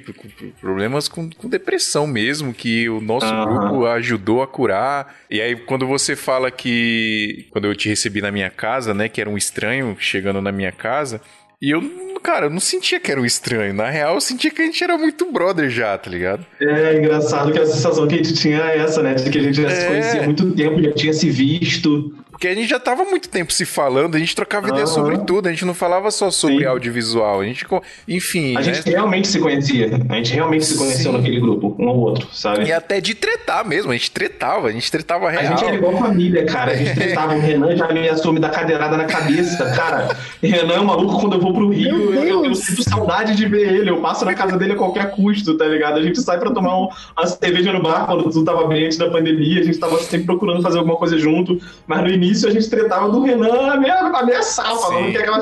problemas 0.61 1.07
com, 1.09 1.29
com 1.29 1.49
depressão 1.49 2.07
mesmo, 2.07 2.53
que 2.53 2.89
o 2.89 3.01
nosso 3.01 3.25
uhum. 3.27 3.45
grupo 3.45 3.85
ajudou 3.87 4.41
a 4.41 4.47
curar. 4.47 5.15
E 5.29 5.41
aí, 5.41 5.55
quando 5.55 5.85
você 5.85 6.15
fala 6.15 6.49
que. 6.49 7.47
Quando 7.51 7.65
eu 7.65 7.75
te 7.75 7.89
recebi 7.89 8.21
na 8.21 8.31
minha 8.31 8.49
casa, 8.49 8.93
né? 8.93 9.09
Que 9.09 9.19
era 9.19 9.29
um 9.29 9.37
estranho 9.37 9.95
chegando 9.99 10.41
na 10.41 10.51
minha 10.51 10.71
casa. 10.71 11.21
E 11.63 11.71
eu 11.71 11.81
cara, 12.23 12.45
eu 12.45 12.49
não 12.49 12.59
sentia 12.59 12.99
que 12.99 13.11
era 13.11 13.19
um 13.19 13.25
estranho. 13.25 13.73
Na 13.73 13.89
real, 13.89 14.15
eu 14.15 14.21
sentia 14.21 14.49
que 14.49 14.61
a 14.61 14.65
gente 14.65 14.81
era 14.81 14.97
muito 14.97 15.29
brother 15.31 15.69
já, 15.69 15.97
tá 15.97 16.09
ligado? 16.09 16.45
É 16.59 16.97
engraçado 16.97 17.51
que 17.51 17.59
a 17.59 17.65
sensação 17.65 18.07
que 18.07 18.15
a 18.15 18.17
gente 18.17 18.33
tinha 18.33 18.59
é 18.59 18.79
essa, 18.79 19.03
né? 19.03 19.13
De 19.13 19.29
que 19.29 19.37
a 19.37 19.43
gente 19.43 19.61
já 19.61 19.69
é... 19.69 19.75
se 19.75 19.87
conhecia 19.87 20.21
há 20.21 20.23
muito 20.23 20.51
tempo, 20.55 20.81
já 20.81 20.91
tinha 20.93 21.13
se 21.13 21.29
visto. 21.29 22.15
Porque 22.43 22.51
a 22.51 22.55
gente 22.55 22.69
já 22.69 22.77
tava 22.77 23.05
muito 23.05 23.29
tempo 23.29 23.53
se 23.53 23.63
falando, 23.63 24.15
a 24.15 24.19
gente 24.19 24.35
trocava 24.35 24.67
uhum. 24.67 24.73
ideia 24.73 24.85
sobre 24.85 25.17
tudo, 25.19 25.47
a 25.47 25.51
gente 25.51 25.63
não 25.63 25.73
falava 25.73 26.11
só 26.11 26.29
sobre 26.29 26.57
Sim. 26.57 26.65
audiovisual, 26.65 27.39
a 27.39 27.45
gente, 27.45 27.65
enfim. 28.05 28.57
A 28.57 28.59
né? 28.59 28.63
gente 28.63 28.89
realmente 28.89 29.29
se 29.29 29.39
conhecia, 29.39 29.89
a 30.09 30.15
gente 30.15 30.33
realmente 30.33 30.65
se 30.65 30.77
conheceu 30.77 31.13
Sim. 31.13 31.17
naquele 31.19 31.39
grupo, 31.39 31.73
um 31.79 31.87
ao 31.87 31.97
outro, 31.97 32.27
sabe? 32.33 32.65
E 32.65 32.73
até 32.73 32.99
de 32.99 33.15
tretar 33.15 33.65
mesmo, 33.65 33.91
a 33.91 33.93
gente 33.93 34.11
tretava, 34.11 34.67
a 34.67 34.71
gente 34.73 34.91
tretava 34.91 35.29
real. 35.29 35.41
A 35.41 35.45
gente 35.45 35.63
era 35.63 35.73
igual 35.73 35.97
família, 35.97 36.45
cara, 36.45 36.73
a 36.73 36.75
gente 36.75 36.93
tretava, 36.99 37.33
o 37.33 37.39
Renan 37.39 37.77
já 37.77 37.87
me 37.93 38.09
assume 38.09 38.41
da 38.41 38.49
cadeirada 38.49 38.97
na 38.97 39.05
cabeça, 39.05 39.71
cara. 39.71 40.13
Renan 40.41 40.73
é 40.73 40.79
um 40.81 40.85
maluco, 40.85 41.21
quando 41.21 41.35
eu 41.35 41.39
vou 41.39 41.53
pro 41.53 41.69
Rio, 41.69 42.13
eu, 42.13 42.25
eu, 42.25 42.45
eu, 42.45 42.55
sinto 42.55 42.83
saudade 42.83 43.37
de 43.37 43.45
ver 43.45 43.73
ele, 43.73 43.89
eu 43.89 44.01
passo 44.01 44.25
na 44.25 44.33
casa 44.33 44.57
dele 44.57 44.73
a 44.73 44.75
qualquer 44.75 45.11
custo, 45.11 45.55
tá 45.57 45.63
ligado? 45.63 45.97
A 45.97 46.03
gente 46.03 46.19
sai 46.19 46.37
pra 46.37 46.51
tomar 46.51 46.77
um, 46.77 46.89
uma 47.17 47.25
cerveja 47.25 47.71
no 47.71 47.81
bar 47.81 48.05
quando 48.05 48.23
tudo 48.23 48.43
tava 48.43 48.67
bem 48.67 48.83
antes 48.83 48.97
da 48.97 49.09
pandemia, 49.09 49.61
a 49.61 49.63
gente 49.63 49.77
tava 49.77 49.97
sempre 49.99 50.25
procurando 50.25 50.61
fazer 50.61 50.79
alguma 50.79 50.97
coisa 50.97 51.17
junto, 51.17 51.57
mas 51.87 52.01
no 52.01 52.09
início 52.09 52.32
a 52.45 52.49
gente 52.49 52.69
tretava 52.69 53.09
do 53.09 53.21
Renan 53.21 53.73
ameaçar, 54.15 54.75
falando 54.77 55.11
que 55.11 55.17
aquela, 55.17 55.39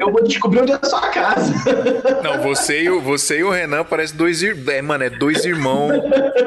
eu 0.00 0.12
vou 0.12 0.22
descobrir 0.24 0.60
onde 0.60 0.72
é 0.72 0.78
a 0.80 0.86
sua 0.86 1.08
casa. 1.08 1.52
Não, 2.22 2.42
você 2.42 2.82
e 2.82 2.90
o, 2.90 3.00
você 3.00 3.38
e 3.38 3.44
o 3.44 3.50
Renan 3.50 3.84
parecem 3.84 4.16
dois 4.16 4.42
irmãos. 4.42 4.68
É, 4.68 4.82
mano, 4.82 5.04
é 5.04 5.10
dois 5.10 5.44
irmãos 5.44 5.92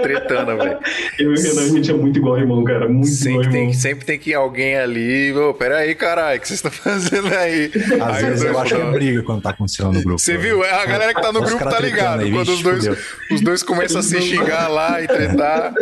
tretando, 0.02 0.58
velho. 0.58 0.78
Eu 1.18 1.34
e 1.34 1.38
o 1.38 1.42
Renan, 1.42 1.62
a 1.62 1.68
gente 1.68 1.92
é 1.92 1.94
muito 1.94 2.20
igual 2.20 2.38
irmão, 2.38 2.63
cara. 2.63 2.88
Muito 2.88 3.08
sempre 3.08 3.32
igual 3.32 3.52
tem, 3.52 3.62
irmão. 3.62 3.74
Sempre 3.74 4.06
tem 4.06 4.20
que 4.20 4.32
ir 4.32 4.34
alguém 4.34 4.78
ali. 4.78 5.34
Ô, 5.34 5.54
pera 5.54 5.78
aí, 5.78 5.96
caralho, 5.96 6.38
o 6.38 6.42
que 6.42 6.48
vocês 6.48 6.58
estão 6.58 6.72
fazendo 6.72 7.34
aí? 7.34 7.72
Às 8.02 8.18
aí 8.18 8.26
vezes 8.26 8.44
eu 8.44 8.60
acho 8.60 8.76
que 8.76 8.82
é 8.82 8.92
briga 8.92 9.24
quando 9.24 9.42
tá 9.42 9.50
acontecendo 9.52 9.94
no 9.94 10.02
grupo. 10.02 10.20
Você 10.20 10.38
viu? 10.38 10.63
A 10.63 10.86
galera 10.86 11.13
que 11.13 11.22
tá 11.22 11.32
no 11.32 11.42
grupo 11.42 11.63
tá 11.63 11.80
ligado. 11.80 12.22
Aí, 12.22 12.32
quando 12.32 12.50
os 12.50 12.62
dois, 12.62 12.88
os 13.32 13.42
dois 13.42 13.63
começam 13.63 14.00
a 14.00 14.04
se 14.04 14.20
xingar 14.22 14.68
lá 14.68 15.02
e 15.02 15.08
tretar. 15.08 15.74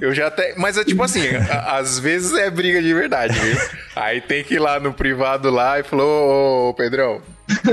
Eu 0.00 0.14
já 0.14 0.26
até. 0.26 0.54
Mas 0.56 0.76
é 0.76 0.84
tipo 0.84 1.02
assim, 1.02 1.22
às 1.66 1.98
vezes 1.98 2.32
é 2.34 2.50
briga 2.50 2.82
de 2.82 2.92
verdade, 2.96 3.38
viu? 3.38 3.56
Aí 3.94 4.20
tem 4.20 4.42
que 4.42 4.54
ir 4.54 4.58
lá 4.58 4.80
no 4.80 4.92
privado 4.92 5.50
lá 5.50 5.78
e 5.78 5.82
falou, 5.82 6.68
ô, 6.70 6.74
Pedrão, 6.74 7.22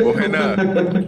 Ô, 0.04 0.12
Renan, 0.12 0.56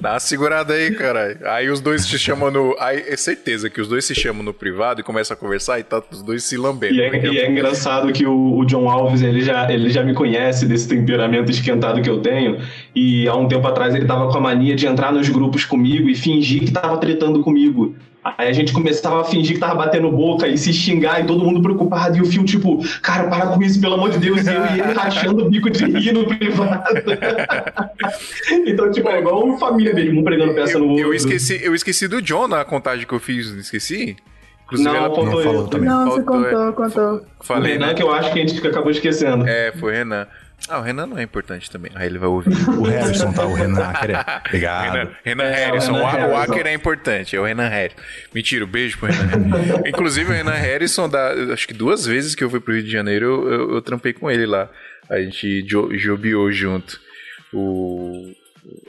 dá 0.02 0.14
uma 0.14 0.20
segurada 0.20 0.74
aí, 0.74 0.92
caralho. 0.92 1.38
Aí 1.46 1.70
os 1.70 1.80
dois 1.80 2.04
se 2.04 2.18
chamam 2.18 2.50
no. 2.50 2.76
Aí 2.80 3.04
é 3.08 3.16
certeza 3.16 3.70
que 3.70 3.80
os 3.80 3.88
dois 3.88 4.06
se 4.06 4.16
chamam 4.16 4.42
no 4.42 4.54
privado 4.54 5.02
e 5.02 5.04
começam 5.04 5.36
a 5.36 5.38
conversar 5.38 5.80
e 5.80 5.84
tá 5.84 6.02
os 6.12 6.24
dois 6.24 6.44
se 6.44 6.58
lambendo. 6.58 6.96
E 6.96 7.02
é, 7.02 7.28
e 7.28 7.40
é 7.40 7.50
engraçado 7.50 8.12
que 8.12 8.26
o, 8.26 8.58
o, 8.58 8.66
John 8.66 8.90
Alves 8.90 9.22
ele 9.22 9.42
já, 9.42 9.72
ele 9.72 9.90
já 9.90 10.04
me 10.04 10.14
conhece 10.14 10.66
desse 10.66 10.88
temperamento 10.88 11.52
esquentado 11.52 12.02
que 12.02 12.10
eu 12.10 12.22
tenho. 12.22 12.58
E 12.96 13.28
há 13.28 13.36
um 13.36 13.48
tempo 13.48 13.68
atrás 13.68 13.94
ele 13.94 14.06
tava 14.06 14.32
com 14.32 14.38
a 14.38 14.42
mania 14.42 14.76
de 14.76 14.88
entrar 14.88 15.14
nos 15.14 15.30
grupos 15.30 15.64
comigo 15.64 16.10
e 16.10 16.16
fingir 16.16 16.64
que 16.64 16.72
tava 16.72 16.98
tretando 16.98 17.42
comigo. 17.42 17.96
Aí 18.26 18.50
a 18.50 18.54
gente 18.54 18.74
começava 18.74 19.22
a 19.22 19.24
fingir 19.24 19.54
que 19.54 19.60
tava 19.60 19.76
batendo 19.76 20.10
boca 20.12 20.48
e 20.48 20.58
se 20.58 20.74
xingar 20.74 21.24
e 21.24 21.28
todo 21.28 21.46
mundo 21.46 21.62
preocupado. 21.62 22.18
E 22.18 22.22
o 22.22 22.26
Fio, 22.26 22.44
tipo, 22.44 22.84
cara, 23.00 23.30
para 23.30 23.46
com 23.46 23.62
isso, 23.62 23.80
pelo 23.80 23.94
amor 23.94 24.10
de 24.10 24.18
Deus. 24.18 24.48
E 24.48 24.50
eu 24.50 24.66
e 24.66 24.80
ele 24.80 24.94
rachando 24.98 25.46
o 25.46 25.50
bico 25.50 25.70
de 25.70 25.86
rir 25.86 26.12
no 26.12 26.26
privado. 26.26 27.04
então, 28.66 28.90
tipo, 28.92 29.08
é 29.10 29.20
igual 29.20 29.44
uma 29.44 29.60
família 29.60 29.94
mesmo, 29.94 30.22
um 30.22 30.24
pregando 30.24 30.56
peça 30.56 30.74
eu, 30.74 30.80
no 30.80 30.90
outro. 30.90 31.06
Eu 31.06 31.14
esqueci, 31.14 31.60
eu 31.64 31.76
esqueci 31.76 32.08
do 32.08 32.20
John 32.20 32.48
na 32.48 32.66
contagem 32.66 33.06
que 33.06 33.14
eu 33.14 33.20
fiz, 33.20 33.52
não 33.52 33.60
esqueci? 33.60 34.16
Inclusive, 34.66 34.90
não, 34.90 34.96
ela 34.96 35.10
contou 35.10 35.26
não 35.26 35.44
falou 35.44 35.68
também. 35.68 35.88
Não, 35.88 36.06
você 36.10 36.24
contou, 36.24 36.74
contou. 36.74 37.26
Falei, 37.42 37.74
o 37.74 37.74
Renan, 37.76 37.88
né? 37.88 37.94
que 37.94 38.02
eu 38.02 38.12
acho 38.12 38.34
que 38.34 38.40
a 38.40 38.48
gente 38.48 38.68
acabou 38.68 38.90
esquecendo. 38.90 39.48
É, 39.48 39.72
foi 39.74 39.92
o 39.92 39.96
Renan. 39.96 40.28
Ah, 40.68 40.80
o 40.80 40.82
Renan 40.82 41.06
não 41.06 41.18
é 41.18 41.24
importante 41.24 41.70
também. 41.70 41.92
Aí 41.94 42.08
ele 42.08 42.18
vai 42.18 42.28
ouvir. 42.28 42.50
O 42.70 42.84
Harrison, 42.84 43.32
tá? 43.32 43.46
O 43.46 43.54
Renan 43.54 43.84
Acker 43.84 44.12
é. 44.12 44.42
Obrigado. 44.48 44.94
Renan, 44.94 45.12
Renan 45.24 45.44
é, 45.44 45.66
Harrison. 45.66 45.92
O, 45.94 46.06
Renan 46.06 46.28
o, 46.28 46.36
Acker 46.36 46.68
é 46.68 46.74
importante, 46.74 47.36
é 47.36 47.40
o 47.40 47.46
Renan 47.46 47.68
Harrison. 47.68 47.98
Mentira, 48.34 48.66
um 48.66 48.68
beijo 48.68 48.98
pro 48.98 49.08
Renan 49.08 49.28
Harrison. 49.28 49.84
Inclusive, 49.86 50.32
o 50.32 50.34
Renan 50.34 50.52
Harrison, 50.52 51.08
da, 51.08 51.32
acho 51.54 51.68
que 51.68 51.74
duas 51.74 52.06
vezes 52.06 52.34
que 52.34 52.44
eu 52.44 52.50
fui 52.50 52.60
pro 52.60 52.74
Rio 52.74 52.84
de 52.84 52.92
Janeiro, 52.92 53.26
eu, 53.26 53.52
eu, 53.52 53.76
eu 53.76 53.82
trampei 53.82 54.14
com 54.14 54.30
ele 54.30 54.46
lá. 54.46 54.70
A 55.10 55.20
gente 55.20 55.66
jobiou 55.98 56.52
junto. 56.52 57.00
O, 57.54 58.34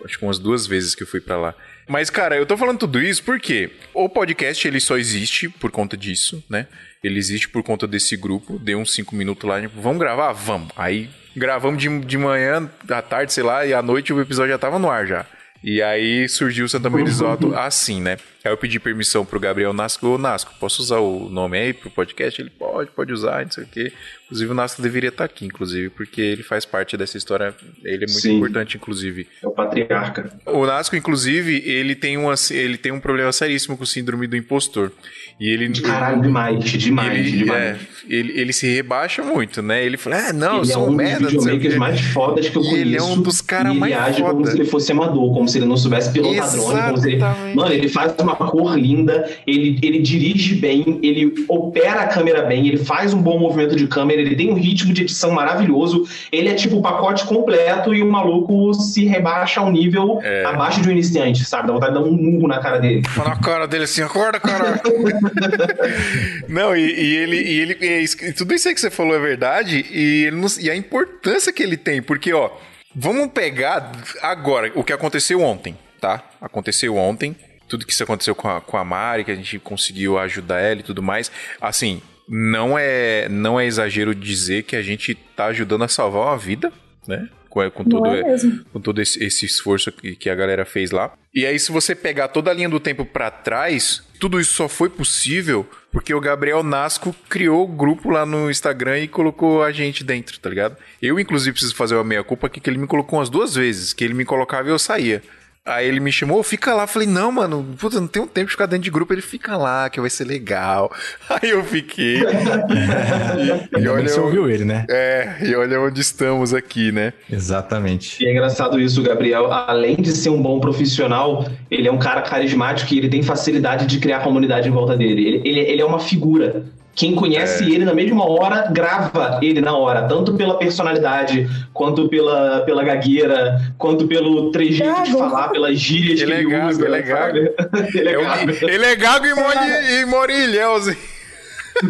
acho 0.04 0.18
que 0.18 0.24
umas 0.24 0.38
duas 0.38 0.66
vezes 0.66 0.94
que 0.94 1.02
eu 1.02 1.06
fui 1.06 1.20
para 1.20 1.36
lá. 1.36 1.54
Mas, 1.86 2.10
cara, 2.10 2.36
eu 2.36 2.46
tô 2.46 2.56
falando 2.56 2.78
tudo 2.78 3.00
isso 3.00 3.22
porque 3.22 3.70
o 3.94 4.08
podcast 4.08 4.66
ele 4.66 4.80
só 4.80 4.96
existe 4.96 5.48
por 5.48 5.70
conta 5.70 5.96
disso, 5.96 6.42
né? 6.48 6.66
Ele 7.04 7.18
existe 7.18 7.48
por 7.48 7.62
conta 7.62 7.86
desse 7.86 8.16
grupo. 8.16 8.58
Deu 8.58 8.78
uns 8.78 8.92
cinco 8.92 9.14
minutos 9.14 9.48
lá, 9.48 9.60
tipo, 9.60 9.80
vamos 9.80 9.98
gravar? 9.98 10.32
Vamos. 10.32 10.70
Aí 10.74 11.08
gravamos 11.36 11.80
de, 11.80 11.98
de 12.00 12.18
manhã, 12.18 12.68
à 12.88 13.02
tarde, 13.02 13.32
sei 13.32 13.44
lá, 13.44 13.66
e 13.66 13.74
à 13.74 13.82
noite 13.82 14.12
o 14.12 14.20
episódio 14.20 14.52
já 14.52 14.58
tava 14.58 14.78
no 14.78 14.90
ar 14.90 15.06
já. 15.06 15.26
E 15.62 15.82
aí 15.82 16.28
surgiu 16.28 16.66
o 16.66 16.68
Santa 16.68 16.88
Maria 16.88 17.12
assim, 17.58 18.00
né? 18.00 18.18
Aí 18.44 18.52
eu 18.52 18.56
pedi 18.56 18.78
permissão 18.78 19.24
pro 19.24 19.40
Gabriel 19.40 19.72
Nasco. 19.72 20.06
Ô, 20.06 20.16
Nasco, 20.16 20.54
posso 20.60 20.80
usar 20.80 20.98
o 20.98 21.28
nome 21.28 21.58
aí 21.58 21.72
pro 21.72 21.90
podcast? 21.90 22.40
Ele 22.40 22.50
pode, 22.50 22.90
pode 22.92 23.12
usar, 23.12 23.44
não 23.44 23.50
sei 23.50 23.64
o 23.64 23.66
quê. 23.66 23.92
Inclusive 24.26 24.52
o 24.52 24.54
Nasco 24.54 24.80
deveria 24.80 25.08
estar 25.08 25.24
aqui, 25.24 25.44
inclusive, 25.44 25.90
porque 25.90 26.20
ele 26.20 26.44
faz 26.44 26.64
parte 26.64 26.96
dessa 26.96 27.18
história. 27.18 27.52
Ele 27.82 28.04
é 28.04 28.06
muito 28.06 28.20
Sim. 28.20 28.36
importante, 28.36 28.76
inclusive. 28.76 29.26
É 29.42 29.46
o 29.46 29.50
patriarca. 29.50 30.30
O 30.46 30.64
Nasco, 30.64 30.94
inclusive, 30.94 31.60
ele 31.68 31.96
tem, 31.96 32.16
uma, 32.16 32.34
ele 32.50 32.78
tem 32.78 32.92
um 32.92 33.00
problema 33.00 33.32
seríssimo 33.32 33.76
com 33.76 33.82
o 33.82 33.86
síndrome 33.86 34.28
do 34.28 34.36
impostor. 34.36 34.92
E 35.38 35.48
ele. 35.48 35.68
Caralho, 35.80 36.22
demais, 36.22 36.64
demais, 36.64 37.18
ele, 37.18 37.38
demais. 37.38 37.62
É, 37.62 37.76
ele, 38.08 38.40
ele 38.40 38.52
se 38.52 38.66
rebaixa 38.72 39.22
muito, 39.22 39.60
né? 39.60 39.84
Ele 39.84 39.96
fala, 39.96 40.28
ah, 40.28 40.32
não, 40.32 40.52
ele 40.52 40.60
eu 40.60 40.64
sou 40.66 40.86
é 40.86 40.88
um 40.88 40.92
merda. 40.92 41.28
dos 41.28 41.32
videomakers 41.32 41.76
mais 41.76 42.00
fodas 42.00 42.48
que 42.48 42.56
eu 42.56 42.62
conheço. 42.62 42.80
Ele 42.80 42.96
é 42.96 43.02
um 43.02 43.20
dos 43.20 43.40
caras 43.40 43.76
mais 43.76 43.92
Ele 43.92 44.00
age 44.00 44.20
foda. 44.20 44.34
como 44.34 44.46
se 44.46 44.56
ele 44.56 44.64
fosse 44.64 44.92
amador, 44.92 45.34
como 45.34 45.48
se 45.48 45.58
ele 45.58 45.66
não 45.66 45.76
soubesse 45.76 46.12
pilotar 46.12 46.50
drone. 46.50 46.82
Como 46.82 46.98
se 46.98 47.08
ele... 47.10 47.20
Mano, 47.54 47.72
ele 47.72 47.88
faz 47.88 48.14
uma 48.20 48.36
uma 48.36 48.50
cor 48.50 48.78
linda, 48.78 49.28
ele, 49.46 49.78
ele 49.82 50.00
dirige 50.00 50.54
bem, 50.56 51.00
ele 51.02 51.46
opera 51.48 52.02
a 52.02 52.06
câmera 52.06 52.42
bem, 52.42 52.66
ele 52.66 52.76
faz 52.76 53.14
um 53.14 53.22
bom 53.22 53.38
movimento 53.38 53.74
de 53.74 53.86
câmera, 53.86 54.20
ele 54.20 54.36
tem 54.36 54.50
um 54.50 54.54
ritmo 54.54 54.92
de 54.92 55.02
edição 55.02 55.30
maravilhoso, 55.30 56.06
ele 56.30 56.48
é 56.48 56.54
tipo 56.54 56.76
o 56.76 56.82
pacote 56.82 57.24
completo 57.24 57.94
e 57.94 58.02
o 58.02 58.10
maluco 58.10 58.74
se 58.74 59.06
rebaixa 59.06 59.60
ao 59.60 59.70
nível 59.70 60.20
é. 60.22 60.44
abaixo 60.44 60.80
de 60.82 60.88
um 60.88 60.92
iniciante, 60.92 61.44
sabe? 61.44 61.68
Dá 61.68 61.72
vontade 61.72 61.94
de 61.94 62.00
dar 62.00 62.06
um 62.06 62.12
murro 62.12 62.46
na 62.46 62.58
cara 62.58 62.78
dele. 62.78 63.02
Fala 63.08 63.30
na 63.30 63.36
cara 63.36 63.66
dele 63.66 63.84
assim, 63.84 64.02
acorda, 64.02 64.38
cara. 64.38 64.80
Não, 66.48 66.76
e, 66.76 66.80
e, 66.80 67.16
ele, 67.16 67.36
e 67.36 67.60
ele 67.60 67.78
e 67.80 68.32
tudo 68.32 68.54
isso 68.54 68.68
aí 68.68 68.74
que 68.74 68.80
você 68.80 68.90
falou 68.90 69.14
é 69.14 69.18
verdade, 69.18 69.84
e, 69.90 70.24
ele 70.24 70.36
e 70.60 70.70
a 70.70 70.76
importância 70.76 71.52
que 71.52 71.62
ele 71.62 71.76
tem, 71.76 72.02
porque, 72.02 72.32
ó, 72.32 72.50
vamos 72.94 73.28
pegar 73.32 73.92
agora 74.22 74.70
o 74.74 74.84
que 74.84 74.92
aconteceu 74.92 75.40
ontem, 75.40 75.76
tá? 76.00 76.22
Aconteceu 76.40 76.96
ontem, 76.96 77.36
tudo 77.68 77.86
que 77.86 77.92
isso 77.92 78.02
aconteceu 78.02 78.34
com 78.34 78.48
a, 78.48 78.60
com 78.60 78.76
a 78.76 78.84
Mari, 78.84 79.24
que 79.24 79.30
a 79.30 79.34
gente 79.34 79.58
conseguiu 79.58 80.18
ajudar 80.18 80.60
ela 80.60 80.80
e 80.80 80.84
tudo 80.84 81.02
mais. 81.02 81.30
Assim, 81.60 82.00
não 82.28 82.78
é, 82.78 83.28
não 83.28 83.58
é 83.58 83.66
exagero 83.66 84.14
dizer 84.14 84.64
que 84.64 84.76
a 84.76 84.82
gente 84.82 85.14
tá 85.14 85.46
ajudando 85.46 85.84
a 85.84 85.88
salvar 85.88 86.28
uma 86.28 86.38
vida, 86.38 86.72
né? 87.06 87.28
Com, 87.56 87.70
com 87.70 87.84
todo, 87.84 88.06
é 88.06 88.36
com 88.70 88.80
todo 88.80 89.00
esse, 89.00 89.24
esse 89.24 89.46
esforço 89.46 89.90
que, 89.90 90.14
que, 90.14 90.28
a 90.28 90.34
galera 90.34 90.66
fez 90.66 90.90
lá. 90.90 91.14
E 91.34 91.46
aí, 91.46 91.58
se 91.58 91.72
você 91.72 91.94
pegar 91.94 92.28
toda 92.28 92.50
a 92.50 92.54
linha 92.54 92.68
do 92.68 92.78
tempo 92.78 93.02
para 93.02 93.30
trás, 93.30 94.02
tudo 94.20 94.38
isso 94.38 94.52
só 94.52 94.68
foi 94.68 94.90
possível 94.90 95.66
porque 95.90 96.12
o 96.12 96.20
Gabriel 96.20 96.62
Nasco 96.62 97.16
criou 97.30 97.64
o 97.64 97.66
grupo 97.66 98.10
lá 98.10 98.26
no 98.26 98.50
Instagram 98.50 98.98
e 98.98 99.08
colocou 99.08 99.62
a 99.62 99.72
gente 99.72 100.04
dentro, 100.04 100.38
tá 100.38 100.50
ligado? 100.50 100.76
Eu, 101.00 101.18
inclusive, 101.18 101.52
preciso 101.52 101.74
fazer 101.74 101.94
uma 101.94 102.04
meia-culpa 102.04 102.46
aqui 102.46 102.60
que 102.60 102.68
ele 102.68 102.76
me 102.76 102.86
colocou 102.86 103.18
umas 103.18 103.30
duas 103.30 103.54
vezes, 103.54 103.94
que 103.94 104.04
ele 104.04 104.12
me 104.12 104.26
colocava 104.26 104.68
e 104.68 104.70
eu 104.70 104.78
saía. 104.78 105.22
Aí 105.66 105.88
ele 105.88 105.98
me 105.98 106.12
chamou, 106.12 106.42
fica 106.44 106.72
lá. 106.72 106.86
Falei, 106.86 107.08
não, 107.08 107.32
mano, 107.32 107.66
puta, 107.76 108.00
não 108.00 108.06
tem 108.06 108.22
um 108.22 108.26
tempo 108.26 108.46
de 108.46 108.52
ficar 108.52 108.66
dentro 108.66 108.84
de 108.84 108.90
grupo. 108.90 109.12
Ele 109.12 109.20
fica 109.20 109.56
lá, 109.56 109.90
que 109.90 110.00
vai 110.00 110.08
ser 110.08 110.24
legal. 110.24 110.92
Aí 111.28 111.50
eu 111.50 111.64
fiquei. 111.64 112.22
e, 113.76 113.82
e 113.82 113.88
olha. 113.88 114.08
Você 114.08 114.20
ouviu 114.20 114.48
ele, 114.48 114.64
né? 114.64 114.86
É, 114.88 115.38
e 115.42 115.54
olha 115.56 115.80
onde 115.80 116.00
estamos 116.00 116.54
aqui, 116.54 116.92
né? 116.92 117.12
Exatamente. 117.30 118.22
E 118.22 118.28
é 118.28 118.32
engraçado 118.32 118.78
isso, 118.78 119.02
Gabriel. 119.02 119.52
Além 119.52 119.96
de 119.96 120.12
ser 120.12 120.30
um 120.30 120.40
bom 120.40 120.60
profissional, 120.60 121.44
ele 121.68 121.88
é 121.88 121.92
um 121.92 121.98
cara 121.98 122.22
carismático 122.22 122.94
e 122.94 122.98
ele 122.98 123.08
tem 123.08 123.22
facilidade 123.22 123.86
de 123.86 123.98
criar 123.98 124.20
comunidade 124.20 124.68
em 124.68 124.72
volta 124.72 124.96
dele. 124.96 125.26
Ele, 125.26 125.48
ele, 125.48 125.60
ele 125.60 125.82
é 125.82 125.84
uma 125.84 125.98
figura. 125.98 126.64
Quem 126.96 127.14
conhece 127.14 127.62
é. 127.62 127.74
ele 127.74 127.84
na 127.84 127.92
mesma 127.92 128.26
hora, 128.26 128.68
grava 128.72 129.38
ele 129.42 129.60
na 129.60 129.76
hora, 129.76 130.08
tanto 130.08 130.32
pela 130.32 130.56
personalidade, 130.56 131.46
quanto 131.74 132.08
pela, 132.08 132.60
pela 132.60 132.82
gagueira, 132.82 133.60
quanto 133.76 134.08
pelo 134.08 134.50
trejeito 134.50 135.02
de 135.02 135.12
falar, 135.12 135.48
pelas 135.48 135.78
gírias 135.78 136.22
ele 136.22 136.32
que 136.32 136.36
é 136.36 136.40
ele 136.40 136.50
gago, 136.50 136.70
usa. 136.70 136.86
Ele 136.86 136.96
é 136.96 137.02
gago, 137.02 137.36
ele 137.94 138.08
é 138.08 138.22
gago. 138.22 138.50
Ele 138.62 138.84
é 138.86 138.96
gago 138.96 139.26
e 139.26 139.34
mora, 139.34 139.92
e 139.92 140.04
mora 140.06 140.32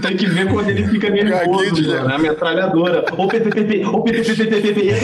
tem 0.03 0.17
que 0.17 0.27
ver 0.27 0.51
quando 0.53 0.69
ele 0.69 0.87
fica 0.89 1.11
nervoso, 1.11 1.89
mano. 1.89 2.15
A 2.15 2.19
metralhadora. 2.19 3.05
Ô, 3.17 3.29
PPPP, 3.29 3.85
ô, 3.87 4.03
PPPP. 4.03 4.95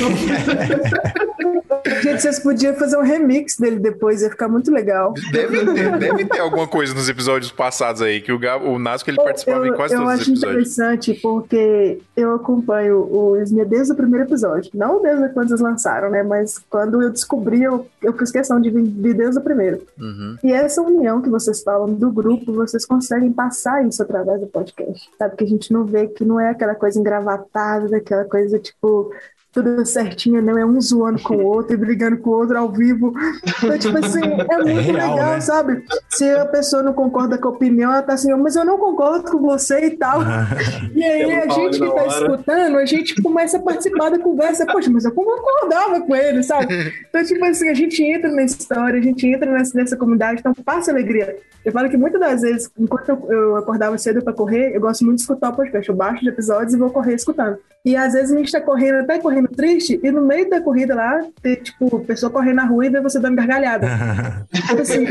Gente, 2.03 2.23
vocês 2.23 2.39
podiam 2.39 2.75
fazer 2.75 2.97
um 2.97 3.03
remix 3.03 3.57
dele 3.57 3.79
depois, 3.79 4.23
ia 4.23 4.31
ficar 4.31 4.49
muito 4.49 4.71
legal. 4.71 5.15
Deve 5.33 5.65
ter, 5.65 5.99
deve 5.99 6.25
ter 6.27 6.41
alguma 6.41 6.67
coisa 6.67 6.95
nos 6.95 7.09
episódios 7.09 7.51
passados 7.51 8.03
aí, 8.03 8.21
que 8.21 8.33
o, 8.33 8.39
Gab, 8.39 8.65
o 8.67 8.79
Nasco 8.79 9.11
ele 9.11 9.17
participava 9.17 9.67
eu, 9.67 9.73
em 9.73 9.77
quase 9.77 9.95
todos 9.95 10.15
os 10.15 10.29
episódios. 10.29 10.39
Eu 10.39 10.55
acho 10.55 10.63
interessante 10.63 11.15
porque 11.15 11.99
eu 12.17 12.35
acompanho 12.35 12.99
o 12.99 13.37
Ismia 13.37 13.65
desde 13.65 13.93
o 13.93 13.97
primeiro 13.97 14.27
episódio. 14.27 14.71
Não 14.75 15.03
desde 15.03 15.29
quando 15.31 15.51
eles 15.51 15.61
lançaram, 15.61 16.11
né? 16.11 16.23
Mas 16.23 16.59
quando 16.71 17.03
eu 17.03 17.11
descobri, 17.11 17.63
eu, 17.63 17.87
eu 18.03 18.13
fiz 18.13 18.31
questão 18.31 18.61
de 18.61 18.71
vir 18.71 19.15
desde 19.15 19.39
o 19.39 19.43
primeiro. 19.43 19.83
Uhum. 19.99 20.37
E 20.43 20.53
essa 20.53 20.83
união 20.83 21.21
que 21.21 21.29
vocês 21.29 21.63
falam 21.63 21.93
do 21.93 22.11
grupo, 22.11 22.53
vocês 22.53 22.85
conseguem 22.85 23.33
passar 23.33 23.87
isso 23.87 24.03
através 24.03 24.41
do 24.41 24.47
podcast. 24.47 24.72
Sabe? 25.19 25.37
Que 25.37 25.45
a 25.45 25.49
gente 25.49 25.73
não 25.73 25.85
vê 25.85 26.09
que 26.09 26.25
não 26.25 26.41
é 26.41 26.51
aquela 26.51 26.75
coisa 26.75 26.99
engravatada, 26.99 27.97
aquela 27.97 28.25
coisa 28.25 28.59
tipo 28.59 29.13
tudo 29.53 29.85
certinho, 29.85 30.41
não 30.41 30.59
é 30.59 30.65
um 30.65 30.81
zoando 30.81 31.21
com 31.21 31.37
o 31.37 31.45
outro 31.45 31.75
e 31.75 31.77
brigando 31.77 32.17
com 32.17 32.31
o 32.31 32.33
outro 32.33 32.57
ao 32.57 32.73
vivo. 32.73 33.13
Então, 33.59 33.79
tipo 33.79 33.99
assim, 33.99 34.23
é 34.51 34.57
muito 34.57 34.71
é 34.71 34.81
real, 34.81 35.15
legal, 35.15 35.33
né? 35.35 35.41
sabe? 35.41 35.85
Se 36.09 36.29
a 36.31 36.47
pessoa 36.47 36.83
não 36.83 36.95
concorda 36.95 37.37
com 37.37 37.49
a 37.49 37.51
opinião, 37.51 37.93
ela 37.93 38.03
tá 38.03 38.15
assim, 38.15 38.33
mas 38.35 38.57
eu 38.57 38.65
não 38.65 38.79
concordo 38.79 39.31
com 39.31 39.39
você 39.39 39.87
e 39.87 39.91
tal. 39.91 40.23
e 40.97 41.05
aí 41.05 41.33
a 41.33 41.49
gente 41.51 41.79
que 41.79 41.95
tá 41.95 42.07
escutando, 42.07 42.79
a 42.79 42.87
gente 42.87 43.23
começa 43.23 43.59
a 43.59 43.61
participar 43.61 44.11
da 44.11 44.19
conversa, 44.19 44.65
poxa, 44.65 44.91
mas 44.91 45.05
eu 45.05 45.13
concordava 45.13 46.01
com 46.01 46.17
ele, 46.17 46.43
sabe? 46.43 46.73
Então, 47.13 47.23
tipo 47.25 47.45
assim, 47.45 47.69
a 47.69 47.75
gente 47.75 48.03
entra 48.03 48.31
na 48.31 48.43
história, 48.43 48.99
a 48.99 49.03
gente 49.03 49.27
entra 49.27 49.51
nessa, 49.51 49.77
nessa 49.77 49.97
comunidade, 49.99 50.41
então 50.41 50.55
passa 50.55 50.91
alegria. 50.91 51.37
Eu 51.65 51.73
falo 51.73 51.89
que 51.89 51.97
muitas 51.97 52.21
das 52.21 52.43
vezes, 52.43 52.71
enquanto 52.79 53.09
eu, 53.09 53.33
eu 53.33 53.57
acordava 53.57 53.97
cedo 53.97 54.23
para 54.23 54.33
correr, 54.33 54.75
eu 54.75 54.81
gosto 54.81 55.05
muito 55.05 55.17
de 55.17 55.23
escutar 55.23 55.51
o 55.51 55.57
podcast. 55.57 55.89
Eu 55.89 55.95
baixo 55.95 56.23
de 56.23 56.29
episódios 56.29 56.75
e 56.75 56.79
vou 56.79 56.91
correr 56.91 57.15
escutando. 57.15 57.59
E 57.85 57.97
às 57.97 58.13
vezes 58.13 58.33
a 58.33 58.39
gente 58.39 58.53
tá 58.53 58.61
correndo, 58.61 59.01
até 59.01 59.19
correndo 59.19 59.49
triste, 59.49 59.99
e 60.03 60.11
no 60.11 60.23
meio 60.23 60.49
da 60.49 60.61
corrida 60.61 60.95
lá, 60.95 61.21
tem, 61.43 61.57
tipo, 61.57 62.01
pessoa 62.01 62.31
correndo 62.31 62.57
na 62.57 62.65
rua 62.65 62.87
e 62.87 62.91
vê 62.91 63.01
você 63.01 63.19
dando 63.19 63.37
gargalhada. 63.37 63.87
tipo 64.53 64.83
assim, 64.83 65.07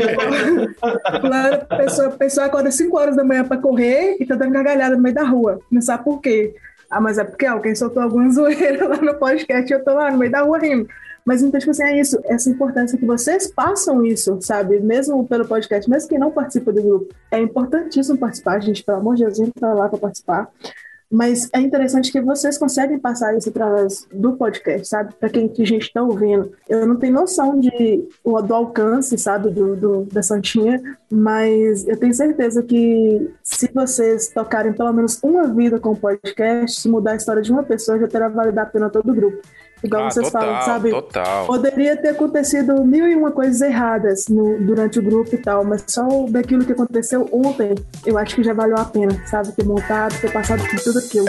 a 0.80 1.76
pessoa, 1.76 2.08
a 2.08 2.10
pessoa 2.12 2.46
acorda 2.46 2.70
5 2.70 2.96
horas 2.96 3.16
da 3.16 3.24
manhã 3.24 3.44
pra 3.44 3.58
correr 3.58 4.16
e 4.18 4.26
tá 4.26 4.34
dando 4.34 4.52
gargalhada 4.52 4.96
no 4.96 5.02
meio 5.02 5.14
da 5.14 5.24
rua. 5.24 5.60
Não 5.70 5.82
sabe 5.82 6.04
por 6.04 6.20
quê. 6.20 6.54
Ah, 6.90 7.00
mas 7.00 7.16
é 7.16 7.24
porque 7.24 7.46
alguém 7.46 7.74
soltou 7.74 8.02
alguma 8.02 8.28
zoeira 8.32 8.86
lá 8.86 8.96
no 8.96 9.14
podcast 9.14 9.70
e 9.70 9.74
eu 9.74 9.82
tô 9.82 9.94
lá 9.94 10.10
no 10.10 10.18
meio 10.18 10.30
da 10.30 10.42
rua 10.42 10.58
rindo. 10.58 10.88
Mas 11.24 11.42
então, 11.42 11.58
tipo 11.58 11.70
assim, 11.70 11.84
é 11.84 12.00
isso, 12.00 12.18
essa 12.24 12.50
importância 12.50 12.98
que 12.98 13.06
vocês 13.06 13.46
passam 13.46 14.04
isso, 14.04 14.38
sabe? 14.40 14.80
Mesmo 14.80 15.26
pelo 15.26 15.46
podcast, 15.46 15.88
mesmo 15.88 16.08
quem 16.08 16.18
não 16.18 16.30
participa 16.30 16.72
do 16.72 16.82
grupo. 16.82 17.14
É 17.30 17.40
importantíssimo 17.40 18.18
participar, 18.18 18.60
gente, 18.60 18.82
pelo 18.82 18.98
amor 18.98 19.14
de 19.14 19.24
Deus, 19.24 19.38
entra 19.38 19.72
lá 19.72 19.88
para 19.88 19.98
participar. 19.98 20.50
Mas 21.12 21.50
é 21.52 21.60
interessante 21.60 22.10
que 22.10 22.22
vocês 22.22 22.56
conseguem 22.56 22.98
passar 22.98 23.36
isso 23.36 23.50
através 23.50 24.08
do 24.10 24.32
podcast, 24.32 24.88
sabe? 24.88 25.12
Para 25.20 25.28
quem 25.28 25.46
que 25.46 25.62
a 25.62 25.66
gente 25.66 25.82
está 25.82 26.02
ouvindo. 26.02 26.50
Eu 26.66 26.86
não 26.86 26.96
tenho 26.96 27.12
noção 27.12 27.60
de, 27.60 28.02
do 28.24 28.54
alcance, 28.54 29.18
sabe, 29.18 29.50
do, 29.50 29.76
do, 29.76 30.04
da 30.06 30.22
Santinha, 30.22 30.82
mas 31.10 31.86
eu 31.86 31.98
tenho 31.98 32.14
certeza 32.14 32.62
que 32.62 33.30
se 33.42 33.70
vocês 33.74 34.28
tocarem 34.28 34.72
pelo 34.72 34.90
menos 34.90 35.22
uma 35.22 35.46
vida 35.48 35.78
com 35.78 35.90
o 35.90 35.96
podcast, 35.96 36.80
se 36.80 36.88
mudar 36.88 37.12
a 37.12 37.16
história 37.16 37.42
de 37.42 37.52
uma 37.52 37.62
pessoa, 37.62 37.98
já 37.98 38.08
terá 38.08 38.30
valido 38.30 38.58
a 38.58 38.64
pena 38.64 38.88
todo 38.88 39.12
o 39.12 39.14
grupo. 39.14 39.42
Igual 39.84 40.04
ah, 40.04 40.10
vocês 40.10 40.30
total, 40.30 40.42
falam, 40.42 40.62
sabe? 40.62 40.90
Total. 40.90 41.46
Poderia 41.46 41.96
ter 41.96 42.10
acontecido 42.10 42.84
mil 42.84 43.08
e 43.08 43.16
uma 43.16 43.32
coisas 43.32 43.60
erradas 43.60 44.28
no, 44.28 44.58
durante 44.60 44.98
o 44.98 45.02
grupo 45.02 45.34
e 45.34 45.38
tal, 45.38 45.64
mas 45.64 45.84
só 45.86 46.06
daquilo 46.28 46.64
que 46.64 46.72
aconteceu 46.72 47.28
ontem, 47.32 47.74
eu 48.06 48.16
acho 48.16 48.34
que 48.34 48.44
já 48.44 48.54
valeu 48.54 48.76
a 48.76 48.84
pena, 48.84 49.20
sabe? 49.26 49.52
Ter 49.52 49.64
montado, 49.64 50.18
ter 50.20 50.32
passado 50.32 50.62
por 50.68 50.80
tudo 50.80 50.98
aquilo. 50.98 51.28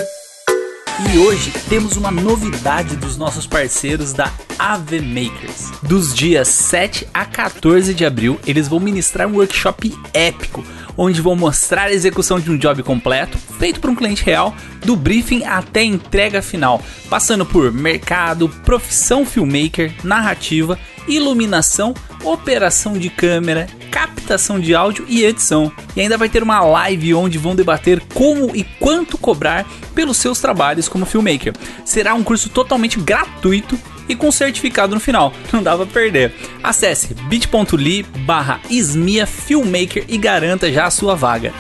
E 1.12 1.18
hoje 1.18 1.52
temos 1.68 1.98
uma 1.98 2.12
novidade 2.12 2.96
dos 2.96 3.18
nossos 3.18 3.48
parceiros 3.48 4.14
da 4.14 4.32
AV 4.60 5.02
Makers. 5.02 5.72
Dos 5.82 6.14
dias 6.14 6.48
7 6.48 7.08
a 7.12 7.26
14 7.26 7.96
de 7.96 8.06
abril, 8.06 8.40
eles 8.46 8.68
vão 8.68 8.80
ministrar 8.80 9.28
um 9.28 9.38
workshop 9.38 9.92
épico 10.14 10.64
onde 10.98 11.22
vou 11.22 11.36
mostrar 11.36 11.84
a 11.84 11.94
execução 11.94 12.40
de 12.40 12.52
um 12.52 12.58
job 12.58 12.84
completo, 12.84 13.38
feito 13.60 13.80
por 13.80 13.90
um 13.90 13.96
cliente 13.96 14.24
real, 14.24 14.56
do 14.86 14.96
briefing 14.96 15.44
até 15.44 15.82
a 15.82 15.86
entrega 15.86 16.42
final, 16.42 16.82
passando 17.10 17.46
por 17.46 17.72
mercado, 17.72 18.50
profissão 18.66 19.26
filmmaker, 19.26 19.94
narrativa, 20.04 20.78
iluminação, 21.08 21.94
operação 22.24 22.94
de 22.94 23.10
câmera, 23.10 23.68
captação 23.92 24.60
de 24.60 24.74
áudio 24.74 25.06
e 25.08 25.24
edição. 25.24 25.72
E 25.96 26.02
ainda 26.02 26.18
vai 26.18 26.30
ter 26.30 26.42
uma 26.42 26.62
live 26.62 27.14
onde 27.14 27.38
vão 27.38 27.56
debater 27.56 28.02
como 28.14 28.56
e 28.56 28.64
quanto 28.64 29.18
cobrar 29.18 29.66
pelos 29.94 30.18
seus 30.18 30.40
trabalhos 30.40 30.88
como 30.88 31.06
filmmaker. 31.06 31.54
Será 31.86 32.14
um 32.14 32.24
curso 32.24 32.50
totalmente 32.50 33.00
gratuito 33.00 33.78
e 34.08 34.16
com 34.16 34.32
certificado 34.32 34.94
no 34.94 35.02
final. 35.02 35.34
Não 35.52 35.62
dava 35.64 35.86
pra 35.86 36.02
perder. 36.02 36.34
Acesse 36.62 37.14
bit.ly 37.28 38.04
barra 38.26 38.60
Filmmaker 39.26 40.06
e 40.08 40.18
garanta 40.18 40.72
já 40.72 40.86
a 40.86 40.92
sua 40.92 41.16
vaga. 41.16 41.54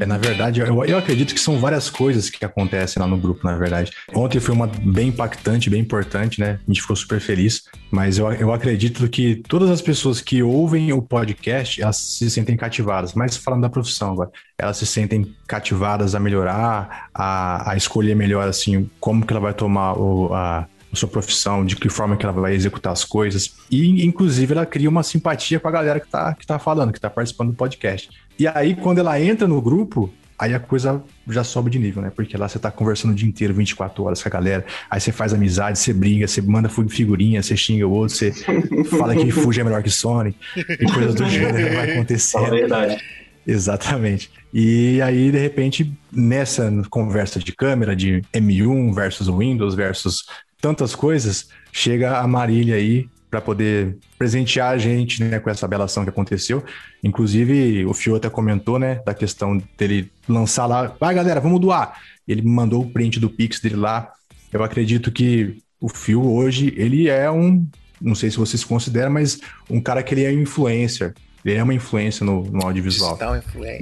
É, 0.00 0.06
na 0.06 0.16
verdade, 0.16 0.60
eu, 0.60 0.84
eu 0.84 0.98
acredito 0.98 1.34
que 1.34 1.40
são 1.40 1.58
várias 1.58 1.90
coisas 1.90 2.30
que 2.30 2.44
acontecem 2.44 3.00
lá 3.00 3.08
no 3.08 3.16
grupo, 3.16 3.44
na 3.44 3.56
verdade. 3.56 3.90
Ontem 4.14 4.38
foi 4.38 4.54
uma 4.54 4.66
bem 4.66 5.08
impactante, 5.08 5.68
bem 5.68 5.80
importante, 5.80 6.40
né? 6.40 6.60
A 6.62 6.70
gente 6.70 6.82
ficou 6.82 6.94
super 6.94 7.20
feliz. 7.20 7.64
Mas 7.90 8.18
eu, 8.18 8.30
eu 8.32 8.52
acredito 8.52 9.08
que 9.08 9.36
todas 9.48 9.70
as 9.70 9.82
pessoas 9.82 10.20
que 10.20 10.42
ouvem 10.42 10.92
o 10.92 11.02
podcast, 11.02 11.82
elas 11.82 11.96
se 11.96 12.30
sentem 12.30 12.56
cativadas. 12.56 13.14
Mas 13.14 13.36
falando 13.36 13.62
da 13.62 13.68
profissão 13.68 14.12
agora, 14.12 14.30
elas 14.58 14.76
se 14.76 14.86
sentem 14.86 15.34
cativadas 15.46 16.14
a 16.14 16.20
melhorar, 16.20 17.08
a, 17.14 17.72
a 17.72 17.76
escolher 17.76 18.14
melhor, 18.14 18.48
assim, 18.48 18.88
como 19.00 19.26
que 19.26 19.32
ela 19.32 19.40
vai 19.40 19.54
tomar 19.54 19.94
o, 19.94 20.32
a, 20.32 20.66
a 20.92 20.96
sua 20.96 21.08
profissão, 21.08 21.64
de 21.64 21.76
que 21.76 21.88
forma 21.88 22.16
que 22.16 22.24
ela 22.24 22.32
vai 22.32 22.54
executar 22.54 22.92
as 22.92 23.04
coisas. 23.04 23.54
E, 23.70 24.04
inclusive, 24.04 24.52
ela 24.52 24.66
cria 24.66 24.88
uma 24.88 25.02
simpatia 25.02 25.58
com 25.58 25.68
a 25.68 25.72
galera 25.72 25.98
que 25.98 26.06
está 26.06 26.34
que 26.34 26.46
tá 26.46 26.58
falando, 26.58 26.92
que 26.92 26.98
está 26.98 27.10
participando 27.10 27.50
do 27.50 27.56
podcast. 27.56 28.10
E 28.38 28.46
aí, 28.46 28.74
quando 28.76 28.98
ela 28.98 29.20
entra 29.20 29.48
no 29.48 29.60
grupo, 29.60 30.12
aí 30.38 30.54
a 30.54 30.60
coisa 30.60 31.02
já 31.28 31.42
sobe 31.42 31.70
de 31.70 31.78
nível, 31.78 32.00
né? 32.00 32.12
Porque 32.14 32.36
lá 32.36 32.48
você 32.48 32.58
tá 32.58 32.70
conversando 32.70 33.10
o 33.10 33.14
dia 33.14 33.28
inteiro, 33.28 33.52
24 33.52 34.04
horas 34.04 34.22
com 34.22 34.28
a 34.28 34.32
galera, 34.32 34.64
aí 34.88 35.00
você 35.00 35.10
faz 35.10 35.34
amizade, 35.34 35.78
você 35.78 35.92
briga, 35.92 36.26
você 36.28 36.40
manda 36.40 36.68
figurinha, 36.68 37.42
você 37.42 37.56
xinga 37.56 37.86
o 37.86 37.90
outro, 37.90 38.14
você 38.14 38.32
fala 38.96 39.16
que 39.16 39.30
Fuji 39.30 39.60
é 39.60 39.64
melhor 39.64 39.82
que 39.82 39.90
Sony, 39.90 40.36
e 40.56 40.86
coisas 40.92 41.14
do 41.16 41.28
gênero 41.28 41.74
vai 41.74 41.92
acontecer. 41.92 42.38
É 42.38 42.50
verdade. 42.50 43.04
Exatamente. 43.44 44.30
E 44.52 45.00
aí, 45.02 45.32
de 45.32 45.38
repente, 45.38 45.92
nessa 46.12 46.70
conversa 46.90 47.40
de 47.40 47.50
câmera, 47.52 47.96
de 47.96 48.22
M1 48.32 48.94
versus 48.94 49.26
Windows 49.26 49.74
versus 49.74 50.26
tantas 50.60 50.94
coisas, 50.94 51.48
chega 51.72 52.18
a 52.18 52.26
Marília 52.28 52.76
aí 52.76 53.08
para 53.30 53.40
poder 53.40 53.98
presentear 54.18 54.72
a 54.72 54.78
gente 54.78 55.22
né, 55.22 55.38
com 55.38 55.50
essa 55.50 55.68
bela 55.68 55.84
ação 55.84 56.02
que 56.02 56.10
aconteceu. 56.10 56.64
Inclusive, 57.02 57.84
o 57.84 57.92
Fio 57.92 58.16
até 58.16 58.28
comentou 58.30 58.78
né, 58.78 59.00
da 59.04 59.14
questão 59.14 59.62
dele 59.76 60.10
lançar 60.28 60.66
lá, 60.66 60.94
vai 60.98 61.14
galera, 61.14 61.40
vamos 61.40 61.60
doar. 61.60 62.00
Ele 62.26 62.42
me 62.42 62.50
mandou 62.50 62.82
o 62.82 62.90
print 62.90 63.20
do 63.20 63.30
Pix 63.30 63.60
dele 63.60 63.76
lá. 63.76 64.10
Eu 64.52 64.62
acredito 64.62 65.12
que 65.12 65.58
o 65.80 65.88
Fio 65.88 66.24
hoje, 66.24 66.72
ele 66.76 67.08
é 67.08 67.30
um, 67.30 67.66
não 68.00 68.14
sei 68.14 68.30
se 68.30 68.36
vocês 68.36 68.64
consideram, 68.64 69.12
mas 69.12 69.38
um 69.68 69.80
cara 69.80 70.02
que 70.02 70.14
ele 70.14 70.24
é 70.24 70.32
influencer. 70.32 71.14
Ele 71.44 71.54
é 71.54 71.62
uma 71.62 71.74
influência 71.74 72.24
no, 72.26 72.42
no 72.44 72.64
audiovisual. 72.64 73.12
Digital 73.12 73.36
influencer. 73.36 73.80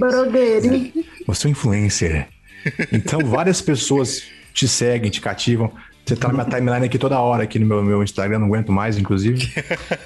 Você 1.25 1.47
é 1.47 1.49
um 1.49 1.51
influencer. 1.51 2.27
Então, 2.91 3.19
várias 3.21 3.61
pessoas 3.61 4.23
te 4.53 4.67
seguem, 4.67 5.09
te 5.09 5.21
cativam. 5.21 5.71
Você 6.07 6.15
tá 6.15 6.29
na 6.29 6.33
minha 6.35 6.45
timeline 6.45 6.85
aqui 6.85 6.97
toda 6.97 7.19
hora, 7.19 7.43
aqui 7.43 7.59
no 7.59 7.65
meu, 7.65 7.83
meu 7.83 8.01
Instagram, 8.01 8.39
não 8.39 8.47
aguento 8.47 8.71
mais, 8.71 8.97
inclusive. 8.97 9.51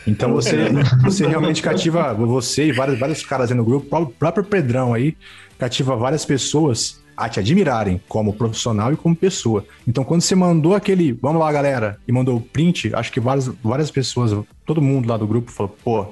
Então 0.08 0.34
você, 0.34 0.56
você 1.04 1.28
realmente 1.28 1.62
cativa 1.62 2.12
você 2.16 2.66
e 2.66 2.72
vários, 2.72 3.00
vários 3.00 3.24
caras 3.24 3.52
aí 3.52 3.58
no 3.58 3.64
grupo, 3.64 3.96
o 3.96 4.08
próprio 4.08 4.44
Pedrão 4.44 4.96
aí, 4.96 5.16
cativa 5.60 5.96
várias 5.96 6.26
pessoas 6.26 7.00
a 7.16 7.30
te 7.30 7.40
admirarem 7.40 8.02
como 8.10 8.34
profissional 8.34 8.92
e 8.92 8.98
como 8.98 9.16
pessoa. 9.16 9.64
Então, 9.88 10.04
quando 10.04 10.22
você 10.22 10.34
mandou 10.34 10.74
aquele, 10.74 11.12
vamos 11.14 11.40
lá, 11.40 11.52
galera, 11.52 12.00
e 12.08 12.12
mandou 12.12 12.38
o 12.38 12.42
print, 12.42 12.92
acho 12.96 13.12
que 13.12 13.20
várias, 13.20 13.48
várias 13.64 13.92
pessoas, 13.92 14.32
todo 14.66 14.82
mundo 14.82 15.08
lá 15.08 15.18
do 15.18 15.28
grupo 15.28 15.52
falou, 15.52 15.78
pô, 15.84 16.08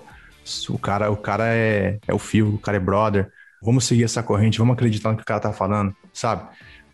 o 0.69 0.77
cara, 0.77 1.09
o 1.09 1.17
cara 1.17 1.47
é, 1.47 1.97
é 2.07 2.13
o 2.13 2.19
fio, 2.19 2.53
o 2.53 2.59
cara 2.59 2.77
é 2.77 2.79
brother, 2.79 3.27
vamos 3.59 3.85
seguir 3.85 4.03
essa 4.03 4.21
corrente, 4.21 4.59
vamos 4.59 4.73
acreditar 4.73 5.09
no 5.09 5.17
que 5.17 5.23
o 5.23 5.25
cara 5.25 5.39
tá 5.39 5.51
falando, 5.51 5.95
sabe? 6.13 6.43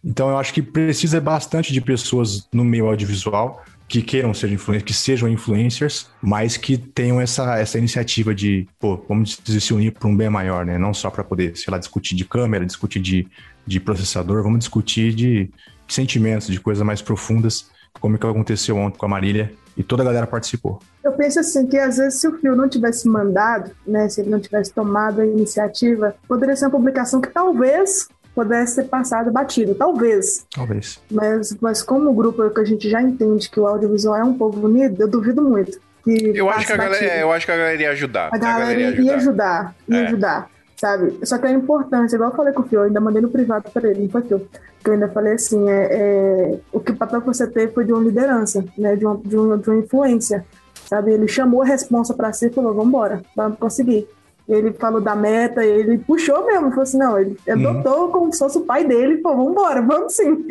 Então 0.06 0.30
eu 0.30 0.38
acho 0.38 0.54
que 0.54 0.62
precisa 0.62 1.20
bastante 1.20 1.74
de 1.74 1.82
pessoas 1.82 2.48
no 2.54 2.64
meio 2.64 2.86
audiovisual 2.86 3.64
que 3.88 4.02
queiram 4.02 4.34
ser 4.34 4.52
influencers, 4.52 4.84
que 4.84 4.94
sejam 4.94 5.30
influencers, 5.30 6.10
mas 6.22 6.58
que 6.58 6.76
tenham 6.76 7.22
essa, 7.22 7.58
essa 7.58 7.78
iniciativa 7.78 8.34
de, 8.34 8.68
pô, 8.80 9.04
vamos 9.08 9.40
se 9.46 9.74
unir 9.74 9.92
para 9.92 10.08
um 10.08 10.16
bem 10.16 10.30
maior, 10.30 10.66
né? 10.66 10.78
Não 10.78 10.94
só 10.94 11.12
para 11.12 11.24
poder, 11.24 11.56
sei 11.56 11.72
lá, 11.72 11.78
discutir 11.78 12.16
de 12.16 12.26
câmera, 12.26 12.66
discutir 12.66 13.00
de, 13.00 13.28
de 13.66 13.80
processador, 13.80 14.42
vamos 14.42 14.60
discutir 14.60 15.14
de, 15.14 15.52
sentimentos, 15.88 16.48
de 16.48 16.60
coisas 16.60 16.86
mais 16.86 17.02
profundas, 17.02 17.70
como 18.00 18.16
é 18.16 18.20
que 18.20 18.26
aconteceu 18.26 18.76
ontem 18.78 18.98
com 18.98 19.06
a 19.06 19.10
Marília 19.10 19.54
e 19.78 19.84
toda 19.84 20.04
a 20.04 20.06
galera 20.06 20.28
participou. 20.28 20.80
Eu 21.04 21.12
penso 21.14 21.40
assim 21.40 21.68
que 21.68 21.78
às 21.78 21.98
vezes 21.98 22.20
se 22.20 22.28
o 22.28 22.38
Fio 22.40 22.56
não 22.56 22.68
tivesse 22.68 23.08
mandado, 23.08 23.72
né, 23.86 24.08
se 24.10 24.22
ele 24.22 24.30
não 24.30 24.40
tivesse 24.40 24.74
tomado 24.74 25.22
a 25.22 25.26
iniciativa, 25.26 26.16
poderia 26.28 26.56
ser 26.56 26.66
uma 26.66 26.72
publicação 26.72 27.22
que 27.22 27.30
talvez 27.30 28.08
pudesse 28.36 28.76
ser 28.76 28.84
passado 28.84 29.32
batido, 29.32 29.74
talvez. 29.74 30.46
Talvez. 30.54 31.02
Mas, 31.10 31.56
mas 31.62 31.82
como 31.82 32.10
o 32.10 32.14
grupo 32.14 32.44
é 32.44 32.50
que 32.50 32.60
a 32.60 32.66
gente 32.66 32.90
já 32.90 33.02
entende 33.02 33.50
que 33.50 33.60
o 33.60 33.66
audiovisual 33.66 34.18
é 34.18 34.24
um 34.24 34.34
povo 34.38 34.68
unido, 34.68 35.02
eu 35.02 35.08
duvido 35.08 35.42
muito. 35.42 35.80
Que 36.04 36.32
Eu 36.36 36.50
acho, 36.50 36.68
que 36.68 36.74
a 36.74 36.78
galera, 36.78 37.18
eu 37.18 37.32
acho 37.32 37.46
que 37.46 37.52
a 37.52 37.58
galera 37.58 37.82
ia 37.82 37.90
ajudar. 37.92 38.30
A 38.32 38.38
galera 38.38 38.80
ia 38.80 39.16
ajudar, 39.16 39.76
ia 39.90 39.98
É. 40.02 40.08
ajudar, 40.08 40.50
sabe? 40.76 41.18
Só 41.24 41.38
que 41.40 41.48
é 41.48 41.52
importante, 41.52 42.14
igual 42.14 42.30
eu 42.30 42.36
falei 42.36 42.54
com 42.54 42.62
o 42.62 42.66
Fio, 42.66 42.82
eu 42.82 42.84
ainda 42.84 43.00
mandei 43.00 43.22
no 43.22 43.30
privado 43.30 43.72
pra 43.72 43.90
ele, 43.90 44.04
não 44.04 44.10
foi 44.10 44.22
Fio. 44.22 44.48
Que 44.84 44.90
eu 44.90 44.94
ainda 44.94 45.08
falei 45.08 45.34
assim, 45.34 45.68
é, 45.68 45.88
é, 45.90 46.60
o 46.72 46.80
que 46.80 46.92
o 46.92 46.96
papel 46.96 47.22
que 47.22 47.28
você 47.28 47.48
teve 47.48 47.74
foi 47.74 47.86
de 47.86 47.92
uma 47.94 48.04
liderança, 48.04 48.64
né? 48.78 48.96
De 48.96 49.04
uma, 49.04 49.18
de 49.18 49.36
uma, 49.36 49.58
de 49.58 49.68
uma 49.68 49.80
influência, 49.80 50.46
sabe? 50.88 51.12
Ele 51.12 51.28
chamou 51.28 51.64
a 51.64 51.66
responsa 51.66 52.14
pra 52.14 52.32
si 52.34 52.48
e 52.48 52.50
falou, 52.52 52.76
vambora, 52.76 53.24
vamos 53.36 53.58
conseguir. 53.58 54.08
Ele 54.48 54.74
falou 54.74 55.02
da 55.02 55.16
meta, 55.16 55.66
ele 55.66 55.98
puxou 55.98 56.46
mesmo, 56.46 56.70
falou 56.70 56.84
assim, 56.84 56.98
não, 56.98 57.20
ele 57.20 57.38
adotou 57.50 58.10
como 58.10 58.32
se 58.32 58.38
fosse 58.38 58.58
o 58.60 58.66
pai 58.66 58.86
dele, 58.86 59.18
pô, 59.18 59.36
vambora, 59.36 59.82
vamos 59.84 60.14
sim. 60.14 60.46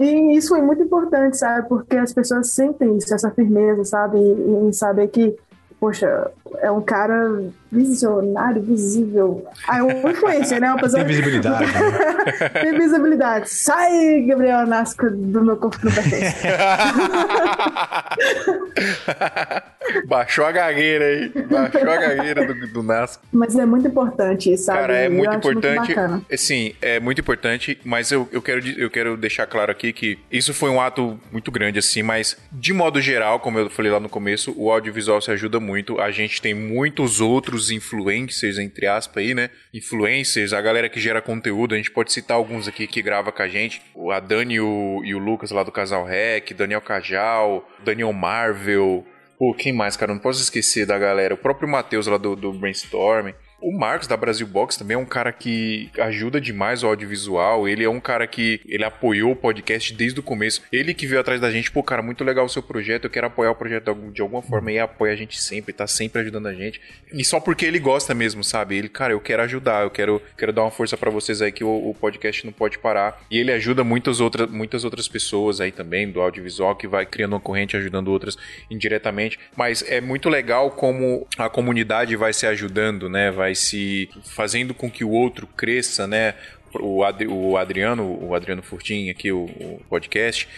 E 0.00 0.36
isso 0.36 0.48
foi 0.48 0.62
muito 0.62 0.82
importante, 0.82 1.36
sabe? 1.36 1.68
Porque 1.68 1.96
as 1.96 2.12
pessoas 2.12 2.50
sentem 2.50 2.96
isso, 2.96 3.14
essa 3.14 3.30
firmeza, 3.30 3.84
sabe? 3.84 4.18
E, 4.18 4.68
e 4.68 4.72
saber 4.72 5.08
que, 5.08 5.36
poxa, 5.78 6.30
é 6.60 6.70
um 6.70 6.80
cara 6.80 7.42
visionário, 7.70 8.62
visível. 8.62 9.46
Ah, 9.66 9.78
é 9.78 9.82
uma 9.82 10.10
influência, 10.10 10.60
né? 10.60 10.70
Uma 10.70 10.78
pessoa... 10.80 11.04
Tem 11.04 11.14
visibilidade. 11.14 11.66
né? 11.66 12.48
Tem 12.62 12.78
visibilidade. 12.78 13.50
Sai, 13.50 14.22
Gabriel 14.28 14.66
Nasco, 14.66 15.10
do 15.10 15.44
meu 15.44 15.56
corpo 15.56 15.78
que 15.78 15.86
não 15.86 15.92
pertence. 15.92 16.46
Baixou 20.06 20.46
a 20.46 20.52
gagueira 20.52 21.04
aí. 21.04 21.28
Baixou 21.28 21.90
a 21.90 21.96
gagueira 21.96 22.46
do, 22.46 22.66
do 22.68 22.82
Nasco. 22.82 23.22
Mas 23.32 23.56
é 23.56 23.66
muito 23.66 23.88
importante 23.88 24.52
isso, 24.52 24.64
sabe? 24.64 24.80
Cara, 24.80 24.96
é 24.96 25.08
muito 25.08 25.34
importante. 25.34 25.94
bacana. 25.94 26.22
sim, 26.36 26.74
é 26.80 27.00
muito 27.00 27.20
importante, 27.20 27.78
mas 27.84 28.10
eu, 28.12 28.28
eu, 28.32 28.40
quero, 28.40 28.66
eu 28.68 28.90
quero 28.90 29.16
deixar 29.16 29.46
claro 29.46 29.70
aqui 29.70 29.92
que 29.92 30.18
isso 30.30 30.54
foi 30.54 30.70
um 30.70 30.80
ato 30.80 31.18
muito 31.30 31.50
grande, 31.50 31.78
assim, 31.78 32.02
mas 32.02 32.36
de 32.52 32.72
modo 32.72 33.00
geral, 33.00 33.40
como 33.40 33.58
eu 33.58 33.68
falei 33.68 33.90
lá 33.90 34.00
no 34.00 34.08
começo, 34.08 34.54
o 34.56 34.70
audiovisual 34.70 35.20
se 35.20 35.30
ajuda 35.30 35.60
muito. 35.60 36.00
A 36.00 36.10
gente 36.10 36.40
tem 36.44 36.52
muitos 36.52 37.22
outros 37.22 37.70
influencers, 37.70 38.58
entre 38.58 38.86
aspas, 38.86 39.24
aí, 39.24 39.34
né? 39.34 39.48
Influencers, 39.72 40.52
a 40.52 40.60
galera 40.60 40.90
que 40.90 41.00
gera 41.00 41.22
conteúdo, 41.22 41.74
a 41.74 41.78
gente 41.78 41.90
pode 41.90 42.12
citar 42.12 42.36
alguns 42.36 42.68
aqui 42.68 42.86
que 42.86 43.00
grava 43.00 43.32
com 43.32 43.40
a 43.40 43.48
gente. 43.48 43.80
A 44.12 44.20
Dani 44.20 44.56
e 44.56 44.60
o, 44.60 45.00
e 45.02 45.14
o 45.14 45.18
Lucas 45.18 45.50
lá 45.50 45.62
do 45.62 45.72
Casal 45.72 46.04
Rec, 46.04 46.52
Daniel 46.52 46.82
Cajal, 46.82 47.66
Daniel 47.82 48.12
Marvel. 48.12 49.06
Pô, 49.38 49.54
quem 49.54 49.72
mais, 49.72 49.96
cara? 49.96 50.12
Não 50.12 50.20
posso 50.20 50.42
esquecer 50.42 50.84
da 50.84 50.98
galera. 50.98 51.32
O 51.32 51.38
próprio 51.38 51.66
Matheus 51.66 52.06
lá 52.06 52.18
do, 52.18 52.36
do 52.36 52.52
Brainstorm. 52.52 53.32
O 53.66 53.72
Marcos 53.72 54.06
da 54.06 54.14
Brasil 54.14 54.46
Box 54.46 54.76
também 54.76 54.94
é 54.94 54.98
um 54.98 55.06
cara 55.06 55.32
que 55.32 55.90
ajuda 55.98 56.38
demais 56.38 56.82
o 56.82 56.86
audiovisual. 56.86 57.66
Ele 57.66 57.82
é 57.82 57.88
um 57.88 57.98
cara 57.98 58.26
que 58.26 58.60
ele 58.66 58.84
apoiou 58.84 59.32
o 59.32 59.36
podcast 59.36 59.94
desde 59.94 60.20
o 60.20 60.22
começo. 60.22 60.60
Ele 60.70 60.92
que 60.92 61.06
veio 61.06 61.18
atrás 61.18 61.40
da 61.40 61.50
gente, 61.50 61.70
pô, 61.72 61.82
cara, 61.82 62.02
muito 62.02 62.22
legal 62.22 62.44
o 62.44 62.48
seu 62.48 62.62
projeto. 62.62 63.04
Eu 63.04 63.10
quero 63.10 63.26
apoiar 63.26 63.50
o 63.52 63.54
projeto 63.54 63.84
de 63.84 63.88
algum- 63.88 64.10
de 64.12 64.20
alguma 64.20 64.42
forma 64.42 64.70
e 64.70 64.78
apoia 64.78 65.14
a 65.14 65.16
gente 65.16 65.40
sempre, 65.40 65.72
tá 65.72 65.86
sempre 65.86 66.20
ajudando 66.20 66.46
a 66.48 66.52
gente. 66.52 66.78
E 67.10 67.24
só 67.24 67.40
porque 67.40 67.64
ele 67.64 67.78
gosta 67.78 68.12
mesmo, 68.12 68.44
sabe? 68.44 68.76
Ele, 68.76 68.88
cara, 68.88 69.14
eu 69.14 69.20
quero 69.20 69.40
ajudar, 69.44 69.82
eu 69.84 69.90
quero, 69.90 70.20
quero 70.36 70.52
dar 70.52 70.60
uma 70.62 70.70
força 70.70 70.94
pra 70.96 71.10
vocês 71.10 71.40
aí 71.40 71.50
que 71.50 71.64
o, 71.64 71.88
o 71.90 71.94
podcast 71.94 72.44
não 72.44 72.52
pode 72.52 72.78
parar. 72.78 73.18
E 73.30 73.38
ele 73.38 73.50
ajuda 73.50 73.82
muitas 73.82 74.20
outras, 74.20 74.50
muitas 74.50 74.84
outras 74.84 75.08
pessoas 75.08 75.58
aí 75.62 75.72
também 75.72 76.10
do 76.10 76.20
audiovisual 76.20 76.76
que 76.76 76.86
vai 76.86 77.06
criando 77.06 77.32
uma 77.32 77.40
corrente 77.40 77.78
ajudando 77.78 78.08
outras 78.08 78.36
indiretamente. 78.70 79.38
Mas 79.56 79.82
é 79.88 80.02
muito 80.02 80.28
legal 80.28 80.70
como 80.70 81.26
a 81.38 81.48
comunidade 81.48 82.14
vai 82.14 82.34
se 82.34 82.46
ajudando, 82.46 83.08
né? 83.08 83.30
Vai 83.30 83.53
se 83.54 84.08
fazendo 84.24 84.74
com 84.74 84.90
que 84.90 85.04
o 85.04 85.10
outro 85.10 85.46
cresça, 85.46 86.06
né? 86.06 86.34
O, 86.74 87.02
o 87.28 87.56
Adriano, 87.56 88.18
o 88.20 88.34
Adriano 88.34 88.62
Furtin 88.62 89.08
aqui, 89.08 89.30
o, 89.30 89.44
o 89.44 89.80
podcast, 89.88 90.48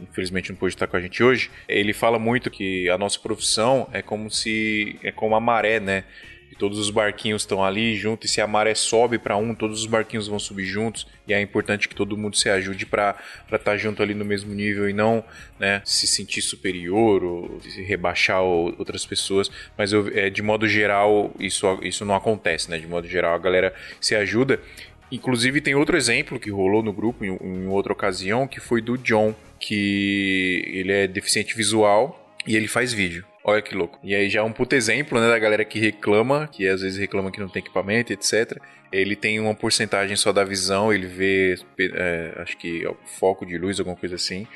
infelizmente 0.00 0.50
não 0.50 0.56
pôde 0.56 0.74
estar 0.74 0.86
com 0.86 0.96
a 0.96 1.00
gente 1.00 1.22
hoje, 1.22 1.50
ele 1.68 1.92
fala 1.92 2.18
muito 2.18 2.50
que 2.50 2.88
a 2.88 2.98
nossa 2.98 3.18
profissão 3.18 3.88
é 3.92 4.02
como 4.02 4.30
se 4.30 4.98
é 5.02 5.10
como 5.12 5.34
a 5.34 5.40
maré, 5.40 5.80
né? 5.80 6.04
Todos 6.58 6.78
os 6.78 6.90
barquinhos 6.90 7.42
estão 7.42 7.64
ali 7.64 7.96
juntos 7.96 8.30
e 8.30 8.32
se 8.32 8.40
a 8.40 8.46
maré 8.46 8.74
sobe 8.74 9.18
para 9.18 9.36
um, 9.36 9.54
todos 9.54 9.80
os 9.80 9.86
barquinhos 9.86 10.26
vão 10.26 10.38
subir 10.38 10.64
juntos 10.64 11.06
e 11.28 11.34
é 11.34 11.40
importante 11.40 11.88
que 11.88 11.94
todo 11.94 12.16
mundo 12.16 12.36
se 12.36 12.48
ajude 12.48 12.86
para 12.86 13.16
estar 13.52 13.76
junto 13.76 14.02
ali 14.02 14.14
no 14.14 14.24
mesmo 14.24 14.54
nível 14.54 14.88
e 14.88 14.92
não, 14.92 15.22
né, 15.58 15.82
se 15.84 16.06
sentir 16.06 16.40
superior 16.40 17.22
ou 17.22 17.60
se 17.60 17.82
rebaixar 17.82 18.42
outras 18.42 19.04
pessoas, 19.04 19.50
mas 19.76 19.92
eu, 19.92 20.08
é, 20.14 20.30
de 20.30 20.42
modo 20.42 20.66
geral 20.68 21.34
isso 21.38 21.66
isso 21.82 22.04
não 22.04 22.14
acontece, 22.14 22.70
né? 22.70 22.78
De 22.78 22.86
modo 22.86 23.06
geral 23.06 23.34
a 23.34 23.38
galera 23.38 23.74
se 24.00 24.14
ajuda 24.14 24.60
Inclusive 25.10 25.60
tem 25.60 25.74
outro 25.74 25.96
exemplo 25.96 26.38
que 26.38 26.50
rolou 26.50 26.82
no 26.82 26.92
grupo 26.92 27.24
em, 27.24 27.36
em 27.40 27.68
outra 27.68 27.92
ocasião, 27.92 28.46
que 28.48 28.58
foi 28.58 28.80
do 28.80 28.98
John, 28.98 29.34
que 29.58 30.64
ele 30.66 30.92
é 30.92 31.06
deficiente 31.06 31.56
visual 31.56 32.34
e 32.46 32.56
ele 32.56 32.66
faz 32.66 32.92
vídeo. 32.92 33.24
Olha 33.48 33.62
que 33.62 33.76
louco. 33.76 34.00
E 34.02 34.12
aí 34.12 34.28
já 34.28 34.40
é 34.40 34.42
um 34.42 34.50
puto 34.50 34.74
exemplo, 34.74 35.20
né, 35.20 35.28
da 35.28 35.38
galera 35.38 35.64
que 35.64 35.78
reclama, 35.78 36.48
que 36.48 36.66
às 36.66 36.80
vezes 36.80 36.98
reclama 36.98 37.30
que 37.30 37.38
não 37.38 37.48
tem 37.48 37.60
equipamento, 37.60 38.12
etc. 38.12 38.60
Ele 38.90 39.14
tem 39.14 39.38
uma 39.38 39.54
porcentagem 39.54 40.16
só 40.16 40.32
da 40.32 40.42
visão, 40.42 40.92
ele 40.92 41.06
vê, 41.06 41.54
é, 41.78 42.32
acho 42.38 42.56
que 42.56 42.84
é 42.84 42.92
foco 43.20 43.46
de 43.46 43.56
luz, 43.56 43.78
alguma 43.78 43.96
coisa 43.96 44.16
assim. 44.16 44.48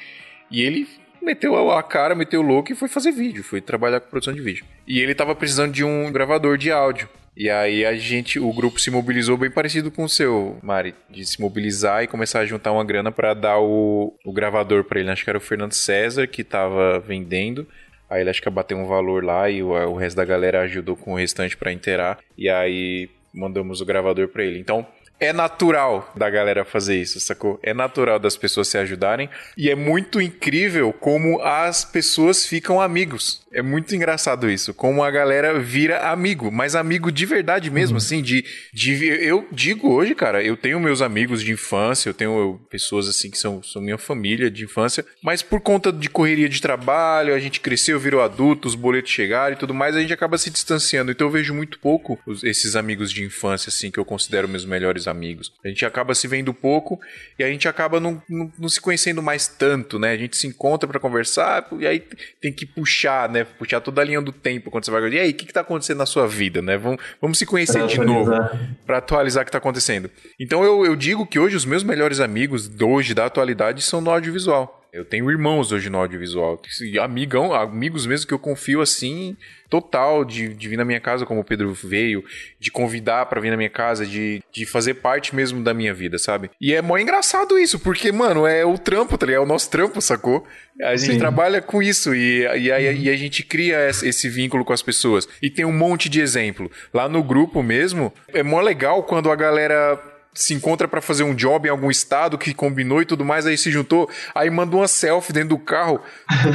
E 0.50 0.62
ele 0.62 0.88
meteu 1.22 1.70
a 1.70 1.80
cara, 1.84 2.16
meteu 2.16 2.40
o 2.40 2.44
louco 2.44 2.72
e 2.72 2.74
foi 2.74 2.88
fazer 2.88 3.12
vídeo, 3.12 3.44
foi 3.44 3.60
trabalhar 3.60 4.00
com 4.00 4.10
produção 4.10 4.34
de 4.34 4.40
vídeo. 4.40 4.64
E 4.88 4.98
ele 4.98 5.14
tava 5.14 5.36
precisando 5.36 5.72
de 5.72 5.84
um 5.84 6.10
gravador 6.10 6.58
de 6.58 6.72
áudio. 6.72 7.08
E 7.36 7.48
aí 7.48 7.86
a 7.86 7.94
gente, 7.94 8.40
o 8.40 8.52
grupo 8.52 8.80
se 8.80 8.90
mobilizou 8.90 9.36
bem 9.36 9.52
parecido 9.52 9.88
com 9.92 10.02
o 10.02 10.08
seu, 10.08 10.58
Mari, 10.64 10.96
de 11.08 11.24
se 11.24 11.40
mobilizar 11.40 12.02
e 12.02 12.08
começar 12.08 12.40
a 12.40 12.44
juntar 12.44 12.72
uma 12.72 12.84
grana 12.84 13.12
para 13.12 13.34
dar 13.34 13.60
o, 13.60 14.18
o 14.24 14.32
gravador 14.32 14.82
para 14.82 14.98
ele. 14.98 15.10
Acho 15.10 15.22
que 15.22 15.30
era 15.30 15.38
o 15.38 15.40
Fernando 15.40 15.74
César 15.74 16.26
que 16.26 16.42
tava 16.42 16.98
vendendo. 16.98 17.68
Aí 18.10 18.22
ele 18.22 18.30
acho 18.30 18.42
que 18.42 18.50
bateu 18.50 18.76
um 18.76 18.86
valor 18.86 19.24
lá 19.24 19.48
e 19.48 19.62
o, 19.62 19.68
o 19.70 19.94
resto 19.94 20.16
da 20.16 20.24
galera 20.24 20.62
ajudou 20.62 20.96
com 20.96 21.12
o 21.12 21.16
restante 21.16 21.56
para 21.56 21.72
inteirar. 21.72 22.18
E 22.36 22.50
aí 22.50 23.08
mandamos 23.32 23.80
o 23.80 23.86
gravador 23.86 24.28
para 24.28 24.42
ele. 24.42 24.58
Então, 24.58 24.84
é 25.20 25.32
natural 25.32 26.10
da 26.16 26.30
galera 26.30 26.64
fazer 26.64 26.96
isso, 26.96 27.20
sacou? 27.20 27.60
É 27.62 27.74
natural 27.74 28.18
das 28.18 28.36
pessoas 28.36 28.68
se 28.68 28.78
ajudarem 28.78 29.28
e 29.56 29.68
é 29.68 29.74
muito 29.74 30.20
incrível 30.20 30.92
como 30.92 31.40
as 31.42 31.84
pessoas 31.84 32.46
ficam 32.46 32.80
amigos. 32.80 33.42
É 33.52 33.62
muito 33.62 33.94
engraçado 33.94 34.48
isso, 34.48 34.72
como 34.72 35.02
a 35.02 35.10
galera 35.10 35.58
vira 35.58 36.10
amigo, 36.10 36.52
mas 36.52 36.76
amigo 36.76 37.10
de 37.10 37.26
verdade 37.26 37.68
mesmo, 37.68 37.94
uhum. 37.94 37.98
assim, 37.98 38.22
de, 38.22 38.44
de. 38.72 39.04
Eu 39.06 39.46
digo 39.50 39.92
hoje, 39.92 40.14
cara, 40.14 40.42
eu 40.42 40.56
tenho 40.56 40.78
meus 40.78 41.02
amigos 41.02 41.42
de 41.42 41.52
infância, 41.52 42.08
eu 42.08 42.14
tenho 42.14 42.60
pessoas 42.70 43.08
assim 43.08 43.28
que 43.28 43.36
são, 43.36 43.60
são 43.62 43.82
minha 43.82 43.98
família 43.98 44.48
de 44.48 44.64
infância, 44.64 45.04
mas 45.20 45.42
por 45.42 45.60
conta 45.60 45.92
de 45.92 46.08
correria 46.08 46.48
de 46.48 46.62
trabalho, 46.62 47.34
a 47.34 47.40
gente 47.40 47.60
cresceu, 47.60 47.98
virou 47.98 48.22
adulto, 48.22 48.68
os 48.68 48.76
boletos 48.76 49.10
chegaram 49.10 49.54
e 49.54 49.58
tudo 49.58 49.74
mais, 49.74 49.96
a 49.96 50.00
gente 50.00 50.12
acaba 50.12 50.38
se 50.38 50.48
distanciando. 50.48 51.10
Então 51.10 51.26
eu 51.26 51.32
vejo 51.32 51.52
muito 51.52 51.80
pouco 51.80 52.18
esses 52.44 52.76
amigos 52.76 53.12
de 53.12 53.24
infância, 53.24 53.68
assim, 53.68 53.90
que 53.90 53.98
eu 53.98 54.04
considero 54.04 54.48
meus 54.48 54.64
melhores 54.64 55.08
amigos. 55.10 55.52
A 55.64 55.68
gente 55.68 55.84
acaba 55.84 56.14
se 56.14 56.26
vendo 56.26 56.54
pouco 56.54 56.98
e 57.38 57.44
a 57.44 57.48
gente 57.48 57.68
acaba 57.68 58.00
não, 58.00 58.22
não, 58.28 58.52
não 58.58 58.68
se 58.68 58.80
conhecendo 58.80 59.22
mais 59.22 59.46
tanto, 59.46 59.98
né? 59.98 60.12
A 60.12 60.16
gente 60.16 60.36
se 60.36 60.46
encontra 60.46 60.88
para 60.88 61.00
conversar 61.00 61.66
e 61.78 61.86
aí 61.86 62.02
tem 62.40 62.52
que 62.52 62.64
puxar, 62.64 63.28
né? 63.28 63.44
Puxar 63.44 63.80
toda 63.80 64.00
a 64.00 64.04
linha 64.04 64.22
do 64.22 64.32
tempo 64.32 64.70
quando 64.70 64.84
você 64.84 64.90
vai. 64.90 65.08
E 65.10 65.18
aí, 65.18 65.30
o 65.30 65.34
que, 65.34 65.46
que 65.46 65.52
tá 65.52 65.60
acontecendo 65.60 65.98
na 65.98 66.06
sua 66.06 66.26
vida, 66.26 66.62
né? 66.62 66.76
Vamos, 66.76 67.00
vamos 67.20 67.38
se 67.38 67.44
conhecer 67.44 67.78
pra 67.78 67.86
de 67.86 68.00
atualizar. 68.00 68.40
novo 68.40 68.76
para 68.86 68.98
atualizar 68.98 69.42
o 69.42 69.46
que 69.46 69.52
tá 69.52 69.58
acontecendo. 69.58 70.10
Então 70.38 70.64
eu, 70.64 70.86
eu 70.86 70.96
digo 70.96 71.26
que 71.26 71.38
hoje 71.38 71.56
os 71.56 71.64
meus 71.64 71.82
melhores 71.82 72.20
amigos 72.20 72.70
hoje 72.80 73.14
da 73.14 73.26
atualidade 73.26 73.82
são 73.82 74.00
no 74.00 74.10
audiovisual. 74.10 74.79
Eu 74.92 75.04
tenho 75.04 75.30
irmãos 75.30 75.70
hoje 75.70 75.88
no 75.88 75.98
audiovisual, 75.98 76.60
amigão, 77.00 77.54
amigos 77.54 78.06
mesmo 78.06 78.26
que 78.26 78.34
eu 78.34 78.38
confio 78.38 78.80
assim, 78.80 79.36
total, 79.68 80.24
de, 80.24 80.48
de 80.48 80.68
vir 80.68 80.76
na 80.76 80.84
minha 80.84 80.98
casa 80.98 81.24
como 81.24 81.40
o 81.40 81.44
Pedro 81.44 81.72
veio, 81.72 82.24
de 82.58 82.72
convidar 82.72 83.26
para 83.26 83.40
vir 83.40 83.50
na 83.50 83.56
minha 83.56 83.70
casa, 83.70 84.04
de, 84.04 84.42
de 84.52 84.66
fazer 84.66 84.94
parte 84.94 85.34
mesmo 85.34 85.62
da 85.62 85.72
minha 85.72 85.94
vida, 85.94 86.18
sabe? 86.18 86.50
E 86.60 86.74
é 86.74 86.82
mó 86.82 86.98
engraçado 86.98 87.56
isso, 87.56 87.78
porque, 87.78 88.10
mano, 88.10 88.46
é 88.46 88.64
o 88.64 88.76
trampo, 88.76 89.16
tá 89.16 89.26
ligado? 89.26 89.42
É 89.42 89.44
o 89.44 89.48
nosso 89.48 89.70
trampo, 89.70 90.00
sacou? 90.00 90.44
A 90.82 90.96
gente 90.96 91.12
Sim. 91.12 91.18
trabalha 91.18 91.62
com 91.62 91.80
isso 91.80 92.12
e, 92.12 92.40
e, 92.40 92.72
a, 92.72 92.80
e 92.80 93.08
a 93.08 93.16
gente 93.16 93.44
cria 93.44 93.88
esse 93.88 94.28
vínculo 94.28 94.64
com 94.64 94.72
as 94.72 94.82
pessoas. 94.82 95.28
E 95.40 95.48
tem 95.48 95.64
um 95.64 95.72
monte 95.72 96.08
de 96.08 96.20
exemplo. 96.20 96.70
Lá 96.92 97.08
no 97.08 97.22
grupo 97.22 97.62
mesmo, 97.62 98.12
é 98.28 98.42
mó 98.42 98.60
legal 98.60 99.04
quando 99.04 99.30
a 99.30 99.36
galera 99.36 100.09
se 100.32 100.54
encontra 100.54 100.86
para 100.86 101.00
fazer 101.00 101.24
um 101.24 101.34
job 101.34 101.66
em 101.66 101.70
algum 101.70 101.90
estado 101.90 102.38
que 102.38 102.54
combinou 102.54 103.02
e 103.02 103.06
tudo 103.06 103.24
mais, 103.24 103.46
aí 103.46 103.58
se 103.58 103.70
juntou, 103.70 104.08
aí 104.34 104.48
mandou 104.48 104.80
uma 104.80 104.88
selfie 104.88 105.32
dentro 105.32 105.50
do 105.50 105.58
carro, 105.58 106.00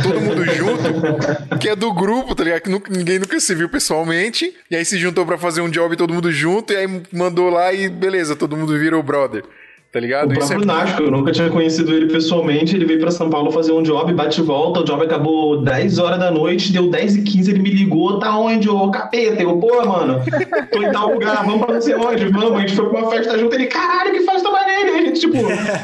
todo 0.01 0.21
mundo 0.21 0.45
junto, 0.53 1.57
que 1.59 1.69
é 1.69 1.75
do 1.75 1.93
grupo, 1.93 2.33
tá 2.33 2.43
ligado? 2.43 2.61
Que 2.61 2.91
ninguém 2.91 3.19
nunca 3.19 3.39
se 3.39 3.53
viu 3.53 3.69
pessoalmente, 3.69 4.55
e 4.69 4.75
aí 4.75 4.85
se 4.85 4.97
juntou 4.97 5.25
para 5.25 5.37
fazer 5.37 5.61
um 5.61 5.69
job 5.69 5.95
todo 5.95 6.13
mundo 6.13 6.31
junto, 6.31 6.73
e 6.73 6.77
aí 6.77 7.03
mandou 7.11 7.49
lá 7.49 7.73
e 7.73 7.89
beleza, 7.89 8.35
todo 8.35 8.55
mundo 8.55 8.77
virou 8.77 9.03
brother 9.03 9.43
tá 9.95 10.01
ligado? 10.01 10.29
O 10.29 10.33
Isso 10.33 10.49
próprio 10.49 10.63
é... 10.63 10.65
Nasco, 10.65 11.03
eu 11.03 11.09
nunca 11.09 11.31
tinha 11.31 11.49
conhecido 11.49 11.93
ele 11.93 12.07
pessoalmente, 12.07 12.75
ele 12.75 12.83
veio 12.83 12.99
pra 12.99 13.11
São 13.11 13.29
Paulo 13.29 13.49
fazer 13.49 13.71
um 13.71 13.81
job, 13.81 14.11
bate 14.13 14.41
e 14.41 14.43
volta, 14.43 14.81
o 14.81 14.83
job 14.83 15.01
acabou 15.05 15.61
10 15.61 15.99
horas 15.99 16.19
da 16.19 16.29
noite, 16.29 16.73
deu 16.73 16.89
10 16.89 17.15
e 17.15 17.21
15, 17.21 17.51
ele 17.51 17.61
me 17.61 17.69
ligou, 17.69 18.19
tá 18.19 18.37
onde, 18.37 18.67
ô 18.67 18.91
capeta? 18.91 19.41
Eu, 19.41 19.55
pô, 19.57 19.85
mano, 19.85 20.21
tô 20.69 20.83
em 20.83 20.91
tal 20.91 21.13
lugar, 21.13 21.45
vamos 21.45 21.65
pra 21.65 21.75
não 21.75 21.81
sei 21.81 21.95
onde, 21.95 22.27
vamos, 22.27 22.51
a 22.51 22.59
gente 22.59 22.75
foi 22.75 22.89
pra 22.89 22.99
uma 22.99 23.09
festa 23.09 23.39
junto, 23.39 23.55
ele, 23.55 23.67
caralho, 23.67 24.11
que 24.11 24.19
festa 24.19 24.51
maneira, 24.51 24.89
e 24.89 24.95
a 24.95 25.01
gente, 25.05 25.19
tipo, 25.21 25.37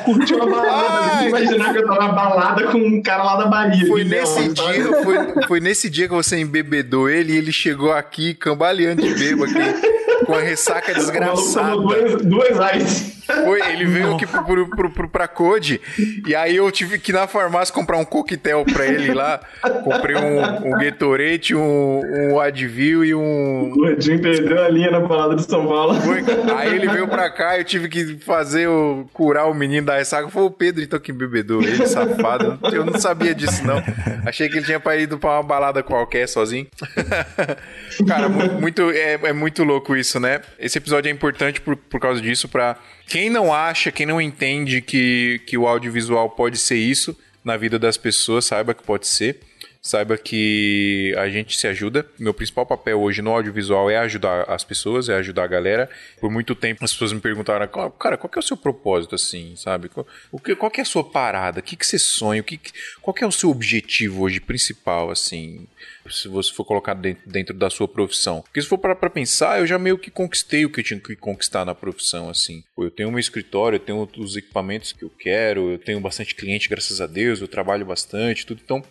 curtiu 0.03 0.43
a 0.43 0.45
balada, 0.45 1.24
imaginar 1.30 1.72
que 1.72 1.80
eu 1.80 1.86
tava 1.86 1.99
na 2.01 2.12
balada 2.12 2.64
com 2.66 2.80
um 2.80 3.01
cara 3.01 3.24
lá 3.24 3.38
da 3.38 3.45
Bahia. 3.45 3.88
Foi 3.88 4.03
nesse 4.03 4.41
não, 4.41 4.53
dia, 4.53 5.03
foi, 5.03 5.47
foi 5.47 5.59
nesse 5.62 5.89
dia 5.89 6.09
que 6.09 6.14
você 6.14 6.38
embebedou 6.38 7.09
ele 7.09 7.32
e 7.32 7.38
ele 7.38 7.53
chegou 7.53 7.93
aqui, 7.93 8.34
cambaleando 8.34 9.01
de 9.01 9.14
bebo 9.14 9.45
aqui, 9.45 10.26
com 10.26 10.34
a 10.34 10.41
ressaca 10.41 10.91
desgraçada. 10.99 11.78
Duas, 11.78 12.22
duas. 12.24 13.20
Foi, 13.43 13.61
ele 13.71 13.86
veio 13.86 14.15
aqui 14.15 14.25
pro, 14.25 14.43
pro, 14.43 14.69
pro, 14.69 14.89
pro, 14.89 15.09
pra 15.09 15.27
Code 15.27 15.82
e 16.25 16.36
aí 16.36 16.55
eu 16.55 16.71
tive 16.71 16.99
que 16.99 17.11
ir 17.11 17.13
na 17.13 17.27
farmácia 17.27 17.73
comprar 17.73 17.97
um 17.97 18.05
coquetel 18.05 18.65
pra 18.65 18.86
ele 18.86 19.13
lá. 19.13 19.39
Comprei 19.84 20.15
um, 20.15 20.67
um 20.67 20.71
Gatorade, 20.71 21.55
um, 21.55 22.01
um 22.32 22.39
Advil 22.39 23.05
e 23.05 23.15
um. 23.15 23.73
O 23.75 23.88
Edinho 23.89 24.21
perdeu 24.21 24.63
a 24.63 24.69
linha 24.69 24.91
na 24.91 24.99
balada 24.99 25.36
de 25.36 25.43
São 25.43 25.67
Paulo. 25.67 25.99
Foi. 26.01 26.23
Aí 26.55 26.75
ele 26.75 26.88
veio 26.88 27.07
pra 27.07 27.29
cá 27.29 27.57
eu 27.57 27.63
tive 27.63 27.88
que 27.88 28.17
fazer 28.17 28.67
o. 28.67 29.05
curar 29.13 29.49
o 29.49 29.53
menino 29.53 29.88
da 29.88 29.97
ressaca. 29.97 30.29
Foi 30.29 30.43
o 30.43 30.51
Pedro 30.51 30.84
então 30.84 30.99
que 30.99 31.11
bebedou 31.11 31.61
ele, 31.61 31.86
safado. 31.88 32.59
Eu 32.71 32.86
não 32.86 32.99
sabia 32.99 33.34
disso, 33.34 33.65
não. 33.65 33.82
Achei 34.25 34.49
que 34.49 34.57
ele 34.57 34.65
tinha 34.65 34.82
ido 34.95 35.17
pra 35.17 35.32
uma 35.32 35.43
balada 35.43 35.84
qualquer 35.84 36.27
sozinho. 36.27 36.67
Cara, 38.07 38.29
muito, 38.29 38.89
é, 38.91 39.13
é 39.23 39.34
muito 39.34 39.63
louco 39.63 39.95
isso, 39.95 40.19
né? 40.19 40.41
Esse 40.59 40.77
episódio 40.77 41.09
é 41.09 41.11
importante 41.11 41.61
por, 41.61 41.75
por 41.75 41.99
causa 41.99 42.21
disso, 42.21 42.47
pra 42.47 42.77
quem 43.08 43.30
não 43.30 43.54
acha, 43.54 43.91
quem 43.91 44.06
não 44.06 44.22
entende 44.22 44.82
que, 44.82 45.41
que 45.45 45.58
o 45.58 45.68
audiovisual 45.68 46.30
pode 46.30 46.58
ser 46.58 46.78
isso 46.78 47.18
na 47.43 47.58
vida 47.58 47.78
das 47.78 47.97
pessoas, 47.97 48.45
saiba 48.45 48.74
que 48.74 48.84
pode 48.84 49.08
ser. 49.08 49.39
Saiba 49.82 50.15
que 50.15 51.13
a 51.17 51.27
gente 51.27 51.57
se 51.57 51.65
ajuda. 51.67 52.05
Meu 52.19 52.34
principal 52.34 52.65
papel 52.67 53.01
hoje 53.01 53.21
no 53.21 53.32
audiovisual 53.32 53.89
é 53.89 53.97
ajudar 53.97 54.43
as 54.47 54.63
pessoas, 54.63 55.09
é 55.09 55.15
ajudar 55.15 55.45
a 55.45 55.47
galera. 55.47 55.89
Por 56.19 56.29
muito 56.29 56.53
tempo 56.53 56.86
as 56.86 56.91
pessoas 56.93 57.13
me 57.13 57.19
perguntaram, 57.19 57.67
cara, 57.67 58.15
qual 58.15 58.29
que 58.29 58.38
é 58.38 58.39
o 58.39 58.43
seu 58.43 58.55
propósito 58.55 59.15
assim, 59.15 59.55
sabe? 59.55 59.89
Qual, 59.89 60.05
o 60.32 60.39
que, 60.39 60.55
qual 60.55 60.69
que 60.69 60.79
é 60.79 60.84
a 60.84 60.86
sua 60.86 61.03
parada? 61.03 61.61
O 61.61 61.63
que, 61.63 61.75
que 61.75 61.88
você 61.88 61.97
sonha? 61.97 62.41
O 62.41 62.43
que, 62.43 62.59
qual 63.01 63.13
que 63.13 63.23
é 63.23 63.27
o 63.27 63.32
seu 63.32 63.49
objetivo 63.49 64.21
hoje 64.21 64.39
principal, 64.39 65.09
assim? 65.09 65.67
se 66.09 66.27
você 66.27 66.51
for 66.51 66.65
colocar 66.65 66.93
dentro, 66.93 67.29
dentro 67.29 67.55
da 67.55 67.69
sua 67.69 67.88
profissão. 67.88 68.41
Porque 68.41 68.61
se 68.61 68.67
for 68.67 68.77
para 68.77 69.09
pensar, 69.09 69.59
eu 69.59 69.67
já 69.67 69.77
meio 69.77 69.97
que 69.97 70.09
conquistei 70.09 70.65
o 70.65 70.69
que 70.69 70.79
eu 70.79 70.84
tinha 70.84 70.99
que 70.99 71.15
conquistar 71.15 71.65
na 71.65 71.75
profissão, 71.75 72.29
assim. 72.29 72.63
Eu 72.77 72.89
tenho 72.89 73.11
meu 73.11 73.19
escritório, 73.19 73.75
eu 73.75 73.79
tenho 73.79 74.09
os 74.17 74.36
equipamentos 74.36 74.91
que 74.91 75.03
eu 75.03 75.09
quero, 75.09 75.71
eu 75.71 75.77
tenho 75.77 75.99
bastante 75.99 76.34
cliente, 76.34 76.69
graças 76.69 76.99
a 77.01 77.07
Deus, 77.07 77.41
eu 77.41 77.47
trabalho 77.47 77.86
bastante, 77.86 78.45
tudo. 78.45 78.61
Então, 78.63 78.84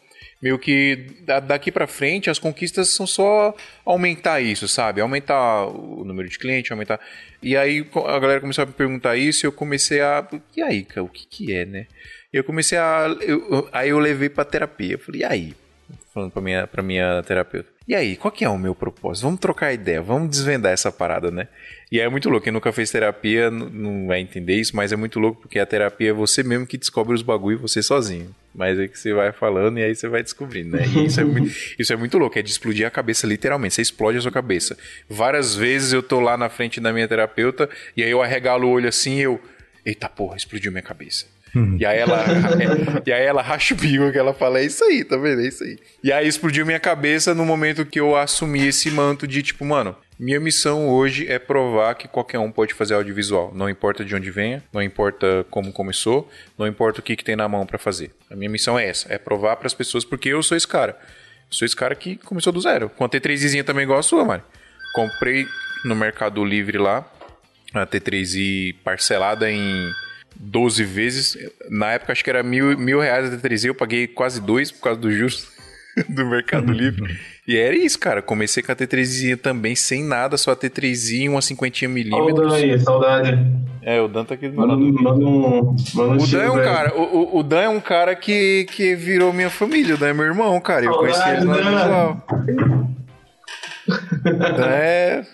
meio 0.42 0.58
que 0.58 1.06
daqui 1.46 1.70
para 1.70 1.86
frente 1.86 2.30
as 2.30 2.38
conquistas 2.38 2.90
são 2.90 3.06
só 3.06 3.54
aumentar 3.84 4.40
isso, 4.40 4.66
sabe? 4.66 5.00
Aumentar 5.00 5.66
o 5.66 6.04
número 6.04 6.28
de 6.28 6.38
clientes, 6.38 6.70
aumentar. 6.70 7.00
E 7.42 7.56
aí 7.56 7.86
a 8.06 8.18
galera 8.18 8.40
começou 8.40 8.62
a 8.62 8.66
me 8.66 8.72
perguntar 8.72 9.16
isso 9.16 9.44
e 9.44 9.46
eu 9.46 9.52
comecei 9.52 10.00
a. 10.00 10.26
E 10.56 10.62
aí, 10.62 10.84
cara, 10.84 11.04
o 11.04 11.08
que 11.08 11.26
que 11.26 11.52
é, 11.52 11.64
né? 11.64 11.86
Eu 12.32 12.44
comecei 12.44 12.78
a. 12.78 13.06
Eu, 13.20 13.68
aí 13.72 13.90
eu 13.90 13.98
levei 13.98 14.28
pra 14.28 14.44
terapia. 14.44 14.94
Eu 14.94 14.98
falei, 14.98 15.20
e 15.22 15.24
aí? 15.24 15.54
falando 16.12 16.30
pra 16.32 16.42
minha, 16.42 16.66
pra 16.66 16.82
minha 16.82 17.22
terapeuta. 17.22 17.68
E 17.86 17.94
aí, 17.94 18.16
qual 18.16 18.30
que 18.30 18.44
é 18.44 18.48
o 18.48 18.58
meu 18.58 18.74
propósito? 18.74 19.24
Vamos 19.24 19.40
trocar 19.40 19.72
ideia, 19.72 20.02
vamos 20.02 20.30
desvendar 20.30 20.72
essa 20.72 20.90
parada, 20.92 21.30
né? 21.30 21.48
E 21.90 22.00
é 22.00 22.08
muito 22.08 22.28
louco, 22.28 22.44
quem 22.44 22.52
nunca 22.52 22.72
fez 22.72 22.90
terapia 22.90 23.50
não 23.50 24.06
vai 24.06 24.20
entender 24.20 24.54
isso, 24.54 24.76
mas 24.76 24.92
é 24.92 24.96
muito 24.96 25.18
louco 25.18 25.42
porque 25.42 25.58
a 25.58 25.66
terapia 25.66 26.10
é 26.10 26.12
você 26.12 26.42
mesmo 26.42 26.66
que 26.66 26.78
descobre 26.78 27.14
os 27.14 27.22
bagulho 27.22 27.58
você 27.58 27.82
sozinho. 27.82 28.34
Mas 28.54 28.78
é 28.78 28.88
que 28.88 28.98
você 28.98 29.12
vai 29.12 29.32
falando 29.32 29.78
e 29.78 29.82
aí 29.82 29.94
você 29.94 30.08
vai 30.08 30.22
descobrindo, 30.22 30.76
né? 30.76 30.84
E 30.86 31.06
isso 31.06 31.20
é, 31.20 31.24
muito, 31.24 31.54
isso 31.78 31.92
é 31.92 31.96
muito 31.96 32.18
louco, 32.18 32.38
é 32.38 32.42
de 32.42 32.50
explodir 32.50 32.86
a 32.86 32.90
cabeça 32.90 33.26
literalmente, 33.26 33.74
você 33.74 33.82
explode 33.82 34.18
a 34.18 34.20
sua 34.20 34.32
cabeça. 34.32 34.76
Várias 35.08 35.54
vezes 35.54 35.92
eu 35.92 36.02
tô 36.02 36.20
lá 36.20 36.36
na 36.36 36.48
frente 36.48 36.80
da 36.80 36.92
minha 36.92 37.06
terapeuta 37.06 37.68
e 37.96 38.02
aí 38.02 38.10
eu 38.10 38.22
arregalo 38.22 38.66
o 38.66 38.70
olho 38.70 38.88
assim 38.88 39.18
e 39.18 39.22
eu... 39.22 39.40
Eita 39.86 40.08
porra, 40.08 40.36
explodiu 40.36 40.70
minha 40.70 40.82
cabeça. 40.82 41.26
Uhum. 41.54 41.76
E 41.78 41.84
aí 41.84 41.98
ela, 41.98 42.24
e 43.06 43.12
aí 43.12 43.24
ela 43.24 43.42
racha 43.42 43.74
o 43.74 43.76
bico 43.76 44.10
que 44.12 44.18
ela 44.18 44.32
fala, 44.32 44.60
é 44.60 44.64
isso 44.64 44.84
aí, 44.84 45.04
tá 45.04 45.16
vendo? 45.16 45.40
É 45.40 45.48
isso 45.48 45.64
aí. 45.64 45.78
E 46.02 46.12
aí 46.12 46.26
explodiu 46.26 46.64
minha 46.64 46.80
cabeça 46.80 47.34
no 47.34 47.44
momento 47.44 47.84
que 47.84 48.00
eu 48.00 48.16
assumi 48.16 48.66
esse 48.66 48.90
manto 48.90 49.26
de 49.26 49.42
tipo, 49.42 49.64
mano, 49.64 49.96
minha 50.18 50.38
missão 50.38 50.88
hoje 50.88 51.26
é 51.30 51.38
provar 51.38 51.94
que 51.94 52.06
qualquer 52.06 52.38
um 52.38 52.52
pode 52.52 52.74
fazer 52.74 52.94
audiovisual. 52.94 53.52
Não 53.54 53.70
importa 53.70 54.04
de 54.04 54.14
onde 54.14 54.30
venha, 54.30 54.62
não 54.72 54.82
importa 54.82 55.46
como 55.50 55.72
começou, 55.72 56.30
não 56.58 56.66
importa 56.66 57.00
o 57.00 57.02
que, 57.02 57.16
que 57.16 57.24
tem 57.24 57.34
na 57.34 57.48
mão 57.48 57.64
para 57.64 57.78
fazer. 57.78 58.10
A 58.30 58.36
minha 58.36 58.50
missão 58.50 58.78
é 58.78 58.86
essa, 58.86 59.12
é 59.12 59.16
provar 59.16 59.56
para 59.56 59.66
as 59.66 59.72
pessoas 59.74 60.04
porque 60.04 60.28
eu 60.28 60.42
sou 60.42 60.56
esse 60.56 60.68
cara. 60.68 60.92
Eu 60.92 61.54
sou 61.54 61.64
esse 61.64 61.74
cara 61.74 61.94
que 61.94 62.16
começou 62.16 62.52
do 62.52 62.60
zero. 62.60 62.90
Com 62.90 63.04
a 63.04 63.08
T3izinha 63.08 63.64
também 63.64 63.84
igual 63.84 63.98
a 63.98 64.02
sua, 64.02 64.24
Mari. 64.24 64.42
Comprei 64.92 65.46
no 65.86 65.96
Mercado 65.96 66.44
Livre 66.44 66.76
lá, 66.76 67.10
a 67.72 67.86
T3i 67.86 68.76
parcelada 68.84 69.50
em 69.50 69.90
12 70.40 70.84
vezes. 70.84 71.36
Na 71.68 71.92
época 71.92 72.12
acho 72.12 72.24
que 72.24 72.30
era 72.30 72.42
mil, 72.42 72.76
mil 72.78 73.00
reais 73.00 73.32
a 73.32 73.36
T3i, 73.36 73.66
eu 73.66 73.74
paguei 73.74 74.06
quase 74.06 74.40
dois 74.40 74.72
por 74.72 74.80
causa 74.80 74.98
dos 74.98 75.14
juros 75.14 75.48
do 76.08 76.24
Mercado 76.26 76.72
Livre. 76.72 77.18
E 77.46 77.56
era 77.56 77.74
isso, 77.74 77.98
cara. 77.98 78.22
Comecei 78.22 78.62
com 78.62 78.72
a 78.72 78.76
T3i 78.76 79.36
também, 79.36 79.74
sem 79.74 80.02
nada, 80.02 80.36
só 80.36 80.52
a 80.52 80.56
T3i, 80.56 81.28
uma 81.28 81.42
50 81.42 81.88
milímetros. 81.88 82.52
Olha 82.52 82.72
aí, 82.74 82.80
saudade. 82.80 83.38
É, 83.82 84.00
o 84.00 84.08
Dan 84.08 84.24
tá 84.24 84.34
aqui 84.34 84.48
do 84.48 84.56
meu 84.56 84.66
lado. 84.66 84.80
o 84.82 86.26
Dan 86.26 86.42
é 86.42 86.50
um 86.50 86.62
cara, 86.62 86.94
o, 86.94 87.38
o, 87.38 87.42
Dan 87.42 87.60
é 87.60 87.68
um 87.68 87.80
cara 87.80 88.14
que, 88.14 88.66
que 88.70 88.94
virou 88.94 89.32
minha 89.32 89.48
família, 89.48 89.94
o 89.94 89.98
Dan 89.98 90.08
é 90.08 90.12
meu 90.12 90.26
irmão, 90.26 90.60
cara. 90.60 90.84
Eu 90.84 90.92
conheci 90.92 91.28
ele 91.28 91.44
no 91.44 91.54
visual. 91.54 92.26
Dan 94.22 94.66
é 94.66 95.24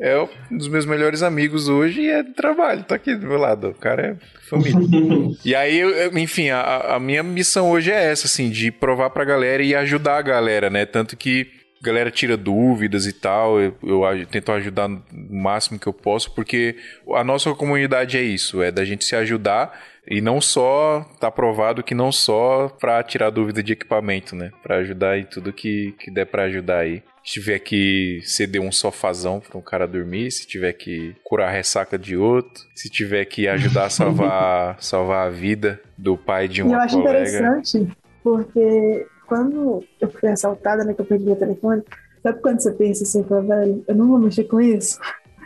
é 0.00 0.18
um 0.50 0.56
dos 0.56 0.68
meus 0.68 0.86
melhores 0.86 1.22
amigos 1.22 1.68
hoje 1.68 2.02
e 2.02 2.10
é 2.10 2.22
de 2.22 2.32
trabalho, 2.32 2.84
tá 2.84 2.94
aqui 2.94 3.14
do 3.16 3.26
meu 3.26 3.38
lado. 3.38 3.68
O 3.68 3.74
cara 3.74 4.02
é 4.02 4.16
família. 4.48 4.78
e 5.44 5.54
aí, 5.54 5.82
enfim, 6.14 6.50
a, 6.50 6.94
a, 6.94 7.00
minha 7.00 7.22
missão 7.22 7.70
hoje 7.70 7.90
é 7.90 8.10
essa, 8.10 8.26
assim, 8.26 8.48
de 8.48 8.70
provar 8.70 9.10
pra 9.10 9.24
galera 9.24 9.62
e 9.62 9.74
ajudar 9.74 10.18
a 10.18 10.22
galera, 10.22 10.70
né? 10.70 10.86
Tanto 10.86 11.16
que 11.16 11.57
a 11.80 11.84
galera 11.86 12.10
tira 12.10 12.36
dúvidas 12.36 13.06
e 13.06 13.12
tal. 13.12 13.60
Eu, 13.60 13.74
eu 13.82 14.04
aj- 14.04 14.26
tento 14.26 14.52
ajudar 14.52 14.88
no 14.88 15.02
máximo 15.30 15.78
que 15.78 15.86
eu 15.86 15.92
posso, 15.92 16.30
porque 16.34 16.76
a 17.14 17.22
nossa 17.24 17.52
comunidade 17.54 18.16
é 18.16 18.22
isso, 18.22 18.62
é 18.62 18.70
da 18.70 18.84
gente 18.84 19.04
se 19.04 19.14
ajudar 19.16 19.78
e 20.10 20.20
não 20.22 20.40
só, 20.40 21.06
tá 21.20 21.30
provado 21.30 21.82
que 21.82 21.94
não 21.94 22.10
só 22.10 22.68
pra 22.80 23.02
tirar 23.02 23.28
dúvida 23.30 23.62
de 23.62 23.74
equipamento, 23.74 24.34
né? 24.34 24.50
Pra 24.62 24.76
ajudar 24.76 25.18
em 25.18 25.24
tudo 25.24 25.52
que, 25.52 25.94
que 25.98 26.10
der 26.10 26.24
pra 26.26 26.44
ajudar 26.44 26.78
aí. 26.78 27.02
Se 27.22 27.34
tiver 27.34 27.58
que 27.58 28.20
ceder 28.24 28.62
um 28.62 28.72
sofazão 28.72 29.38
pra 29.38 29.58
um 29.58 29.60
cara 29.60 29.86
dormir, 29.86 30.30
se 30.30 30.46
tiver 30.46 30.72
que 30.72 31.14
curar 31.22 31.48
a 31.50 31.52
ressaca 31.52 31.98
de 31.98 32.16
outro, 32.16 32.64
se 32.74 32.88
tiver 32.88 33.26
que 33.26 33.46
ajudar 33.46 33.84
a 33.84 33.90
salvar, 33.90 34.76
salvar 34.80 35.26
a 35.26 35.30
vida 35.30 35.78
do 35.98 36.16
pai 36.16 36.48
de 36.48 36.62
E 36.62 36.64
eu 36.64 36.68
uma 36.68 36.84
acho 36.84 36.96
colega. 37.02 37.28
interessante, 37.28 37.86
porque 38.24 39.06
quando 39.28 39.84
eu 40.00 40.10
fui 40.10 40.28
assaltada, 40.28 40.82
né, 40.82 40.94
que 40.94 41.00
eu 41.00 41.04
perdi 41.04 41.26
meu 41.26 41.36
telefone, 41.36 41.82
sabe 42.22 42.40
quando 42.40 42.60
você 42.60 42.72
pensa 42.72 43.04
assim, 43.04 43.22
fala, 43.24 43.42
velho, 43.42 43.84
eu 43.86 43.94
não 43.94 44.08
vou 44.08 44.18
mexer 44.18 44.44
com 44.44 44.60
isso? 44.60 44.98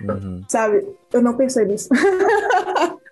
Uhum. 0.03 0.43
Sabe? 0.49 0.87
Eu 1.13 1.21
não 1.21 1.37
pensei 1.37 1.67
nisso. 1.67 1.89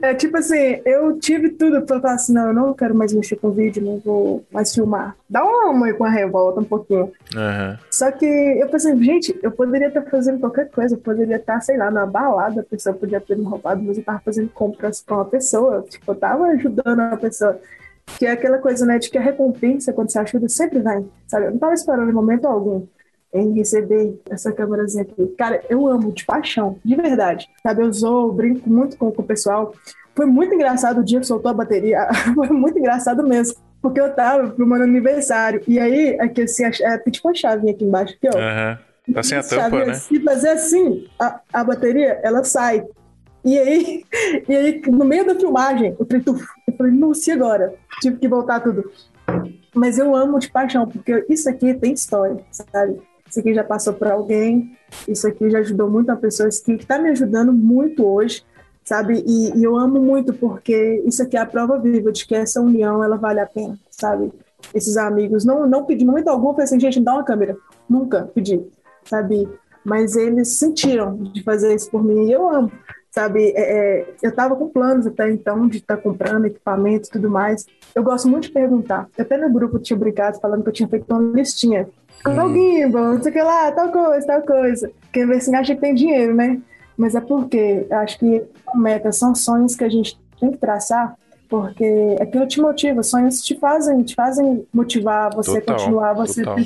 é 0.00 0.14
tipo 0.14 0.36
assim, 0.36 0.80
eu 0.84 1.18
tive 1.18 1.50
tudo 1.50 1.82
pra 1.82 2.00
falar 2.00 2.14
assim, 2.14 2.32
não, 2.32 2.48
eu 2.48 2.54
não 2.54 2.74
quero 2.74 2.94
mais 2.94 3.12
mexer 3.12 3.36
com 3.36 3.50
vídeo, 3.50 3.82
não 3.82 3.98
vou 3.98 4.44
mais 4.50 4.74
filmar. 4.74 5.16
Dá 5.28 5.42
uma, 5.42 5.70
uma 5.70 6.10
revolta 6.10 6.60
um 6.60 6.64
pouquinho. 6.64 7.10
Aham. 7.34 7.78
Só 7.90 8.10
que 8.12 8.26
eu 8.26 8.68
pensei, 8.68 8.96
gente, 9.02 9.38
eu 9.42 9.50
poderia 9.50 9.88
estar 9.88 10.02
fazendo 10.02 10.40
qualquer 10.40 10.70
coisa, 10.70 10.94
eu 10.94 10.98
poderia 10.98 11.36
estar, 11.36 11.60
sei 11.60 11.76
lá, 11.76 11.90
na 11.90 12.06
balada, 12.06 12.60
a 12.60 12.64
pessoa 12.64 12.94
podia 12.94 13.20
ter 13.20 13.36
me 13.36 13.44
roubado, 13.44 13.82
mas 13.82 13.98
eu 13.98 14.04
tava 14.04 14.20
fazendo 14.24 14.50
compras 14.50 15.02
pra 15.02 15.16
uma 15.16 15.24
pessoa, 15.24 15.84
tipo, 15.88 16.10
eu 16.10 16.16
tava 16.16 16.44
ajudando 16.46 16.98
uma 16.98 17.16
pessoa. 17.16 17.58
Que 18.18 18.26
é 18.26 18.32
aquela 18.32 18.58
coisa, 18.58 18.86
né, 18.86 18.98
de 18.98 19.10
que 19.10 19.18
a 19.18 19.22
recompensa 19.22 19.92
quando 19.92 20.10
você 20.10 20.18
ajuda 20.18 20.48
sempre 20.48 20.80
vem, 20.80 21.08
sabe? 21.26 21.46
Eu 21.46 21.50
não 21.52 21.58
tava 21.58 21.74
esperando 21.74 22.10
em 22.10 22.14
momento 22.14 22.46
algum 22.46 22.86
em 23.32 23.54
receber 23.54 24.20
essa 24.28 24.52
câmerazinha 24.52 25.04
aqui. 25.04 25.26
Cara, 25.38 25.62
eu 25.68 25.86
amo 25.88 26.12
de 26.12 26.24
paixão, 26.24 26.78
de 26.84 26.94
verdade. 26.94 27.48
Sabe, 27.62 27.82
eu 27.82 27.90
eu 28.02 28.32
brinco 28.32 28.68
muito 28.68 28.96
com, 28.98 29.10
com 29.10 29.22
o 29.22 29.24
pessoal. 29.24 29.74
Foi 30.14 30.26
muito 30.26 30.54
engraçado 30.54 31.00
o 31.00 31.04
dia 31.04 31.18
que 31.18 31.26
soltou 31.26 31.50
a 31.50 31.54
bateria. 31.54 32.06
Foi 32.34 32.48
muito 32.48 32.78
engraçado 32.78 33.26
mesmo. 33.26 33.56
Porque 33.80 34.00
eu 34.00 34.14
tava 34.14 34.50
pro 34.50 34.66
meu 34.66 34.82
aniversário. 34.82 35.62
E 35.66 35.78
aí, 35.78 36.20
aqui 36.20 36.42
assim, 36.42 36.64
é, 36.64 36.98
tem 36.98 37.10
tipo 37.10 37.26
uma 37.26 37.34
chavinha 37.34 37.72
aqui 37.72 37.84
embaixo, 37.84 38.14
aqui, 38.14 38.28
ó. 38.28 38.38
Aham. 38.38 38.78
Tá 39.12 39.22
sem 39.22 39.38
a 39.38 39.42
tampa, 39.42 39.84
né? 39.84 39.94
Se 39.94 40.20
fazer 40.20 40.50
assim, 40.50 41.08
a, 41.18 41.40
a 41.52 41.64
bateria, 41.64 42.20
ela 42.22 42.44
sai. 42.44 42.86
E 43.44 43.58
aí, 43.58 44.04
e 44.48 44.54
aí, 44.54 44.82
no 44.86 45.04
meio 45.04 45.26
da 45.26 45.34
filmagem, 45.34 45.96
eu 45.98 46.06
falei, 46.06 46.22
tuf, 46.22 46.44
eu 46.66 46.74
falei, 46.76 46.92
nossa, 46.92 47.30
e 47.30 47.32
agora? 47.32 47.74
Tive 48.00 48.18
que 48.18 48.28
voltar 48.28 48.60
tudo. 48.60 48.90
Mas 49.74 49.98
eu 49.98 50.14
amo 50.14 50.38
de 50.38 50.50
paixão, 50.50 50.86
porque 50.86 51.24
isso 51.28 51.48
aqui 51.48 51.74
tem 51.74 51.92
história, 51.92 52.44
sabe? 52.50 53.00
Isso 53.28 53.40
aqui 53.40 53.54
já 53.54 53.64
passou 53.64 53.94
por 53.94 54.08
alguém, 54.08 54.76
isso 55.08 55.26
aqui 55.26 55.48
já 55.48 55.60
ajudou 55.60 55.90
muito 55.90 56.10
a 56.10 56.16
pessoa, 56.16 56.48
isso 56.48 56.62
aqui 56.70 56.84
tá 56.84 56.98
me 56.98 57.08
ajudando 57.08 57.52
muito 57.52 58.06
hoje, 58.06 58.44
sabe? 58.84 59.24
E, 59.26 59.58
e 59.58 59.64
eu 59.64 59.74
amo 59.76 60.00
muito 60.00 60.34
porque 60.34 61.02
isso 61.06 61.22
aqui 61.22 61.36
é 61.36 61.40
a 61.40 61.46
prova 61.46 61.78
viva 61.78 62.12
de 62.12 62.26
que 62.26 62.34
essa 62.34 62.60
união, 62.60 63.02
ela 63.02 63.16
vale 63.16 63.40
a 63.40 63.46
pena, 63.46 63.78
sabe? 63.90 64.30
Esses 64.74 64.98
amigos, 64.98 65.44
não, 65.44 65.66
não 65.66 65.84
pedi, 65.84 66.04
momento 66.04 66.28
algum, 66.28 66.48
eu 66.48 66.52
falei 66.52 66.64
assim, 66.64 66.78
gente, 66.78 67.00
dá 67.00 67.14
uma 67.14 67.24
câmera. 67.24 67.56
Nunca 67.88 68.30
pedi, 68.34 68.60
sabe? 69.04 69.48
Mas 69.82 70.14
eles 70.14 70.48
sentiram 70.48 71.16
de 71.16 71.42
fazer 71.42 71.74
isso 71.74 71.90
por 71.90 72.04
mim 72.04 72.26
e 72.26 72.32
eu 72.32 72.48
amo, 72.48 72.70
sabe? 73.12 73.52
É, 73.54 73.60
é, 73.60 74.14
eu 74.22 74.34
tava 74.34 74.56
com 74.56 74.68
planos 74.68 75.06
até 75.06 75.30
então 75.30 75.68
de 75.68 75.78
estar 75.78 75.98
comprando 75.98 76.46
equipamento 76.46 77.08
e 77.08 77.12
tudo 77.12 77.30
mais. 77.30 77.66
Eu 77.94 78.02
gosto 78.02 78.26
muito 78.26 78.44
de 78.44 78.52
perguntar. 78.52 79.06
Até 79.18 79.36
no 79.36 79.52
grupo 79.52 79.78
tinha 79.78 79.98
brincado 79.98 80.40
falando 80.40 80.62
que 80.62 80.68
eu 80.70 80.72
tinha 80.72 80.88
feito 80.88 81.04
uma 81.14 81.32
listinha. 81.32 81.86
Qual 82.24 82.48
Hum. 82.48 82.54
gimbal, 82.54 83.14
não 83.14 83.22
sei 83.22 83.30
o 83.30 83.34
que 83.34 83.42
lá, 83.42 83.70
tal 83.72 83.90
coisa, 83.90 84.26
tal 84.26 84.42
coisa. 84.42 84.90
Quem 85.12 85.26
vê 85.26 85.36
assim 85.36 85.54
acha 85.54 85.74
que 85.74 85.80
tem 85.80 85.94
dinheiro, 85.94 86.34
né? 86.34 86.60
Mas 86.96 87.14
é 87.14 87.20
porque 87.20 87.86
acho 87.90 88.18
que 88.18 88.42
metas, 88.74 89.16
são 89.16 89.34
sonhos 89.34 89.74
que 89.74 89.84
a 89.84 89.88
gente 89.88 90.18
tem 90.38 90.52
que 90.52 90.58
traçar, 90.58 91.16
porque 91.48 92.16
aquilo 92.20 92.46
te 92.46 92.60
motiva, 92.60 93.02
sonhos 93.02 93.42
te 93.42 93.58
fazem, 93.58 94.02
te 94.02 94.14
fazem 94.14 94.66
motivar 94.72 95.34
você 95.34 95.60
Total, 95.60 95.76
continuar, 95.76 96.14
você 96.14 96.42
total. 96.42 96.58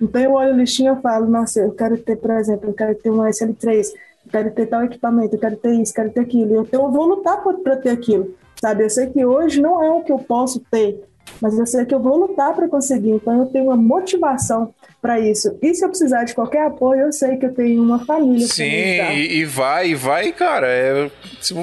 Então 0.00 0.20
eu 0.20 0.32
olho 0.32 0.52
a 0.52 0.56
listinha 0.56 0.96
e 0.96 1.02
falo, 1.02 1.26
nossa, 1.26 1.60
eu 1.60 1.72
quero 1.72 1.98
ter, 1.98 2.16
por 2.16 2.30
exemplo, 2.30 2.70
eu 2.70 2.74
quero 2.74 2.94
ter 2.94 3.10
um 3.10 3.18
SL3, 3.18 3.88
eu 3.88 3.94
quero 4.30 4.50
ter 4.52 4.66
tal 4.66 4.84
equipamento, 4.84 5.34
eu 5.34 5.40
quero 5.40 5.56
ter 5.56 5.74
isso, 5.74 5.94
quero 5.94 6.10
ter 6.10 6.20
aquilo. 6.20 6.62
Então 6.62 6.84
eu 6.84 6.92
vou 6.92 7.06
lutar 7.06 7.42
para 7.42 7.76
ter 7.76 7.90
aquilo, 7.90 8.34
sabe? 8.60 8.84
Eu 8.84 8.90
sei 8.90 9.06
que 9.06 9.24
hoje 9.24 9.60
não 9.60 9.82
é 9.82 9.90
o 9.90 10.02
que 10.02 10.12
eu 10.12 10.18
posso 10.18 10.60
ter, 10.70 11.02
mas 11.40 11.58
eu 11.58 11.66
sei 11.66 11.84
que 11.84 11.94
eu 11.94 12.00
vou 12.00 12.16
lutar 12.16 12.54
para 12.54 12.68
conseguir. 12.68 13.10
Então 13.10 13.38
eu 13.38 13.46
tenho 13.46 13.64
uma 13.64 13.76
motivação 13.76 14.74
para 15.00 15.18
isso. 15.18 15.58
E 15.60 15.74
se 15.74 15.84
eu 15.84 15.88
precisar 15.88 16.24
de 16.24 16.34
qualquer 16.34 16.66
apoio, 16.66 17.02
eu 17.02 17.12
sei 17.12 17.36
que 17.36 17.46
eu 17.46 17.52
tenho 17.52 17.82
uma 17.82 18.04
família 18.04 18.46
Sim, 18.46 18.62
e, 18.62 19.38
e 19.38 19.44
vai, 19.44 19.88
e 19.88 19.94
vai, 19.94 20.32
cara. 20.32 20.68
É, 20.68 21.10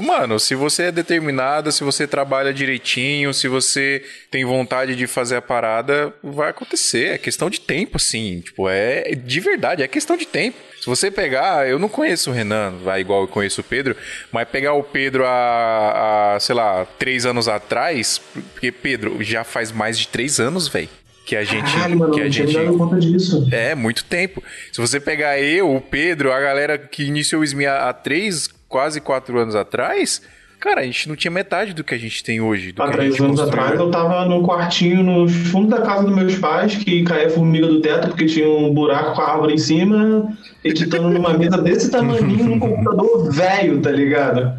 mano, 0.05 0.39
se 0.39 0.55
você 0.55 0.83
é 0.83 0.91
determinada, 0.91 1.71
se 1.71 1.83
você 1.83 2.05
trabalha 2.05 2.53
direitinho, 2.53 3.33
se 3.33 3.47
você 3.47 4.03
tem 4.29 4.43
vontade 4.43 4.95
de 4.95 5.07
fazer 5.07 5.37
a 5.37 5.41
parada, 5.41 6.13
vai 6.21 6.49
acontecer. 6.49 7.13
É 7.13 7.17
questão 7.17 7.49
de 7.49 7.61
tempo, 7.61 7.95
assim. 7.95 8.41
Tipo, 8.41 8.67
é 8.67 9.15
de 9.15 9.39
verdade, 9.39 9.83
é 9.83 9.87
questão 9.87 10.17
de 10.17 10.27
tempo. 10.27 10.57
Se 10.79 10.85
você 10.85 11.11
pegar, 11.11 11.67
eu 11.67 11.77
não 11.77 11.89
conheço 11.89 12.29
o 12.29 12.33
Renan, 12.33 12.73
vai 12.83 13.01
igual 13.01 13.21
eu 13.21 13.27
conheço 13.27 13.61
o 13.61 13.63
Pedro, 13.63 13.95
mas 14.31 14.47
pegar 14.47 14.73
o 14.73 14.83
Pedro 14.83 15.25
há, 15.25 16.35
há, 16.35 16.39
sei 16.39 16.55
lá, 16.55 16.85
três 16.97 17.25
anos 17.25 17.47
atrás, 17.47 18.21
porque 18.53 18.71
Pedro 18.71 19.21
já 19.21 19.43
faz 19.43 19.71
mais 19.71 19.99
de 19.99 20.07
três 20.07 20.39
anos, 20.39 20.67
velho. 20.67 20.89
Que 21.25 21.35
a 21.35 21.43
gente. 21.43 21.71
Caralho, 21.71 21.97
mano, 21.99 22.13
que 22.13 22.21
a 22.21 22.29
gente 22.29 22.55
conta 22.75 22.97
disso. 22.97 23.47
é, 23.51 23.75
muito 23.75 24.03
tempo. 24.03 24.41
Se 24.71 24.81
você 24.81 24.99
pegar 24.99 25.39
eu, 25.39 25.75
o 25.75 25.79
Pedro, 25.79 26.31
a 26.31 26.39
galera 26.39 26.77
que 26.77 27.03
iniciou 27.03 27.41
o 27.41 27.45
SMI 27.45 27.67
há 27.67 27.93
três, 27.93 28.49
quase 28.67 28.99
quatro 28.99 29.37
anos 29.37 29.53
atrás, 29.55 30.23
cara, 30.59 30.81
a 30.81 30.83
gente 30.83 31.07
não 31.09 31.15
tinha 31.15 31.31
metade 31.31 31.73
do 31.73 31.83
que 31.83 31.93
a 31.93 31.97
gente 31.97 32.23
tem 32.23 32.39
hoje. 32.41 32.71
Do 32.71 32.83
Há 32.83 32.91
três 32.91 33.19
anos 33.19 33.39
construiu. 33.39 33.63
atrás 33.63 33.79
eu 33.79 33.89
tava 33.91 34.25
num 34.25 34.43
quartinho 34.43 35.01
no 35.03 35.27
fundo 35.29 35.69
da 35.69 35.81
casa 35.81 36.03
dos 36.03 36.15
meus 36.15 36.35
pais, 36.37 36.75
que 36.75 37.03
caía 37.03 37.29
formiga 37.29 37.67
do 37.67 37.81
teto 37.81 38.07
porque 38.09 38.25
tinha 38.25 38.47
um 38.47 38.73
buraco 38.73 39.15
com 39.15 39.21
a 39.21 39.31
árvore 39.31 39.53
em 39.53 39.57
cima, 39.57 40.37
editando 40.63 41.09
numa 41.09 41.33
mesa 41.37 41.57
desse 41.57 41.89
tamaninho 41.91 42.45
num 42.45 42.59
computador 42.59 43.31
velho, 43.31 43.81
tá 43.81 43.91
ligado? 43.91 44.53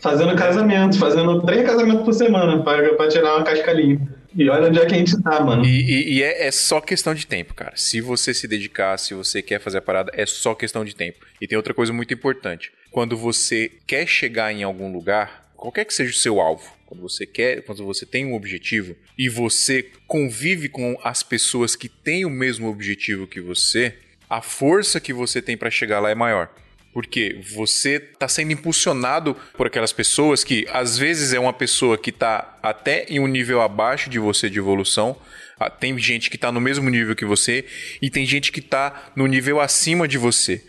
Fazendo 0.00 0.34
casamento, 0.36 0.98
fazendo 0.98 1.40
três 1.42 1.64
casamentos 1.64 2.04
por 2.04 2.12
semana 2.12 2.62
pra, 2.62 2.94
pra 2.94 3.08
tirar 3.08 3.36
uma 3.36 3.44
casca 3.44 3.72
limpa. 3.72 4.12
E 4.36 4.50
olha 4.50 4.66
onde 4.68 4.80
é 4.80 4.84
que 4.84 4.92
a 4.94 4.98
gente 4.98 5.22
tá, 5.22 5.40
mano. 5.44 5.64
E, 5.64 5.68
e- 5.68 6.14
e 6.14 6.22
é, 6.24 6.48
é 6.48 6.50
só 6.50 6.80
questão 6.80 7.14
de 7.14 7.24
tempo, 7.24 7.54
cara. 7.54 7.72
Se 7.76 8.00
você 8.00 8.34
se 8.34 8.48
dedicar, 8.48 8.98
se 8.98 9.14
você 9.14 9.40
quer 9.40 9.60
fazer 9.60 9.78
a 9.78 9.80
parada, 9.80 10.10
é 10.12 10.26
só 10.26 10.56
questão 10.56 10.84
de 10.84 10.92
tempo. 10.94 11.24
E 11.40 11.46
tem 11.46 11.56
outra 11.56 11.72
coisa 11.72 11.92
muito 11.92 12.12
importante. 12.12 12.72
Quando 12.90 13.16
você 13.16 13.70
quer 13.86 14.06
chegar 14.08 14.52
em 14.52 14.64
algum 14.64 14.92
lugar, 14.92 15.43
qualquer 15.64 15.86
que 15.86 15.94
seja 15.94 16.10
o 16.10 16.14
seu 16.14 16.42
alvo, 16.42 16.70
quando 16.84 17.00
você 17.00 17.24
quer, 17.24 17.62
quando 17.62 17.86
você 17.86 18.04
tem 18.04 18.26
um 18.26 18.34
objetivo 18.34 18.94
e 19.16 19.30
você 19.30 19.90
convive 20.06 20.68
com 20.68 20.94
as 21.02 21.22
pessoas 21.22 21.74
que 21.74 21.88
têm 21.88 22.26
o 22.26 22.30
mesmo 22.30 22.68
objetivo 22.68 23.26
que 23.26 23.40
você, 23.40 23.94
a 24.28 24.42
força 24.42 25.00
que 25.00 25.10
você 25.10 25.40
tem 25.40 25.56
pra 25.56 25.70
chegar 25.70 26.00
lá 26.00 26.10
é 26.10 26.14
maior. 26.14 26.50
Porque 26.92 27.40
você 27.54 27.98
tá 27.98 28.28
sendo 28.28 28.52
impulsionado 28.52 29.34
por 29.56 29.66
aquelas 29.66 29.90
pessoas 29.90 30.44
que 30.44 30.66
às 30.70 30.98
vezes 30.98 31.32
é 31.32 31.40
uma 31.40 31.52
pessoa 31.52 31.96
que 31.96 32.12
tá 32.12 32.58
até 32.62 33.06
em 33.08 33.18
um 33.18 33.26
nível 33.26 33.62
abaixo 33.62 34.10
de 34.10 34.18
você 34.18 34.50
de 34.50 34.58
evolução. 34.58 35.18
Ah, 35.58 35.70
Tem 35.70 35.98
gente 35.98 36.28
que 36.28 36.36
tá 36.36 36.52
no 36.52 36.60
mesmo 36.60 36.90
nível 36.90 37.16
que 37.16 37.24
você 37.24 37.64
e 38.02 38.10
tem 38.10 38.26
gente 38.26 38.52
que 38.52 38.60
tá 38.60 39.12
no 39.16 39.26
nível 39.26 39.60
acima 39.60 40.06
de 40.06 40.18
você. 40.18 40.62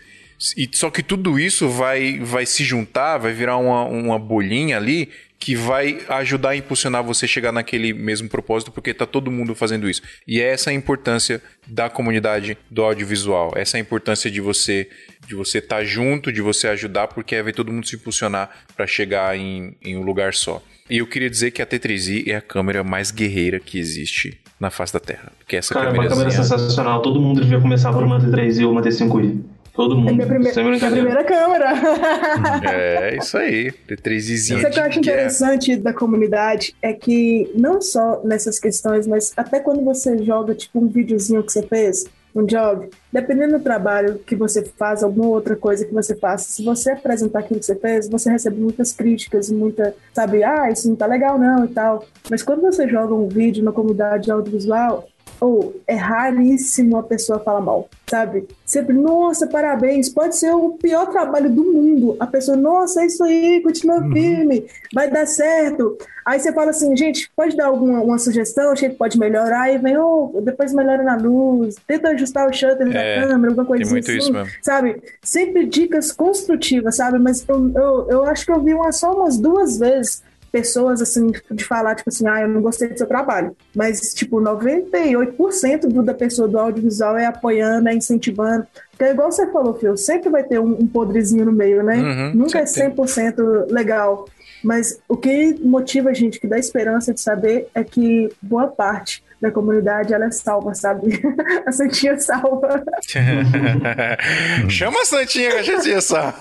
E 0.58 0.70
só 0.74 0.90
que 0.90 1.02
tudo 1.02 1.40
isso 1.40 1.70
vai, 1.70 2.20
vai 2.20 2.46
se 2.46 2.64
juntar, 2.64 3.18
vai 3.18 3.32
virar 3.32 3.58
uma, 3.58 3.86
uma 3.86 4.20
bolinha 4.20 4.78
ali 4.78 5.10
que 5.40 5.56
vai 5.56 6.00
ajudar 6.10 6.50
a 6.50 6.56
impulsionar 6.56 7.04
você 7.04 7.26
a 7.26 7.28
chegar 7.28 7.52
naquele 7.52 7.94
mesmo 7.94 8.28
propósito, 8.28 8.72
porque 8.72 8.94
tá 8.94 9.06
todo 9.06 9.30
mundo 9.30 9.54
fazendo 9.54 9.88
isso. 9.90 10.02
E 10.28 10.42
é 10.42 10.52
essa 10.52 10.70
a 10.70 10.74
importância 10.74 11.42
da 11.68 11.90
comunidade 11.90 12.58
do 12.72 12.84
audiovisual. 12.84 13.54
Essa 13.56 13.78
é 13.78 13.80
a 13.80 13.82
importância 13.82 14.32
de 14.32 14.42
você 14.42 14.90
de 15.28 15.34
você 15.34 15.58
estar 15.58 15.84
junto, 15.84 16.32
de 16.32 16.42
você 16.42 16.68
ajudar, 16.68 17.08
porque 17.08 17.42
vai 17.42 17.52
todo 17.52 17.72
mundo 17.72 17.88
se 17.88 17.96
impulsionar 17.96 18.50
para 18.76 18.86
chegar 18.86 19.36
em, 19.38 19.76
em 19.84 19.98
um 19.98 20.02
lugar 20.02 20.34
só. 20.34 20.62
E 20.90 21.00
eu 21.00 21.08
queria 21.08 21.30
dizer 21.30 21.50
que 21.50 21.62
a 21.62 21.66
T3i 21.66 22.28
é 22.28 22.36
a 22.36 22.42
câmera 22.42 22.84
mais 22.84 23.10
guerreira 23.10 23.60
que 23.60 23.80
existe 23.80 24.40
na 24.60 24.70
face 24.70 24.94
da 24.94 25.00
Terra. 25.00 25.32
Porque 25.40 25.56
essa 25.56 25.74
Cara, 25.74 25.90
é 25.90 25.94
uma 25.94 26.08
câmera 26.08 26.30
sensacional. 26.30 27.02
Todo 27.02 27.20
mundo 27.20 27.42
devia 27.42 27.60
começar 27.60 27.92
por 27.92 28.04
uma 28.04 28.20
T3i 28.20 28.66
ou 28.66 28.72
uma 28.72 28.84
T5i. 28.84 29.42
Todo 29.76 29.94
É 29.94 29.98
mundo. 29.98 30.14
minha, 30.16 30.28
prime 30.28 30.54
Sem 30.54 30.64
minha 30.64 30.80
primeira 30.80 31.24
câmera. 31.24 31.74
É, 32.64 33.18
isso 33.20 33.38
aí. 33.38 33.72
T3izinha 33.88 34.58
Isso 34.58 34.70
que 34.70 34.80
eu 34.80 34.84
acho 34.84 35.00
de 35.02 35.10
guerra. 35.10 35.28
interessante 35.28 35.76
da 35.76 35.94
comunidade 35.94 36.76
é 36.82 36.94
que 36.94 37.52
não 37.56 37.82
só 37.82 38.22
nessas 38.24 38.60
questões, 38.60 39.06
mas 39.06 39.34
até 39.36 39.60
quando 39.60 39.84
você 39.84 40.18
joga 40.24 40.56
tipo 40.56 40.80
um 40.80 40.88
videozinho 40.88 41.44
que 41.44 41.52
você 41.52 41.62
fez, 41.64 42.06
um 42.34 42.46
job, 42.46 42.90
dependendo 43.14 43.58
do 43.58 43.64
trabalho 43.64 44.20
que 44.20 44.36
você 44.36 44.64
faz, 44.78 45.02
alguma 45.04 45.28
outra 45.30 45.56
coisa 45.56 45.86
que 45.86 45.94
você 45.94 46.16
faça, 46.16 46.50
se 46.50 46.64
você 46.66 46.92
apresentar 46.92 47.40
aquilo 47.40 47.60
que 47.62 47.66
você 47.66 47.76
fez, 47.76 48.10
você 48.10 48.30
recebe 48.30 48.60
muitas 48.60 48.92
críticas, 48.92 49.50
muita, 49.50 49.96
sabe, 50.14 50.44
ah, 50.44 50.70
isso 50.70 50.88
não 50.90 50.98
tá 50.98 51.06
legal 51.06 51.40
não 51.40 51.64
e 51.64 51.70
tal. 51.70 52.06
Mas 52.30 52.44
quando 52.44 52.62
você 52.62 52.90
joga 52.90 53.14
um 53.14 53.30
vídeo 53.30 53.64
na 53.64 53.72
comunidade 53.72 54.30
audiovisual, 54.30 55.08
ou 55.40 55.76
é 55.88 55.96
raríssimo 55.96 56.98
a 56.98 57.04
pessoa 57.04 57.40
falar 57.40 57.62
mal, 57.62 57.90
sabe? 58.10 58.48
Sempre, 58.66 58.94
nossa, 58.94 59.48
parabéns, 59.48 60.10
pode 60.10 60.36
ser 60.36 60.54
o 60.54 60.72
pior 60.72 61.08
trabalho 61.08 61.50
do 61.50 61.64
mundo. 61.64 62.16
A 62.20 62.28
pessoa, 62.28 62.58
nossa, 62.58 63.02
é 63.02 63.06
isso 63.06 63.24
aí, 63.24 63.62
continua 63.62 64.00
uhum. 64.00 64.12
firme, 64.12 64.66
vai 64.94 65.10
dar 65.10 65.26
certo. 65.26 65.98
Aí 66.26 66.40
você 66.40 66.52
fala 66.52 66.72
assim, 66.72 66.96
gente, 66.98 67.30
pode 67.36 67.56
dar 67.56 67.68
alguma 67.68 68.02
uma 68.02 68.18
sugestão, 68.18 68.72
achei 68.72 68.90
que 68.90 68.96
pode 68.96 69.20
melhorar, 69.20 69.72
e 69.72 69.78
vem, 69.78 69.96
oh, 69.98 70.42
depois 70.42 70.74
melhora 70.74 71.04
na 71.04 71.16
luz, 71.16 71.76
tenta 71.86 72.10
ajustar 72.10 72.50
o 72.50 72.54
shutter 72.54 72.88
é, 72.88 73.22
da 73.22 73.28
câmera, 73.28 73.52
alguma 73.52 73.66
coisa 73.66 74.00
assim, 74.00 74.34
sabe? 74.62 75.02
Sempre 75.22 75.68
dicas 75.68 76.12
construtivas, 76.12 76.96
sabe? 76.96 77.20
Mas 77.20 77.48
eu, 77.48 77.72
eu, 77.76 78.08
eu 78.10 78.26
acho 78.26 78.46
que 78.46 78.52
eu 78.52 78.62
vi 78.62 78.74
uma, 78.74 78.92
só 78.92 79.14
umas 79.14 79.38
duas 79.38 79.78
vezes 79.78 80.24
pessoas, 80.56 81.02
assim, 81.02 81.34
de 81.52 81.66
falar, 81.66 81.96
tipo 81.96 82.10
assim, 82.10 82.26
ah, 82.30 82.40
eu 82.40 82.48
não 82.48 82.62
gostei 82.62 82.88
do 82.88 82.98
seu 82.98 83.06
trabalho. 83.06 83.54
Mas, 83.76 84.14
tipo, 84.14 84.38
98% 84.40 85.82
do, 85.82 86.02
da 86.02 86.14
pessoa 86.14 86.48
do 86.48 86.58
audiovisual 86.58 87.18
é 87.18 87.26
apoiando, 87.26 87.90
é 87.90 87.94
incentivando. 87.94 88.66
Porque, 88.90 89.04
é 89.04 89.12
igual 89.12 89.30
você 89.30 89.52
falou, 89.52 89.74
Fio, 89.74 89.98
sempre 89.98 90.30
vai 90.30 90.46
ter 90.46 90.58
um, 90.58 90.72
um 90.80 90.88
podrezinho 90.88 91.44
no 91.44 91.52
meio, 91.52 91.84
né? 91.84 91.98
Uhum, 91.98 92.44
Nunca 92.44 92.60
é 92.60 92.64
100% 92.64 93.70
legal. 93.70 94.30
Mas 94.64 94.98
o 95.10 95.18
que 95.18 95.60
motiva 95.62 96.12
a 96.12 96.14
gente, 96.14 96.40
que 96.40 96.48
dá 96.48 96.58
esperança 96.58 97.14
de 97.14 97.20
saber, 97.20 97.68
é 97.76 97.84
que 97.84 98.30
boa 98.42 98.68
parte 98.68 99.22
da 99.42 99.52
comunidade 99.52 100.14
ela 100.14 100.26
é 100.26 100.32
salva, 100.32 100.74
sabe? 100.74 101.22
a 101.66 101.72
Santinha 101.72 102.18
salva. 102.18 102.84
Chama 104.70 105.02
a 105.02 105.06
Santinha 105.06 105.52
que 105.52 105.58
a 105.58 105.64
gente 105.64 106.02
salva. 106.02 106.36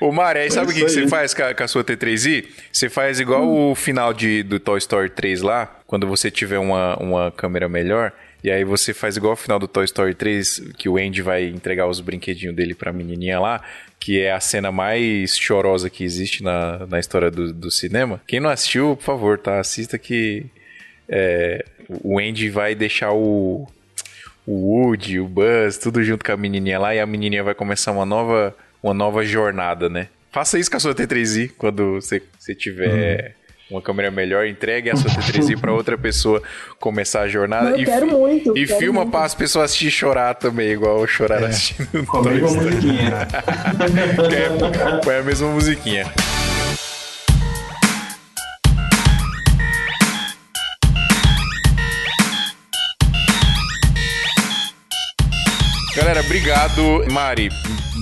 o 0.00 0.10
Maré, 0.10 0.48
sabe 0.50 0.70
o 0.70 0.74
que, 0.74 0.80
que, 0.84 0.90
você 0.90 1.06
faz 1.06 1.34
com 1.34 1.42
a, 1.42 1.54
com 1.54 1.62
a, 1.62 1.68
sua 1.68 1.84
T3i? 1.84 2.46
Você 2.72 2.88
faz 2.88 3.20
igual 3.20 3.44
hum. 3.44 3.70
o 3.70 3.74
final 3.74 4.12
de, 4.12 4.42
do 4.42 4.58
Toy 4.58 4.78
Story 4.78 5.10
3 5.10 5.42
lá, 5.42 5.66
quando 5.86 6.06
você 6.06 6.30
tiver 6.30 6.58
uma, 6.58 6.96
uma 6.96 7.30
câmera 7.30 7.68
melhor. 7.68 8.12
E 8.42 8.50
aí 8.50 8.62
você 8.62 8.92
faz 8.92 9.16
igual 9.16 9.32
o 9.32 9.36
final 9.36 9.58
do 9.58 9.66
Toy 9.66 9.84
Story 9.84 10.14
3, 10.14 10.72
que 10.76 10.86
o 10.86 10.98
Andy 10.98 11.22
vai 11.22 11.46
entregar 11.46 11.86
os 11.86 12.00
brinquedinhos 12.00 12.54
dele 12.54 12.74
pra 12.74 12.92
menininha 12.92 13.40
lá, 13.40 13.62
que 13.98 14.20
é 14.20 14.32
a 14.32 14.40
cena 14.40 14.70
mais 14.70 15.38
chorosa 15.38 15.88
que 15.88 16.04
existe 16.04 16.42
na, 16.42 16.86
na 16.86 17.00
história 17.00 17.30
do, 17.30 17.54
do 17.54 17.70
cinema. 17.70 18.20
Quem 18.26 18.40
não 18.40 18.50
assistiu, 18.50 18.96
por 18.96 19.02
favor, 19.04 19.38
tá? 19.38 19.60
Assista 19.60 19.96
que 19.96 20.44
é, 21.08 21.64
o 21.88 22.18
Andy 22.18 22.48
vai 22.50 22.74
deixar 22.74 23.12
o, 23.12 23.66
o 24.46 24.52
Woody, 24.52 25.20
o 25.20 25.28
Buzz, 25.28 25.78
tudo 25.78 26.02
junto 26.02 26.24
com 26.24 26.32
a 26.32 26.36
menininha 26.36 26.78
lá, 26.78 26.94
e 26.94 27.00
a 27.00 27.06
menininha 27.06 27.42
vai 27.42 27.54
começar 27.54 27.92
uma 27.92 28.04
nova 28.04 28.54
uma 28.84 28.92
nova 28.92 29.24
jornada, 29.24 29.88
né? 29.88 30.08
Faça 30.30 30.58
isso 30.58 30.70
com 30.70 30.76
a 30.76 30.80
sua 30.80 30.94
T3i 30.94 31.52
quando 31.56 31.94
você, 31.94 32.20
você 32.38 32.54
tiver 32.54 33.34
uhum. 33.70 33.76
uma 33.76 33.82
câmera 33.82 34.10
melhor, 34.10 34.46
entregue 34.46 34.90
a 34.90 34.96
sua 34.96 35.10
T3i 35.10 35.58
para 35.58 35.72
outra 35.72 35.96
pessoa 35.96 36.42
começar 36.78 37.22
a 37.22 37.28
jornada. 37.28 37.70
eu 37.70 37.78
e, 37.78 37.84
quero 37.86 38.06
muito. 38.06 38.58
E 38.58 38.66
quero 38.66 38.78
filma 38.78 39.06
para 39.06 39.24
as 39.24 39.34
pessoas 39.34 39.70
assistir 39.70 39.90
chorar 39.90 40.34
também, 40.34 40.72
igual 40.72 41.06
chorar 41.06 41.42
é. 41.42 41.46
assistindo. 41.46 42.04
Com 42.04 42.18
a 42.18 42.22
mesma 42.24 42.50
musiquinha. 42.50 43.28
é, 44.34 45.00
põe 45.02 45.16
a 45.16 45.22
mesma 45.22 45.48
musiquinha. 45.48 46.12
Galera, 55.96 56.22
obrigado. 56.22 57.04
Mari, 57.12 57.50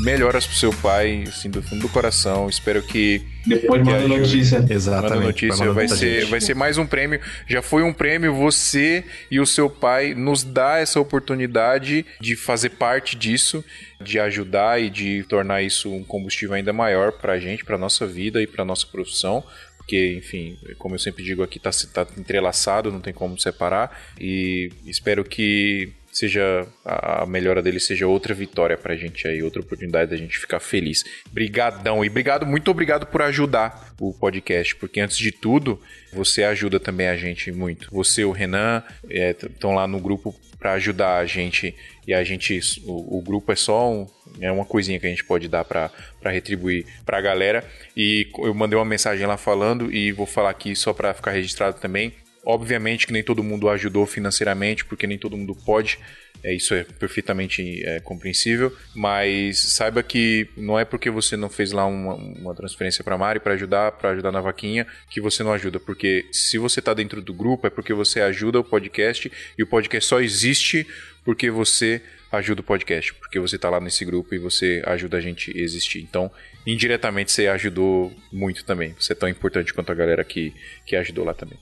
melhoras 0.03 0.47
pro 0.47 0.57
seu 0.57 0.73
pai, 0.73 1.25
assim, 1.29 1.51
do 1.51 1.63
fundo 1.63 1.83
do 1.83 1.89
coração. 1.91 2.49
Espero 2.49 2.83
que. 2.83 3.21
Depois 3.47 3.85
manda 3.85 4.09
notícia. 4.09 4.65
Exatamente. 4.67 5.13
Manda 5.13 5.27
notícia. 5.27 5.73
Vai 5.75 5.89
ser, 5.89 6.25
vai 6.25 6.41
ser 6.41 6.55
mais 6.55 6.79
um 6.79 6.87
prêmio. 6.87 7.21
Já 7.47 7.61
foi 7.61 7.83
um 7.83 7.93
prêmio. 7.93 8.35
Você 8.35 9.05
e 9.31 9.39
o 9.39 9.45
seu 9.45 9.69
pai 9.69 10.15
nos 10.15 10.43
dá 10.43 10.79
essa 10.79 10.99
oportunidade 10.99 12.07
de 12.19 12.35
fazer 12.35 12.71
parte 12.71 13.15
disso, 13.15 13.63
de 14.03 14.19
ajudar 14.19 14.81
e 14.81 14.89
de 14.89 15.23
tornar 15.25 15.61
isso 15.61 15.93
um 15.93 16.03
combustível 16.03 16.55
ainda 16.55 16.73
maior 16.73 17.13
pra 17.13 17.39
gente, 17.39 17.63
pra 17.63 17.77
nossa 17.77 18.07
vida 18.07 18.41
e 18.41 18.47
pra 18.47 18.65
nossa 18.65 18.87
profissão 18.87 19.45
porque, 19.77 20.15
enfim, 20.17 20.57
como 20.79 20.95
eu 20.95 20.99
sempre 20.99 21.25
digo 21.25 21.43
aqui, 21.43 21.59
tá, 21.59 21.71
tá 21.93 22.07
entrelaçado, 22.17 22.93
não 22.93 23.01
tem 23.01 23.13
como 23.13 23.37
separar. 23.39 24.01
E 24.19 24.71
espero 24.87 25.25
que 25.25 25.93
seja 26.13 26.67
a 26.85 27.25
melhora 27.27 27.63
dele 27.63 27.81
seja 27.81 28.07
outra 28.07 28.35
vitória 28.35 28.77
pra 28.77 28.95
gente 28.95 29.27
aí, 29.27 29.43
outra 29.43 29.63
oportunidade 29.63 30.11
da 30.11 30.17
gente 30.17 30.39
ficar 30.39 30.61
feliz. 30.61 31.03
Brigadão 31.33 32.05
e 32.05 32.09
obrigado, 32.09 32.47
muito 32.47 32.71
obrigado 32.71 33.07
por 33.07 33.23
ajudar 33.23 33.95
o 33.99 34.13
podcast, 34.13 34.77
porque 34.77 35.01
antes 35.01 35.17
de 35.17 35.33
tudo, 35.33 35.81
você 36.13 36.45
ajuda 36.45 36.79
também 36.79 37.09
a 37.09 37.17
gente 37.17 37.51
muito. 37.51 37.89
Você 37.91 38.21
e 38.21 38.25
o 38.25 38.31
Renan 38.31 38.83
estão 39.09 39.73
é, 39.73 39.77
lá 39.77 39.89
no 39.89 39.99
grupo 39.99 40.35
para 40.59 40.75
ajudar 40.75 41.17
a 41.17 41.27
gente 41.27 41.75
e 42.07 42.15
a 42.15 42.23
gente 42.23 42.61
o, 42.85 43.19
o, 43.19 43.21
grupo 43.23 43.51
é 43.51 43.57
só 43.57 43.91
um, 43.91 44.07
é 44.41 44.51
uma 44.51 44.65
coisinha 44.65 45.01
que 45.01 45.07
a 45.07 45.11
gente 45.11 45.25
pode 45.25 45.49
dar 45.49 45.65
para 45.65 45.91
retribuir 46.25 46.87
para 47.05 47.19
a 47.19 47.21
galera 47.21 47.65
e 47.97 48.29
eu 48.39 48.55
mandei 48.55 48.79
uma 48.79 48.85
mensagem 48.85 49.27
lá 49.27 49.37
falando 49.37 49.93
e 49.93 50.13
vou 50.13 50.27
falar 50.27 50.51
aqui 50.51 50.77
só 50.77 50.93
para 50.93 51.13
ficar 51.15 51.33
registrado 51.33 51.81
também 51.81 52.13
Obviamente 52.45 53.07
que 53.07 53.13
nem 53.13 53.23
todo 53.23 53.43
mundo 53.43 53.69
ajudou 53.69 54.05
financeiramente, 54.05 54.85
porque 54.85 55.07
nem 55.07 55.17
todo 55.17 55.37
mundo 55.37 55.55
pode, 55.55 55.99
é, 56.43 56.53
isso 56.53 56.75
é 56.75 56.83
perfeitamente 56.83 57.85
é, 57.85 58.01
compreensível, 58.01 58.77
mas 58.95 59.61
saiba 59.75 60.03
que 60.03 60.49
não 60.57 60.77
é 60.77 60.85
porque 60.85 61.09
você 61.09 61.37
não 61.37 61.49
fez 61.49 61.71
lá 61.71 61.87
uma, 61.87 62.15
uma 62.15 62.55
transferência 62.55 63.05
para 63.05 63.17
Mari 63.17 63.39
para 63.39 63.55
ajudar, 63.55 63.93
para 63.93 64.11
ajudar 64.11 64.33
na 64.33 64.41
vaquinha, 64.41 64.87
que 65.09 65.21
você 65.21 65.45
não 65.45 65.53
ajuda, 65.53 65.79
porque 65.79 66.27
se 66.33 66.59
você 66.59 66.81
está 66.81 66.93
dentro 66.93 67.23
do 67.23 67.33
grupo 67.33 67.69
é 67.69 67.71
porque 67.71 67.95
você 67.95 68.21
ajuda 68.21 68.59
o 68.59 68.65
podcast 68.65 69.31
e 69.57 69.63
o 69.63 69.67
podcast 69.67 70.09
só 70.09 70.21
existe 70.21 70.85
porque 71.25 71.49
você 71.49 72.03
ajuda 72.33 72.61
o 72.63 72.65
podcast, 72.65 73.15
porque 73.15 73.39
você 73.39 73.57
está 73.57 73.69
lá 73.69 73.79
nesse 73.79 74.05
grupo 74.05 74.35
e 74.35 74.39
você 74.39 74.83
ajuda 74.87 75.19
a 75.19 75.21
gente 75.21 75.57
a 75.57 75.61
existir. 75.61 76.01
Então, 76.01 76.31
indiretamente 76.67 77.31
você 77.31 77.47
ajudou 77.47 78.13
muito 78.33 78.65
também. 78.65 78.95
Você 78.99 79.13
é 79.13 79.17
tão 79.17 79.29
importante 79.29 79.73
quanto 79.75 79.93
a 79.93 79.95
galera 79.95 80.25
que, 80.25 80.53
que 80.87 80.97
ajudou 80.97 81.25
lá 81.25 81.35
também. 81.35 81.59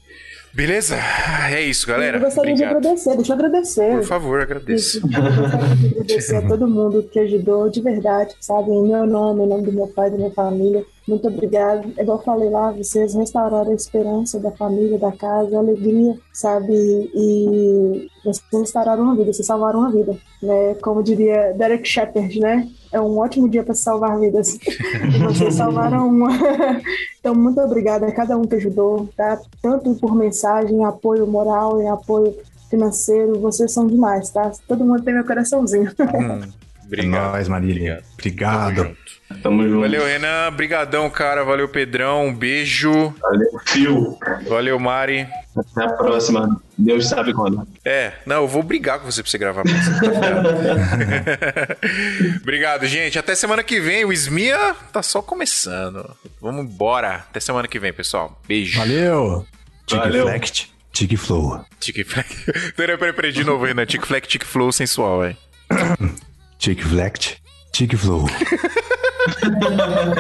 Beleza? 0.52 0.96
É 1.50 1.60
isso, 1.62 1.86
galera. 1.86 2.16
Eu 2.18 2.22
gostaria 2.22 2.52
Obrigado. 2.52 2.80
de 2.80 2.86
agradecer, 2.88 3.16
deixa 3.16 3.32
eu 3.32 3.36
agradecer. 3.36 3.92
Por 3.92 4.04
favor, 4.04 4.40
agradeço. 4.40 4.98
Eu 4.98 5.02
gostaria 5.02 5.76
de 5.76 5.86
agradecer 5.86 6.36
a 6.36 6.42
todo 6.48 6.66
mundo 6.66 7.02
que 7.04 7.18
ajudou 7.20 7.68
de 7.70 7.80
verdade, 7.80 8.34
sabe? 8.40 8.70
Em 8.70 8.88
meu 8.88 9.06
nome, 9.06 9.44
em 9.44 9.48
nome 9.48 9.62
do 9.64 9.72
meu 9.72 9.86
pai, 9.86 10.10
da 10.10 10.16
minha 10.16 10.30
família. 10.32 10.84
Muito 11.10 11.26
obrigada. 11.26 11.88
Igual 11.98 12.18
eu 12.18 12.22
falei 12.22 12.48
lá, 12.48 12.70
vocês 12.70 13.14
restauraram 13.14 13.72
a 13.72 13.74
esperança 13.74 14.38
da 14.38 14.52
família, 14.52 14.96
da 14.96 15.10
casa, 15.10 15.56
a 15.56 15.58
alegria, 15.58 16.16
sabe? 16.32 16.72
E 16.72 18.08
vocês 18.24 18.44
restauraram 18.52 19.02
uma 19.02 19.16
vida, 19.16 19.32
vocês 19.32 19.44
salvaram 19.44 19.80
uma 19.80 19.90
vida. 19.90 20.16
Né? 20.40 20.74
Como 20.76 21.02
diria 21.02 21.52
Derek 21.52 21.86
Shepard, 21.86 22.38
né? 22.38 22.68
É 22.92 23.00
um 23.00 23.18
ótimo 23.18 23.48
dia 23.48 23.64
para 23.64 23.74
salvar 23.74 24.20
vidas. 24.20 24.56
vocês 25.26 25.54
salvaram 25.54 26.08
uma. 26.08 26.28
então, 27.18 27.34
muito 27.34 27.60
obrigada 27.60 28.06
a 28.06 28.12
cada 28.12 28.38
um 28.38 28.42
que 28.42 28.54
ajudou, 28.54 29.08
tá? 29.16 29.36
Tanto 29.60 29.92
por 29.96 30.14
mensagem, 30.14 30.84
apoio 30.84 31.26
moral 31.26 31.82
e 31.82 31.88
apoio 31.88 32.36
financeiro. 32.70 33.40
Vocês 33.40 33.72
são 33.72 33.88
demais, 33.88 34.30
tá? 34.30 34.52
Todo 34.68 34.84
mundo 34.84 35.02
tem 35.02 35.12
meu 35.12 35.26
coraçãozinho. 35.26 35.90
Hum, 35.98 36.69
obrigado. 36.92 37.28
É 37.28 37.32
nóis, 37.32 37.48
Marília. 37.48 38.02
Obrigado. 38.14 38.80
obrigado. 38.80 38.96
Tamo 39.42 39.62
junto. 39.62 39.80
Valeu, 39.80 40.04
Renan. 40.04 40.52
Brigadão, 40.52 41.08
cara. 41.08 41.44
Valeu, 41.44 41.68
Pedrão. 41.68 42.26
Um 42.26 42.34
beijo. 42.34 43.14
Valeu, 43.20 43.60
Fio. 43.66 44.18
Valeu, 44.48 44.78
Mari. 44.78 45.26
Até 45.56 45.84
a 45.84 45.92
próxima. 45.92 46.60
Deus 46.76 47.08
sabe 47.08 47.32
quando. 47.32 47.66
É, 47.84 48.12
não, 48.26 48.42
eu 48.42 48.48
vou 48.48 48.62
brigar 48.62 48.98
com 48.98 49.10
você 49.10 49.22
pra 49.22 49.30
você 49.30 49.38
gravar 49.38 49.62
mais. 49.64 49.88
Obrigado, 52.42 52.86
gente. 52.86 53.18
Até 53.18 53.34
semana 53.34 53.62
que 53.62 53.80
vem. 53.80 54.04
O 54.04 54.12
Smia 54.12 54.74
tá 54.92 55.02
só 55.02 55.22
começando. 55.22 56.14
Vamos 56.40 56.64
embora. 56.64 57.16
Até 57.16 57.40
semana 57.40 57.68
que 57.68 57.78
vem, 57.78 57.92
pessoal. 57.92 58.40
Beijo. 58.46 58.78
Valeu. 58.78 59.46
Tic-Flect, 59.86 60.72
Tic-Flow. 60.92 61.64
Tic-Flect. 61.80 62.52
Peraí, 62.76 62.96
peraí, 62.96 63.12
peraí, 63.12 63.32
de 63.32 63.44
novo, 63.44 63.64
Renan. 63.64 63.86
Tic-Flect, 63.86 64.28
Tic-Flow 64.28 64.72
sensual, 64.72 65.20
velho. 65.20 65.36
Tic-Flect, 66.60 67.38
Tic-Flow. 67.72 68.26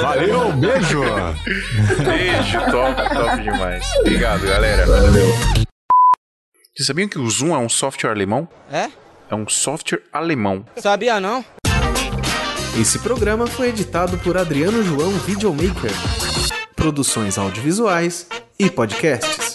Valeu, 0.00 0.50
beijo! 0.54 1.02
Beijo, 2.02 2.58
top, 2.70 3.14
top 3.14 3.42
demais. 3.42 3.84
Obrigado, 3.98 4.46
galera. 4.46 4.86
Valeu. 4.86 5.26
Vocês 6.74 6.86
sabiam 6.86 7.06
que 7.10 7.18
o 7.18 7.28
Zoom 7.28 7.54
é 7.54 7.58
um 7.58 7.68
software 7.68 8.12
alemão? 8.12 8.48
É? 8.72 8.88
É 9.30 9.34
um 9.34 9.46
software 9.50 10.02
alemão. 10.10 10.64
Sabia 10.78 11.20
não? 11.20 11.44
Esse 12.80 12.98
programa 13.00 13.46
foi 13.46 13.68
editado 13.68 14.16
por 14.16 14.38
Adriano 14.38 14.82
João 14.82 15.10
Videomaker. 15.10 15.90
Produções 16.74 17.36
audiovisuais 17.36 18.26
e 18.58 18.70
podcasts. 18.70 19.49